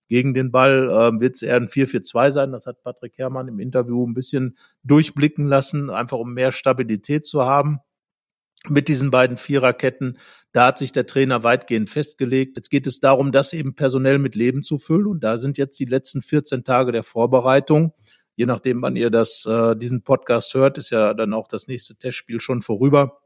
Gegen 0.10 0.34
den 0.34 0.52
Ball 0.52 0.90
äh, 0.90 1.20
wird 1.22 1.36
es 1.36 1.44
eher 1.44 1.56
ein 1.56 1.68
4-4-2 1.68 2.32
sein. 2.32 2.52
Das 2.52 2.66
hat 2.66 2.82
Patrick 2.82 3.18
Herrmann 3.18 3.48
im 3.48 3.60
Interview 3.60 4.06
ein 4.06 4.16
bisschen 4.16 4.58
durchblicken 4.84 5.48
lassen, 5.48 5.92
einfach 5.92 6.18
um 6.18 6.34
mehr 6.34 6.52
Stabilität 6.52 7.28
zu 7.28 7.46
haben. 7.46 7.78
Mit 8.68 8.90
diesen 8.90 9.12
beiden 9.12 9.38
Viererketten, 9.38 10.18
da 10.52 10.66
hat 10.66 10.80
sich 10.80 10.92
der 10.92 11.06
Trainer 11.06 11.44
weitgehend 11.44 11.90
festgelegt. 11.90 12.58
Jetzt 12.58 12.70
geht 12.70 12.88
es 12.88 13.00
darum, 13.00 13.32
das 13.32 13.54
eben 13.54 13.76
personell 13.76 14.18
mit 14.18 14.36
Leben 14.36 14.64
zu 14.64 14.80
füllen. 14.80 15.06
Und 15.06 15.24
da 15.24 15.38
sind 15.38 15.60
jetzt 15.60 15.80
die 15.80 15.86
letzten 15.86 16.22
14 16.22 16.64
Tage 16.64 16.92
der 16.92 17.04
Vorbereitung. 17.04 17.94
Je 18.36 18.48
nachdem, 18.48 18.82
wann 18.82 18.96
ihr 18.96 19.12
das, 19.12 19.46
äh, 19.46 19.76
diesen 19.76 20.02
Podcast 20.02 20.56
hört, 20.56 20.80
ist 20.80 20.90
ja 20.90 21.14
dann 21.14 21.34
auch 21.34 21.48
das 21.48 21.68
nächste 21.68 21.96
Testspiel 21.96 22.42
schon 22.42 22.64
vorüber. 22.64 23.22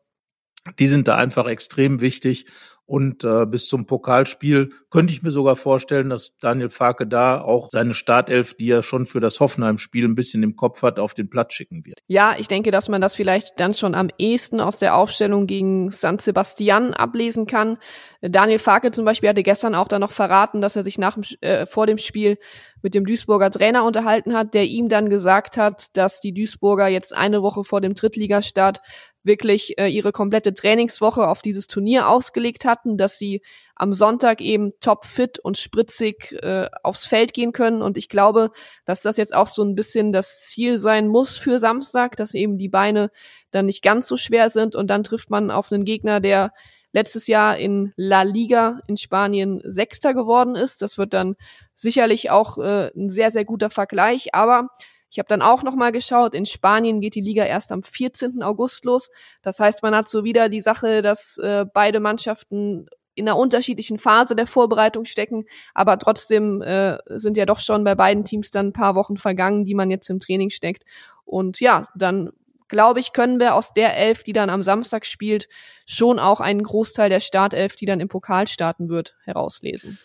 Die 0.80 0.88
sind 0.88 1.08
da 1.08 1.16
einfach 1.16 1.48
extrem 1.48 2.02
wichtig. 2.02 2.46
Und 2.86 3.24
äh, 3.24 3.46
bis 3.46 3.68
zum 3.70 3.86
Pokalspiel 3.86 4.72
könnte 4.90 5.14
ich 5.14 5.24
mir 5.24 5.32
sogar 5.32 5.56
vorstellen, 5.56 6.10
dass 6.10 6.36
Daniel 6.42 6.70
Farke 6.70 7.08
da 7.08 7.40
auch 7.40 7.70
seine 7.70 7.94
Startelf, 7.94 8.56
die 8.56 8.70
er 8.70 8.84
schon 8.84 9.06
für 9.06 9.22
das 9.22 9.40
Hoffenheim-Spiel 9.40 10.04
ein 10.04 10.16
bisschen 10.16 10.44
im 10.44 10.58
Kopf 10.58 10.82
hat, 10.84 11.00
auf 11.00 11.14
den 11.14 11.30
Platz 11.30 11.54
schicken 11.54 11.86
wird. 11.86 12.00
Ja, 12.08 12.36
ich 12.38 12.50
denke, 12.50 12.72
dass 12.72 12.90
man 12.90 13.00
das 13.00 13.16
vielleicht 13.16 13.58
dann 13.62 13.74
schon 13.74 13.96
am 13.96 14.10
ehesten 14.18 14.60
aus 14.60 14.80
der 14.80 14.98
Aufstellung 14.98 15.48
gegen 15.48 15.92
San 15.92 16.20
Sebastian 16.20 16.94
ablesen 16.94 17.48
kann. 17.48 17.78
Daniel 18.22 18.60
Farke 18.60 18.92
zum 18.92 19.06
Beispiel 19.06 19.30
hatte 19.30 19.44
gestern 19.44 19.76
auch 19.76 19.88
da 19.88 19.98
noch 19.98 20.12
verraten, 20.12 20.60
dass 20.60 20.76
er 20.76 20.84
sich 20.84 20.98
nach 20.98 21.14
dem, 21.14 21.24
äh, 21.40 21.66
vor 21.66 21.88
dem 21.88 21.98
Spiel 21.98 22.38
mit 22.82 22.96
dem 22.96 23.06
Duisburger 23.06 23.50
Trainer 23.50 23.86
unterhalten 23.86 24.34
hat, 24.34 24.54
der 24.54 24.66
ihm 24.66 24.90
dann 24.90 25.10
gesagt 25.10 25.56
hat, 25.56 25.88
dass 25.98 26.20
die 26.20 26.34
Duisburger 26.34 26.90
jetzt 26.90 27.16
eine 27.16 27.42
Woche 27.42 27.64
vor 27.64 27.80
dem 27.80 27.96
Drittligastart 27.96 28.82
wirklich 29.24 29.78
äh, 29.78 29.88
ihre 29.88 30.12
komplette 30.12 30.54
Trainingswoche 30.54 31.28
auf 31.28 31.42
dieses 31.42 31.68
Turnier 31.68 32.10
ausgelegt 32.10 32.66
hatten, 32.66 32.98
dass 32.98 33.18
sie 33.18 33.42
am 33.76 33.94
Sonntag 33.94 34.42
eben 34.42 34.72
topfit 34.80 35.40
und 35.40 35.58
spritzig 35.58 36.34
äh, 36.44 36.70
aufs 36.84 37.06
Feld 37.06 37.34
gehen 37.34 37.54
können. 37.54 37.82
Und 37.82 37.98
ich 37.98 38.10
glaube, 38.10 38.52
dass 38.86 39.02
das 39.02 39.18
jetzt 39.18 39.34
auch 39.34 39.48
so 39.48 39.64
ein 39.64 39.76
bisschen 39.76 40.12
das 40.12 40.42
Ziel 40.42 40.78
sein 40.78 41.08
muss 41.08 41.38
für 41.38 41.58
Samstag, 41.58 42.16
dass 42.16 42.34
eben 42.34 42.58
die 42.58 42.70
Beine 42.70 43.10
dann 43.52 43.66
nicht 43.66 43.82
ganz 43.82 44.08
so 44.08 44.18
schwer 44.18 44.50
sind 44.50 44.76
und 44.76 44.90
dann 44.90 45.04
trifft 45.04 45.30
man 45.30 45.52
auf 45.52 45.72
einen 45.72 45.86
Gegner, 45.86 46.20
der 46.20 46.52
letztes 46.92 47.28
Jahr 47.28 47.58
in 47.58 47.92
La 47.96 48.22
Liga 48.22 48.80
in 48.88 48.98
Spanien 48.98 49.62
Sechster 49.66 50.14
geworden 50.14 50.56
ist. 50.56 50.82
Das 50.82 50.98
wird 50.98 51.14
dann 51.14 51.36
sicherlich 51.74 52.30
auch 52.30 52.58
äh, 52.60 52.92
ein 52.96 53.10
sehr, 53.10 53.32
sehr 53.32 53.46
guter 53.46 53.72
Vergleich. 53.72 54.36
Aber 54.36 54.68
ich 55.14 55.20
habe 55.20 55.28
dann 55.28 55.44
auch 55.44 55.62
noch 55.62 55.76
mal 55.76 55.92
geschaut, 55.92 56.34
in 56.34 56.48
Spanien 56.48 57.00
geht 57.00 57.14
die 57.14 57.22
Liga 57.22 57.46
erst 57.46 57.72
am 57.72 57.84
14. 57.84 58.42
August 58.42 58.84
los. 58.84 59.12
Das 59.44 59.60
heißt, 59.60 59.84
man 59.84 59.94
hat 59.94 60.10
so 60.10 60.24
wieder 60.24 60.50
die 60.50 60.60
Sache, 60.60 61.04
dass 61.04 61.38
äh, 61.38 61.66
beide 61.72 62.00
Mannschaften 62.00 62.88
in 63.14 63.30
einer 63.30 63.38
unterschiedlichen 63.38 64.00
Phase 64.00 64.36
der 64.36 64.48
Vorbereitung 64.48 65.06
stecken, 65.06 65.46
aber 65.76 66.00
trotzdem 66.00 66.64
äh, 66.64 66.98
sind 67.10 67.38
ja 67.38 67.46
doch 67.46 67.60
schon 67.60 67.84
bei 67.84 67.94
beiden 67.94 68.26
Teams 68.26 68.50
dann 68.50 68.70
ein 68.70 68.74
paar 68.74 68.96
Wochen 68.96 69.16
vergangen, 69.18 69.66
die 69.66 69.76
man 69.76 69.92
jetzt 69.92 70.10
im 70.10 70.20
Training 70.20 70.50
steckt. 70.50 70.84
Und 71.26 71.60
ja, 71.60 71.90
dann 71.96 72.32
glaube 72.68 73.00
ich, 73.00 73.14
können 73.14 73.40
wir 73.40 73.54
aus 73.54 73.72
der 73.72 73.96
Elf, 73.96 74.24
die 74.24 74.34
dann 74.34 74.50
am 74.50 74.64
Samstag 74.64 75.06
spielt, 75.06 75.48
schon 75.86 76.18
auch 76.18 76.40
einen 76.40 76.64
Großteil 76.64 77.10
der 77.12 77.20
Startelf, 77.20 77.76
die 77.76 77.86
dann 77.86 78.00
im 78.00 78.08
Pokal 78.08 78.48
starten 78.48 78.90
wird, 78.90 79.16
herauslesen. 79.26 80.00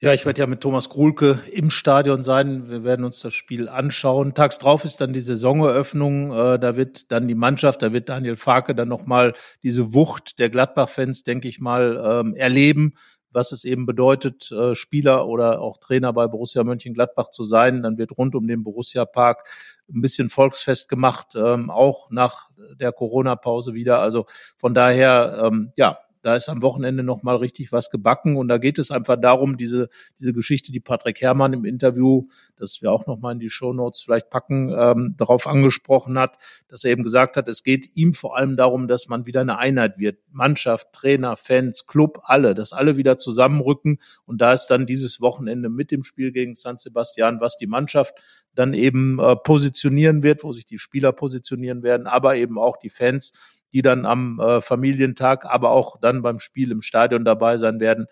Ja, 0.00 0.12
ich 0.14 0.24
werde 0.24 0.40
ja 0.40 0.46
mit 0.46 0.60
Thomas 0.60 0.90
Krulke 0.90 1.40
im 1.50 1.70
Stadion 1.70 2.22
sein. 2.22 2.70
Wir 2.70 2.84
werden 2.84 3.04
uns 3.04 3.18
das 3.18 3.34
Spiel 3.34 3.68
anschauen. 3.68 4.32
Tags 4.32 4.58
drauf 4.58 4.84
ist 4.84 5.00
dann 5.00 5.12
die 5.12 5.18
Saisoneröffnung. 5.20 6.30
Äh, 6.30 6.58
da 6.60 6.76
wird 6.76 7.10
dann 7.10 7.26
die 7.26 7.34
Mannschaft, 7.34 7.82
da 7.82 7.92
wird 7.92 8.08
Daniel 8.08 8.36
Farke 8.36 8.76
dann 8.76 8.86
nochmal 8.86 9.34
diese 9.64 9.94
Wucht 9.94 10.38
der 10.38 10.50
Gladbach-Fans, 10.50 11.24
denke 11.24 11.48
ich 11.48 11.58
mal, 11.58 12.00
ähm, 12.24 12.34
erleben, 12.34 12.94
was 13.32 13.50
es 13.50 13.64
eben 13.64 13.86
bedeutet, 13.86 14.52
äh, 14.52 14.76
Spieler 14.76 15.26
oder 15.26 15.60
auch 15.60 15.78
Trainer 15.78 16.12
bei 16.12 16.28
Borussia 16.28 16.62
Mönchengladbach 16.62 17.30
zu 17.30 17.42
sein. 17.42 17.82
Dann 17.82 17.98
wird 17.98 18.16
rund 18.16 18.36
um 18.36 18.46
den 18.46 18.62
Borussia 18.62 19.04
Park 19.04 19.48
ein 19.92 20.00
bisschen 20.00 20.28
Volksfest 20.28 20.88
gemacht, 20.88 21.34
ähm, 21.34 21.70
auch 21.70 22.08
nach 22.10 22.50
der 22.78 22.92
Corona-Pause 22.92 23.74
wieder. 23.74 23.98
Also 23.98 24.26
von 24.56 24.74
daher, 24.74 25.42
ähm, 25.44 25.72
ja, 25.74 25.98
da 26.28 26.36
ist 26.36 26.50
am 26.50 26.60
Wochenende 26.60 27.02
noch 27.02 27.22
mal 27.22 27.36
richtig 27.36 27.72
was 27.72 27.88
gebacken. 27.88 28.36
Und 28.36 28.48
da 28.48 28.58
geht 28.58 28.78
es 28.78 28.90
einfach 28.90 29.18
darum, 29.18 29.56
diese 29.56 29.88
diese 30.20 30.34
Geschichte, 30.34 30.72
die 30.72 30.78
Patrick 30.78 31.22
Herrmann 31.22 31.54
im 31.54 31.64
Interview, 31.64 32.26
das 32.54 32.82
wir 32.82 32.92
auch 32.92 33.06
noch 33.06 33.18
mal 33.18 33.32
in 33.32 33.38
die 33.38 33.48
Show 33.48 33.72
Notes 33.72 34.02
vielleicht 34.02 34.28
packen, 34.28 34.70
ähm, 34.78 35.14
darauf 35.16 35.46
angesprochen 35.46 36.18
hat, 36.18 36.36
dass 36.68 36.84
er 36.84 36.90
eben 36.90 37.02
gesagt 37.02 37.38
hat, 37.38 37.48
es 37.48 37.62
geht 37.62 37.96
ihm 37.96 38.12
vor 38.12 38.36
allem 38.36 38.58
darum, 38.58 38.88
dass 38.88 39.08
man 39.08 39.24
wieder 39.24 39.40
eine 39.40 39.56
Einheit 39.56 39.98
wird, 39.98 40.18
Mannschaft, 40.30 40.92
Trainer, 40.92 41.38
Fans, 41.38 41.86
Club, 41.86 42.20
alle, 42.24 42.52
dass 42.52 42.74
alle 42.74 42.98
wieder 42.98 43.16
zusammenrücken. 43.16 43.98
Und 44.26 44.42
da 44.42 44.52
ist 44.52 44.66
dann 44.66 44.84
dieses 44.84 45.22
Wochenende 45.22 45.70
mit 45.70 45.90
dem 45.90 46.02
Spiel 46.02 46.30
gegen 46.30 46.56
San 46.56 46.76
Sebastian, 46.76 47.40
was 47.40 47.56
die 47.56 47.66
Mannschaft 47.66 48.12
dann 48.54 48.74
eben 48.74 49.18
äh, 49.18 49.34
positionieren 49.34 50.22
wird, 50.22 50.44
wo 50.44 50.52
sich 50.52 50.66
die 50.66 50.78
Spieler 50.78 51.12
positionieren 51.12 51.82
werden, 51.82 52.06
aber 52.06 52.36
eben 52.36 52.58
auch 52.58 52.76
die 52.76 52.90
Fans 52.90 53.32
die 53.72 53.82
dann 53.82 54.06
am 54.06 54.40
äh, 54.40 54.60
Familientag, 54.60 55.44
aber 55.44 55.70
auch 55.70 55.98
dann 56.00 56.17
beim 56.22 56.40
Spiel 56.40 56.70
im 56.70 56.82
Stadion 56.82 57.24
dabei 57.24 57.56
sein 57.56 57.80
werden, 57.80 58.06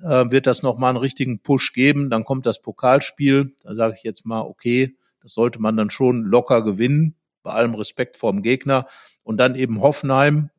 äh, 0.00 0.30
wird 0.30 0.46
das 0.46 0.62
nochmal 0.62 0.90
einen 0.90 0.98
richtigen 0.98 1.40
Push 1.40 1.72
geben. 1.72 2.10
Dann 2.10 2.24
kommt 2.24 2.46
das 2.46 2.62
Pokalspiel. 2.62 3.54
Da 3.62 3.74
sage 3.74 3.94
ich 3.96 4.02
jetzt 4.02 4.26
mal, 4.26 4.40
okay, 4.40 4.96
das 5.22 5.32
sollte 5.32 5.60
man 5.60 5.76
dann 5.76 5.90
schon 5.90 6.24
locker 6.24 6.62
gewinnen, 6.62 7.16
bei 7.42 7.52
allem 7.52 7.74
Respekt 7.74 8.16
vor 8.16 8.32
dem 8.32 8.42
Gegner. 8.42 8.86
Und 9.22 9.38
dann 9.38 9.54
eben 9.54 9.80
Hoffenheim, 9.80 10.50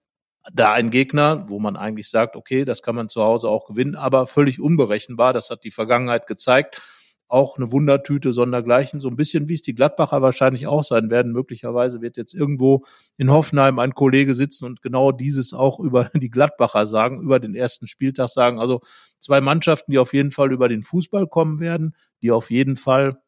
da 0.54 0.74
ein 0.74 0.90
Gegner, 0.90 1.48
wo 1.48 1.60
man 1.60 1.76
eigentlich 1.76 2.10
sagt, 2.10 2.36
okay, 2.36 2.66
das 2.66 2.82
kann 2.82 2.96
man 2.96 3.10
zu 3.10 3.24
Hause 3.24 3.50
auch 3.50 3.66
gewinnen, 3.66 3.96
aber 3.96 4.28
völlig 4.28 4.60
unberechenbar. 4.60 5.34
Das 5.34 5.50
hat 5.50 5.64
die 5.64 5.72
Vergangenheit 5.72 6.28
gezeigt 6.28 6.82
auch 7.30 7.58
eine 7.58 7.72
Wundertüte 7.72 8.34
sondergleichen, 8.34 9.00
so 9.00 9.08
ein 9.08 9.16
bisschen 9.16 9.48
wie 9.48 9.54
es 9.54 9.62
die 9.62 9.76
Gladbacher 9.76 10.22
wahrscheinlich 10.22 10.68
auch 10.68 10.84
sein 10.84 11.10
werden. 11.10 11.32
Möglicherweise 11.32 12.02
wird 12.02 12.18
jetzt 12.18 12.34
irgendwo 12.34 12.84
in 13.18 13.32
Hoffenheim 13.32 13.78
ein 13.80 13.94
Kollege 13.94 14.34
sitzen 14.34 14.66
und 14.66 14.82
genau 14.82 15.12
dieses 15.12 15.54
auch 15.54 15.80
über 15.80 16.06
die 16.16 16.32
Gladbacher 16.32 16.88
sagen, 16.88 17.22
über 17.22 17.40
den 17.40 17.56
ersten 17.56 17.88
Spieltag 17.88 18.30
sagen. 18.30 18.60
Also 18.60 18.82
zwei 19.20 19.42
Mannschaften, 19.42 19.92
die 19.92 20.00
auf 20.00 20.14
jeden 20.14 20.32
Fall 20.32 20.52
über 20.52 20.68
den 20.68 20.82
Fußball 20.82 21.28
kommen 21.28 21.60
werden, 21.60 21.96
die 22.22 22.32
auf 22.32 22.50
jeden 22.50 22.76
Fall 22.76 23.20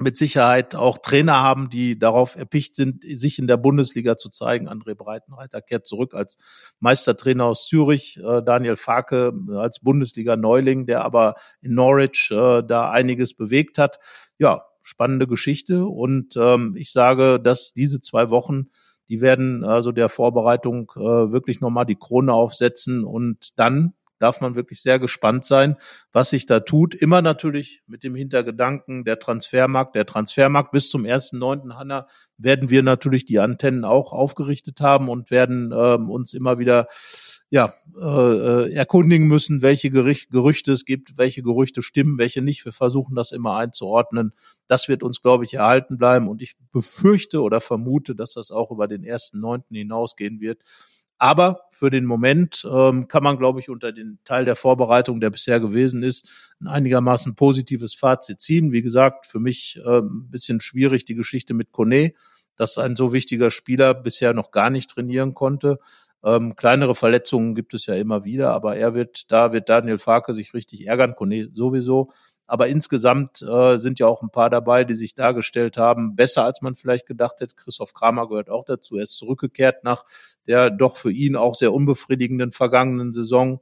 mit 0.00 0.16
Sicherheit 0.16 0.74
auch 0.74 0.98
Trainer 0.98 1.42
haben, 1.42 1.70
die 1.70 1.98
darauf 1.98 2.36
erpicht 2.36 2.76
sind, 2.76 3.02
sich 3.04 3.38
in 3.38 3.46
der 3.46 3.56
Bundesliga 3.56 4.16
zu 4.16 4.28
zeigen. 4.28 4.68
André 4.68 4.94
Breitenreiter 4.94 5.60
kehrt 5.60 5.86
zurück 5.86 6.14
als 6.14 6.38
Meistertrainer 6.80 7.46
aus 7.46 7.66
Zürich, 7.66 8.18
äh, 8.18 8.42
Daniel 8.42 8.76
Farke 8.76 9.32
äh, 9.48 9.56
als 9.56 9.80
Bundesliga-Neuling, 9.80 10.86
der 10.86 11.04
aber 11.04 11.34
in 11.60 11.74
Norwich 11.74 12.30
äh, 12.30 12.62
da 12.62 12.90
einiges 12.90 13.34
bewegt 13.34 13.78
hat. 13.78 13.98
Ja, 14.38 14.64
spannende 14.82 15.26
Geschichte 15.26 15.84
und 15.84 16.36
ähm, 16.36 16.74
ich 16.76 16.92
sage, 16.92 17.40
dass 17.40 17.72
diese 17.72 18.00
zwei 18.00 18.30
Wochen, 18.30 18.68
die 19.08 19.20
werden 19.20 19.64
also 19.64 19.92
der 19.92 20.08
Vorbereitung 20.08 20.92
äh, 20.96 21.00
wirklich 21.00 21.60
nochmal 21.60 21.86
die 21.86 21.96
Krone 21.96 22.32
aufsetzen 22.32 23.04
und 23.04 23.58
dann 23.58 23.94
darf 24.18 24.40
man 24.40 24.54
wirklich 24.54 24.82
sehr 24.82 24.98
gespannt 24.98 25.44
sein, 25.44 25.76
was 26.12 26.30
sich 26.30 26.46
da 26.46 26.60
tut. 26.60 26.94
Immer 26.94 27.22
natürlich 27.22 27.82
mit 27.86 28.04
dem 28.04 28.14
Hintergedanken 28.14 29.04
der 29.04 29.18
Transfermarkt. 29.18 29.94
Der 29.94 30.06
Transfermarkt 30.06 30.72
bis 30.72 30.90
zum 30.90 31.04
1.9. 31.04 31.74
Hanna 31.74 32.06
werden 32.36 32.70
wir 32.70 32.82
natürlich 32.82 33.24
die 33.24 33.38
Antennen 33.38 33.84
auch 33.84 34.12
aufgerichtet 34.12 34.80
haben 34.80 35.08
und 35.08 35.30
werden 35.30 35.72
ähm, 35.74 36.08
uns 36.08 36.34
immer 36.34 36.58
wieder 36.58 36.86
ja, 37.50 37.72
äh, 37.98 38.04
äh 38.04 38.72
erkundigen 38.74 39.26
müssen, 39.26 39.62
welche 39.62 39.90
Gericht, 39.90 40.30
Gerüchte 40.30 40.72
es 40.72 40.84
gibt, 40.84 41.16
welche 41.16 41.42
Gerüchte 41.42 41.82
stimmen, 41.82 42.18
welche 42.18 42.42
nicht. 42.42 42.64
Wir 42.64 42.72
versuchen 42.72 43.14
das 43.14 43.32
immer 43.32 43.56
einzuordnen. 43.56 44.32
Das 44.66 44.88
wird 44.88 45.02
uns, 45.02 45.22
glaube 45.22 45.44
ich, 45.44 45.54
erhalten 45.54 45.98
bleiben. 45.98 46.28
Und 46.28 46.42
ich 46.42 46.56
befürchte 46.72 47.42
oder 47.42 47.60
vermute, 47.60 48.14
dass 48.14 48.34
das 48.34 48.50
auch 48.50 48.70
über 48.70 48.86
den 48.86 49.02
1.9. 49.04 49.62
hinausgehen 49.70 50.40
wird. 50.40 50.62
Aber 51.18 51.62
für 51.72 51.90
den 51.90 52.04
Moment 52.04 52.66
ähm, 52.70 53.08
kann 53.08 53.22
man, 53.22 53.36
glaube 53.38 53.60
ich, 53.60 53.68
unter 53.68 53.92
den 53.92 54.18
Teil 54.24 54.44
der 54.44 54.56
Vorbereitung, 54.56 55.20
der 55.20 55.30
bisher 55.30 55.60
gewesen 55.60 56.02
ist, 56.02 56.28
ein 56.60 56.68
einigermaßen 56.68 57.34
positives 57.34 57.94
Fazit 57.94 58.40
ziehen. 58.40 58.72
Wie 58.72 58.82
gesagt, 58.82 59.26
für 59.26 59.40
mich 59.40 59.80
äh, 59.84 59.98
ein 59.98 60.30
bisschen 60.30 60.60
schwierig 60.60 61.04
die 61.04 61.16
Geschichte 61.16 61.54
mit 61.54 61.72
Kone, 61.72 62.14
dass 62.56 62.78
ein 62.78 62.96
so 62.96 63.12
wichtiger 63.12 63.50
Spieler 63.50 63.94
bisher 63.94 64.32
noch 64.32 64.52
gar 64.52 64.70
nicht 64.70 64.90
trainieren 64.90 65.34
konnte. 65.34 65.78
Ähm, 66.24 66.56
kleinere 66.56 66.94
Verletzungen 66.94 67.54
gibt 67.54 67.74
es 67.74 67.86
ja 67.86 67.94
immer 67.94 68.24
wieder, 68.24 68.52
aber 68.52 68.76
er 68.76 68.94
wird, 68.94 69.30
da 69.30 69.52
wird 69.52 69.68
Daniel 69.68 69.98
Farke 69.98 70.34
sich 70.34 70.54
richtig 70.54 70.86
ärgern, 70.86 71.14
Kone 71.14 71.48
sowieso. 71.52 72.10
Aber 72.48 72.66
insgesamt 72.66 73.42
äh, 73.42 73.76
sind 73.76 74.00
ja 74.00 74.06
auch 74.06 74.22
ein 74.22 74.30
paar 74.30 74.50
dabei, 74.50 74.84
die 74.84 74.94
sich 74.94 75.14
dargestellt 75.14 75.76
haben, 75.76 76.16
besser 76.16 76.44
als 76.44 76.62
man 76.62 76.74
vielleicht 76.74 77.06
gedacht 77.06 77.40
hätte. 77.40 77.54
Christoph 77.54 77.92
Kramer 77.92 78.26
gehört 78.26 78.48
auch 78.50 78.64
dazu. 78.64 78.96
Er 78.96 79.04
ist 79.04 79.18
zurückgekehrt 79.18 79.84
nach 79.84 80.04
der 80.48 80.70
doch 80.70 80.96
für 80.96 81.12
ihn 81.12 81.36
auch 81.36 81.54
sehr 81.54 81.72
unbefriedigenden 81.72 82.52
vergangenen 82.52 83.12
Saison. 83.12 83.60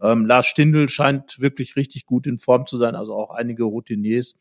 Ähm, 0.00 0.26
Lars 0.26 0.46
Stindl 0.46 0.88
scheint 0.88 1.40
wirklich 1.40 1.76
richtig 1.76 2.04
gut 2.04 2.26
in 2.26 2.38
Form 2.38 2.66
zu 2.66 2.76
sein, 2.76 2.94
also 2.94 3.14
auch 3.14 3.30
einige 3.30 3.64
Routiniers. 3.64 4.34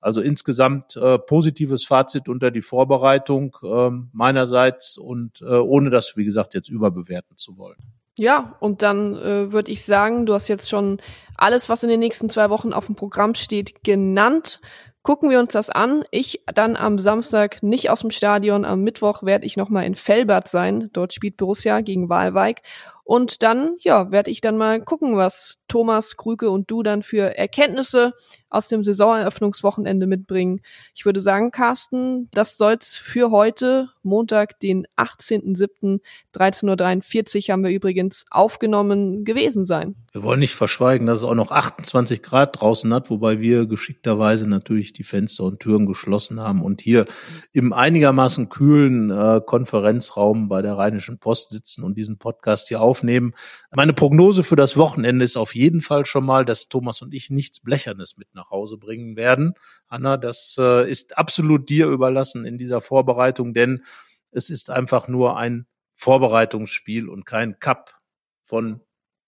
Also 0.00 0.20
insgesamt 0.20 0.96
äh, 0.96 1.18
positives 1.18 1.84
Fazit 1.84 2.28
unter 2.28 2.50
die 2.50 2.62
Vorbereitung 2.62 3.56
äh, 3.62 3.90
meinerseits 4.12 4.98
und 4.98 5.40
äh, 5.42 5.44
ohne 5.44 5.90
das, 5.90 6.16
wie 6.16 6.24
gesagt, 6.24 6.54
jetzt 6.54 6.68
überbewerten 6.68 7.36
zu 7.36 7.56
wollen. 7.56 7.78
Ja, 8.16 8.56
und 8.60 8.82
dann 8.82 9.16
äh, 9.16 9.52
würde 9.52 9.72
ich 9.72 9.84
sagen, 9.84 10.24
du 10.24 10.34
hast 10.34 10.48
jetzt 10.48 10.70
schon 10.70 10.98
alles, 11.36 11.68
was 11.68 11.82
in 11.82 11.88
den 11.88 12.00
nächsten 12.00 12.30
zwei 12.30 12.48
Wochen 12.48 12.72
auf 12.72 12.86
dem 12.86 12.94
Programm 12.94 13.34
steht, 13.34 13.82
genannt. 13.82 14.60
Gucken 15.02 15.30
wir 15.30 15.40
uns 15.40 15.52
das 15.52 15.68
an. 15.68 16.04
Ich 16.10 16.42
dann 16.54 16.76
am 16.76 16.98
Samstag 16.98 17.62
nicht 17.62 17.90
aus 17.90 18.00
dem 18.00 18.10
Stadion. 18.10 18.64
Am 18.64 18.82
Mittwoch 18.82 19.22
werde 19.22 19.44
ich 19.44 19.56
nochmal 19.56 19.84
in 19.84 19.96
Felbert 19.96 20.48
sein. 20.48 20.90
Dort 20.92 21.12
spielt 21.12 21.36
Borussia 21.36 21.80
gegen 21.80 22.08
Walweig. 22.08 22.62
Und 23.02 23.42
dann, 23.42 23.76
ja, 23.80 24.10
werde 24.10 24.30
ich 24.30 24.40
dann 24.40 24.56
mal 24.56 24.80
gucken, 24.80 25.16
was 25.16 25.58
Thomas, 25.74 26.16
Krüke 26.16 26.50
und 26.50 26.70
du 26.70 26.84
dann 26.84 27.02
für 27.02 27.36
Erkenntnisse 27.36 28.12
aus 28.48 28.68
dem 28.68 28.84
Saisoneröffnungswochenende 28.84 30.06
mitbringen. 30.06 30.60
Ich 30.94 31.04
würde 31.04 31.18
sagen, 31.18 31.50
Carsten, 31.50 32.28
das 32.30 32.56
soll's 32.56 32.94
für 32.94 33.32
heute, 33.32 33.88
Montag, 34.04 34.60
den 34.60 34.86
18.07. 34.96 36.00
13.43 36.32 37.48
Uhr 37.48 37.52
haben 37.52 37.64
wir 37.64 37.70
übrigens 37.72 38.24
aufgenommen 38.30 39.24
gewesen 39.24 39.66
sein. 39.66 39.96
Wir 40.12 40.22
wollen 40.22 40.38
nicht 40.38 40.54
verschweigen, 40.54 41.08
dass 41.08 41.18
es 41.18 41.24
auch 41.24 41.34
noch 41.34 41.50
28 41.50 42.22
Grad 42.22 42.60
draußen 42.60 42.94
hat, 42.94 43.10
wobei 43.10 43.40
wir 43.40 43.66
geschickterweise 43.66 44.48
natürlich 44.48 44.92
die 44.92 45.02
Fenster 45.02 45.42
und 45.42 45.58
Türen 45.58 45.86
geschlossen 45.86 46.38
haben 46.38 46.62
und 46.62 46.80
hier 46.80 47.06
im 47.52 47.72
einigermaßen 47.72 48.48
kühlen 48.48 49.10
äh, 49.10 49.40
Konferenzraum 49.44 50.48
bei 50.48 50.62
der 50.62 50.78
Rheinischen 50.78 51.18
Post 51.18 51.50
sitzen 51.50 51.82
und 51.82 51.98
diesen 51.98 52.18
Podcast 52.18 52.68
hier 52.68 52.80
aufnehmen. 52.80 53.34
Meine 53.72 53.92
Prognose 53.92 54.44
für 54.44 54.54
das 54.54 54.76
Wochenende 54.76 55.24
ist 55.24 55.36
auf 55.36 55.56
jeden 55.56 55.63
Fall 55.80 56.06
schon 56.06 56.24
mal, 56.24 56.44
dass 56.44 56.68
Thomas 56.68 57.02
und 57.02 57.14
ich 57.14 57.30
nichts 57.30 57.60
Blechernes 57.60 58.16
mit 58.16 58.34
nach 58.34 58.50
Hause 58.50 58.78
bringen 58.78 59.16
werden. 59.16 59.54
Anna, 59.88 60.16
das 60.16 60.56
äh, 60.58 60.90
ist 60.90 61.18
absolut 61.18 61.68
dir 61.68 61.86
überlassen 61.86 62.44
in 62.44 62.58
dieser 62.58 62.80
Vorbereitung, 62.80 63.54
denn 63.54 63.82
es 64.30 64.50
ist 64.50 64.70
einfach 64.70 65.08
nur 65.08 65.36
ein 65.36 65.66
Vorbereitungsspiel 65.94 67.08
und 67.08 67.24
kein 67.24 67.58
Cup 67.60 67.96
von 68.44 68.80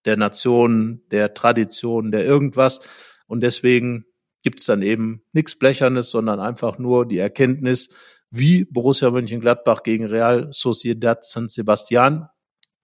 der 0.04 0.16
Nation, 0.16 1.02
der 1.10 1.34
Tradition, 1.34 2.10
der 2.10 2.24
irgendwas. 2.24 2.80
Und 3.26 3.40
deswegen 3.40 4.04
gibt's 4.42 4.66
dann 4.66 4.82
eben 4.82 5.22
nichts 5.32 5.58
Blechernes, 5.58 6.10
sondern 6.10 6.40
einfach 6.40 6.78
nur 6.78 7.06
die 7.06 7.18
Erkenntnis, 7.18 7.88
wie 8.30 8.64
Borussia 8.64 9.10
Mönchengladbach 9.10 9.82
gegen 9.82 10.06
Real 10.06 10.48
Sociedad 10.52 11.24
San 11.24 11.48
Sebastian. 11.48 12.28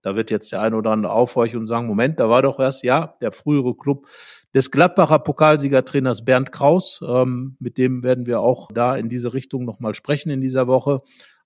Da 0.02 0.16
wird 0.16 0.30
jetzt 0.30 0.52
der 0.52 0.60
eine 0.60 0.76
oder 0.76 0.90
andere 0.90 1.12
aufhorchen 1.12 1.60
und 1.60 1.66
sagen, 1.66 1.86
Moment, 1.86 2.20
da 2.20 2.28
war 2.28 2.42
doch 2.42 2.58
erst, 2.58 2.82
ja, 2.82 3.16
der 3.20 3.32
frühere 3.32 3.74
Club 3.74 4.06
des 4.54 4.70
Gladbacher 4.70 5.18
Pokalsiegertrainers 5.20 6.24
Bernd 6.24 6.52
Kraus. 6.52 7.00
Ähm, 7.06 7.56
mit 7.58 7.78
dem 7.78 8.02
werden 8.02 8.26
wir 8.26 8.40
auch 8.40 8.70
da 8.72 8.96
in 8.96 9.08
diese 9.08 9.32
Richtung 9.32 9.64
nochmal 9.64 9.94
sprechen 9.94 10.30
in 10.30 10.40
dieser 10.40 10.66
Woche. 10.66 11.00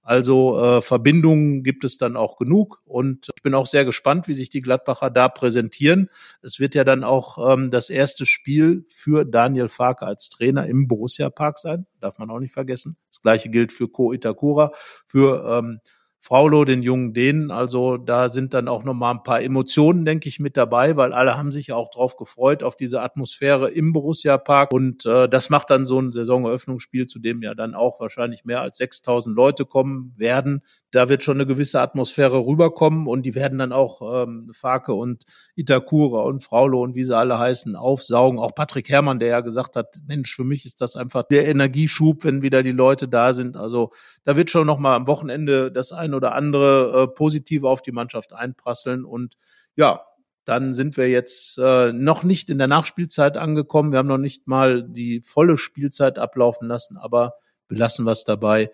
Also 0.07 0.61
äh, 0.61 0.83
Verbindungen 0.83 1.65
gibt 1.65 1.83
es 1.83 1.99
dann 1.99 2.17
auch 2.17 2.37
genug 2.39 2.81
und 2.85 3.29
ich 3.35 3.43
bin 3.43 3.55
auch 3.55 3.67
sehr 3.67 3.85
gespannt, 3.85 4.29
wie 4.29 4.35
sich 4.35 4.51
die 4.51 4.61
Gladbacher 4.61 5.11
da 5.11 5.29
präsentieren. 5.29 6.11
Es 6.43 6.61
wird 6.61 6.77
ja 6.77 6.85
dann 6.85 7.03
auch 7.03 7.53
ähm, 7.53 7.73
das 7.73 7.91
erste 7.91 8.25
Spiel 8.25 8.85
für 8.89 9.25
Daniel 9.25 9.69
Farke 9.69 10.07
als 10.07 10.29
Trainer 10.29 10.69
im 10.69 10.87
Borussia 10.87 11.29
Park 11.29 11.59
sein, 11.59 11.87
darf 11.99 12.21
man 12.21 12.31
auch 12.31 12.39
nicht 12.39 12.53
vergessen. 12.53 12.97
Das 13.11 13.21
gleiche 13.21 13.49
gilt 13.49 13.73
für 13.73 13.89
Ko 13.89 14.13
Itakura, 14.13 14.71
für 15.07 15.45
ähm, 15.59 15.81
Fraulo, 16.27 16.64
den 16.64 16.83
jungen 16.83 17.14
Dänen. 17.14 17.53
Also 17.53 17.99
da 17.99 18.29
sind 18.29 18.53
dann 18.53 18.66
auch 18.66 18.83
noch 18.83 18.95
mal 18.95 19.12
ein 19.12 19.22
paar 19.22 19.41
Emotionen, 19.41 20.05
denke 20.05 20.29
ich, 20.29 20.41
mit 20.41 20.57
dabei, 20.57 20.97
weil 20.97 21.12
alle 21.12 21.39
haben 21.39 21.53
sich 21.53 21.72
auch 21.72 21.89
drauf 21.89 22.16
gefreut, 22.16 22.64
auf 22.64 22.77
diese 22.77 23.01
Atmosphäre 23.01 23.70
im 23.70 23.93
Borussia 23.93 24.37
Park. 24.37 24.72
Und 24.72 25.07
äh, 25.07 25.29
das 25.29 25.51
macht 25.51 25.70
dann 25.70 25.87
so 25.87 26.01
ein 26.01 26.11
Saisoneröffnungsspiel, 26.11 27.07
zu 27.07 27.20
dem 27.20 27.43
ja 27.45 27.55
dann 27.55 27.77
auch 27.77 28.01
wahrscheinlich 28.01 28.45
mehr 28.45 28.61
als 28.61 28.79
6000 28.79 29.37
Leute 29.37 29.66
kommen 29.66 30.14
werden 30.16 30.62
da 30.97 31.09
wird 31.09 31.22
schon 31.22 31.37
eine 31.37 31.47
gewisse 31.47 31.81
Atmosphäre 31.81 32.47
rüberkommen 32.47 33.07
und 33.07 33.24
die 33.24 33.35
werden 33.35 33.59
dann 33.59 33.72
auch 33.72 34.22
ähm, 34.22 34.51
Farke 34.53 34.95
und 34.95 35.24
Itakura 35.55 36.22
und 36.22 36.43
Fraulo 36.43 36.81
und 36.81 36.95
wie 36.95 37.05
sie 37.05 37.16
alle 37.16 37.39
heißen 37.39 37.77
aufsaugen. 37.77 38.39
Auch 38.39 38.55
Patrick 38.55 38.89
Herrmann, 38.89 39.18
der 39.18 39.29
ja 39.29 39.41
gesagt 39.41 39.77
hat, 39.77 39.99
Mensch, 40.07 40.35
für 40.35 40.45
mich 40.45 40.64
ist 40.64 40.81
das 40.81 40.97
einfach 40.97 41.24
der 41.24 41.49
Energieschub, 41.49 42.24
wenn 42.24 42.41
wieder 42.41 42.62
die 42.62 42.72
Leute 42.72 43.09
da 43.09 43.33
sind. 43.33 43.57
Also 43.57 43.91
da 44.24 44.37
wird 44.37 44.49
schon 44.49 44.66
noch 44.66 44.79
mal 44.79 44.97
am 44.97 45.07
Wochenende 45.07 45.70
das 45.70 45.93
ein 45.93 46.14
oder 46.17 46.35
andere 46.35 47.03
äh, 47.03 47.14
positive 47.14 47.69
auf 47.69 47.83
die 47.83 47.93
Mannschaft 47.93 48.33
einprasseln 48.33 49.05
und 49.05 49.37
ja, 49.77 50.01
dann 50.47 50.73
sind 50.73 50.97
wir 50.97 51.09
jetzt 51.09 51.59
äh, 51.59 51.93
noch 51.93 52.23
nicht 52.23 52.51
in 52.51 52.59
der 52.59 52.69
Nachspielzeit 52.69 53.37
angekommen. 53.37 53.91
Wir 53.91 53.99
haben 53.99 54.07
noch 54.07 54.17
nicht 54.17 54.47
mal 54.47 54.85
die 54.85 55.21
volle 55.23 55.59
Spielzeit 55.59 56.19
ablaufen 56.19 56.69
lassen, 56.69 56.97
aber 56.97 57.35
belassen 57.67 58.07
es 58.07 58.23
dabei. 58.25 58.71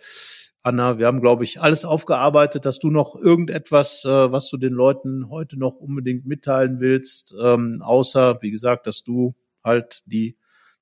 Anna, 0.63 0.99
wir 0.99 1.07
haben, 1.07 1.21
glaube 1.21 1.45
ich, 1.45 1.61
alles 1.61 1.85
aufgearbeitet. 1.85 2.67
Hast 2.67 2.85
du 2.85 2.91
noch 2.91 3.17
irgendetwas, 3.17 4.05
äh, 4.05 4.31
was 4.31 4.49
du 4.51 4.59
den 4.59 4.75
Leuten 4.75 5.29
heute 5.31 5.59
noch 5.59 5.77
unbedingt 5.77 6.27
mitteilen 6.27 6.79
willst, 6.79 7.35
ähm, 7.43 7.83
außer, 7.83 8.43
wie 8.43 8.51
gesagt, 8.51 8.87
dass 8.87 9.03
du 9.03 9.33
halt 9.65 10.03
die 10.05 10.37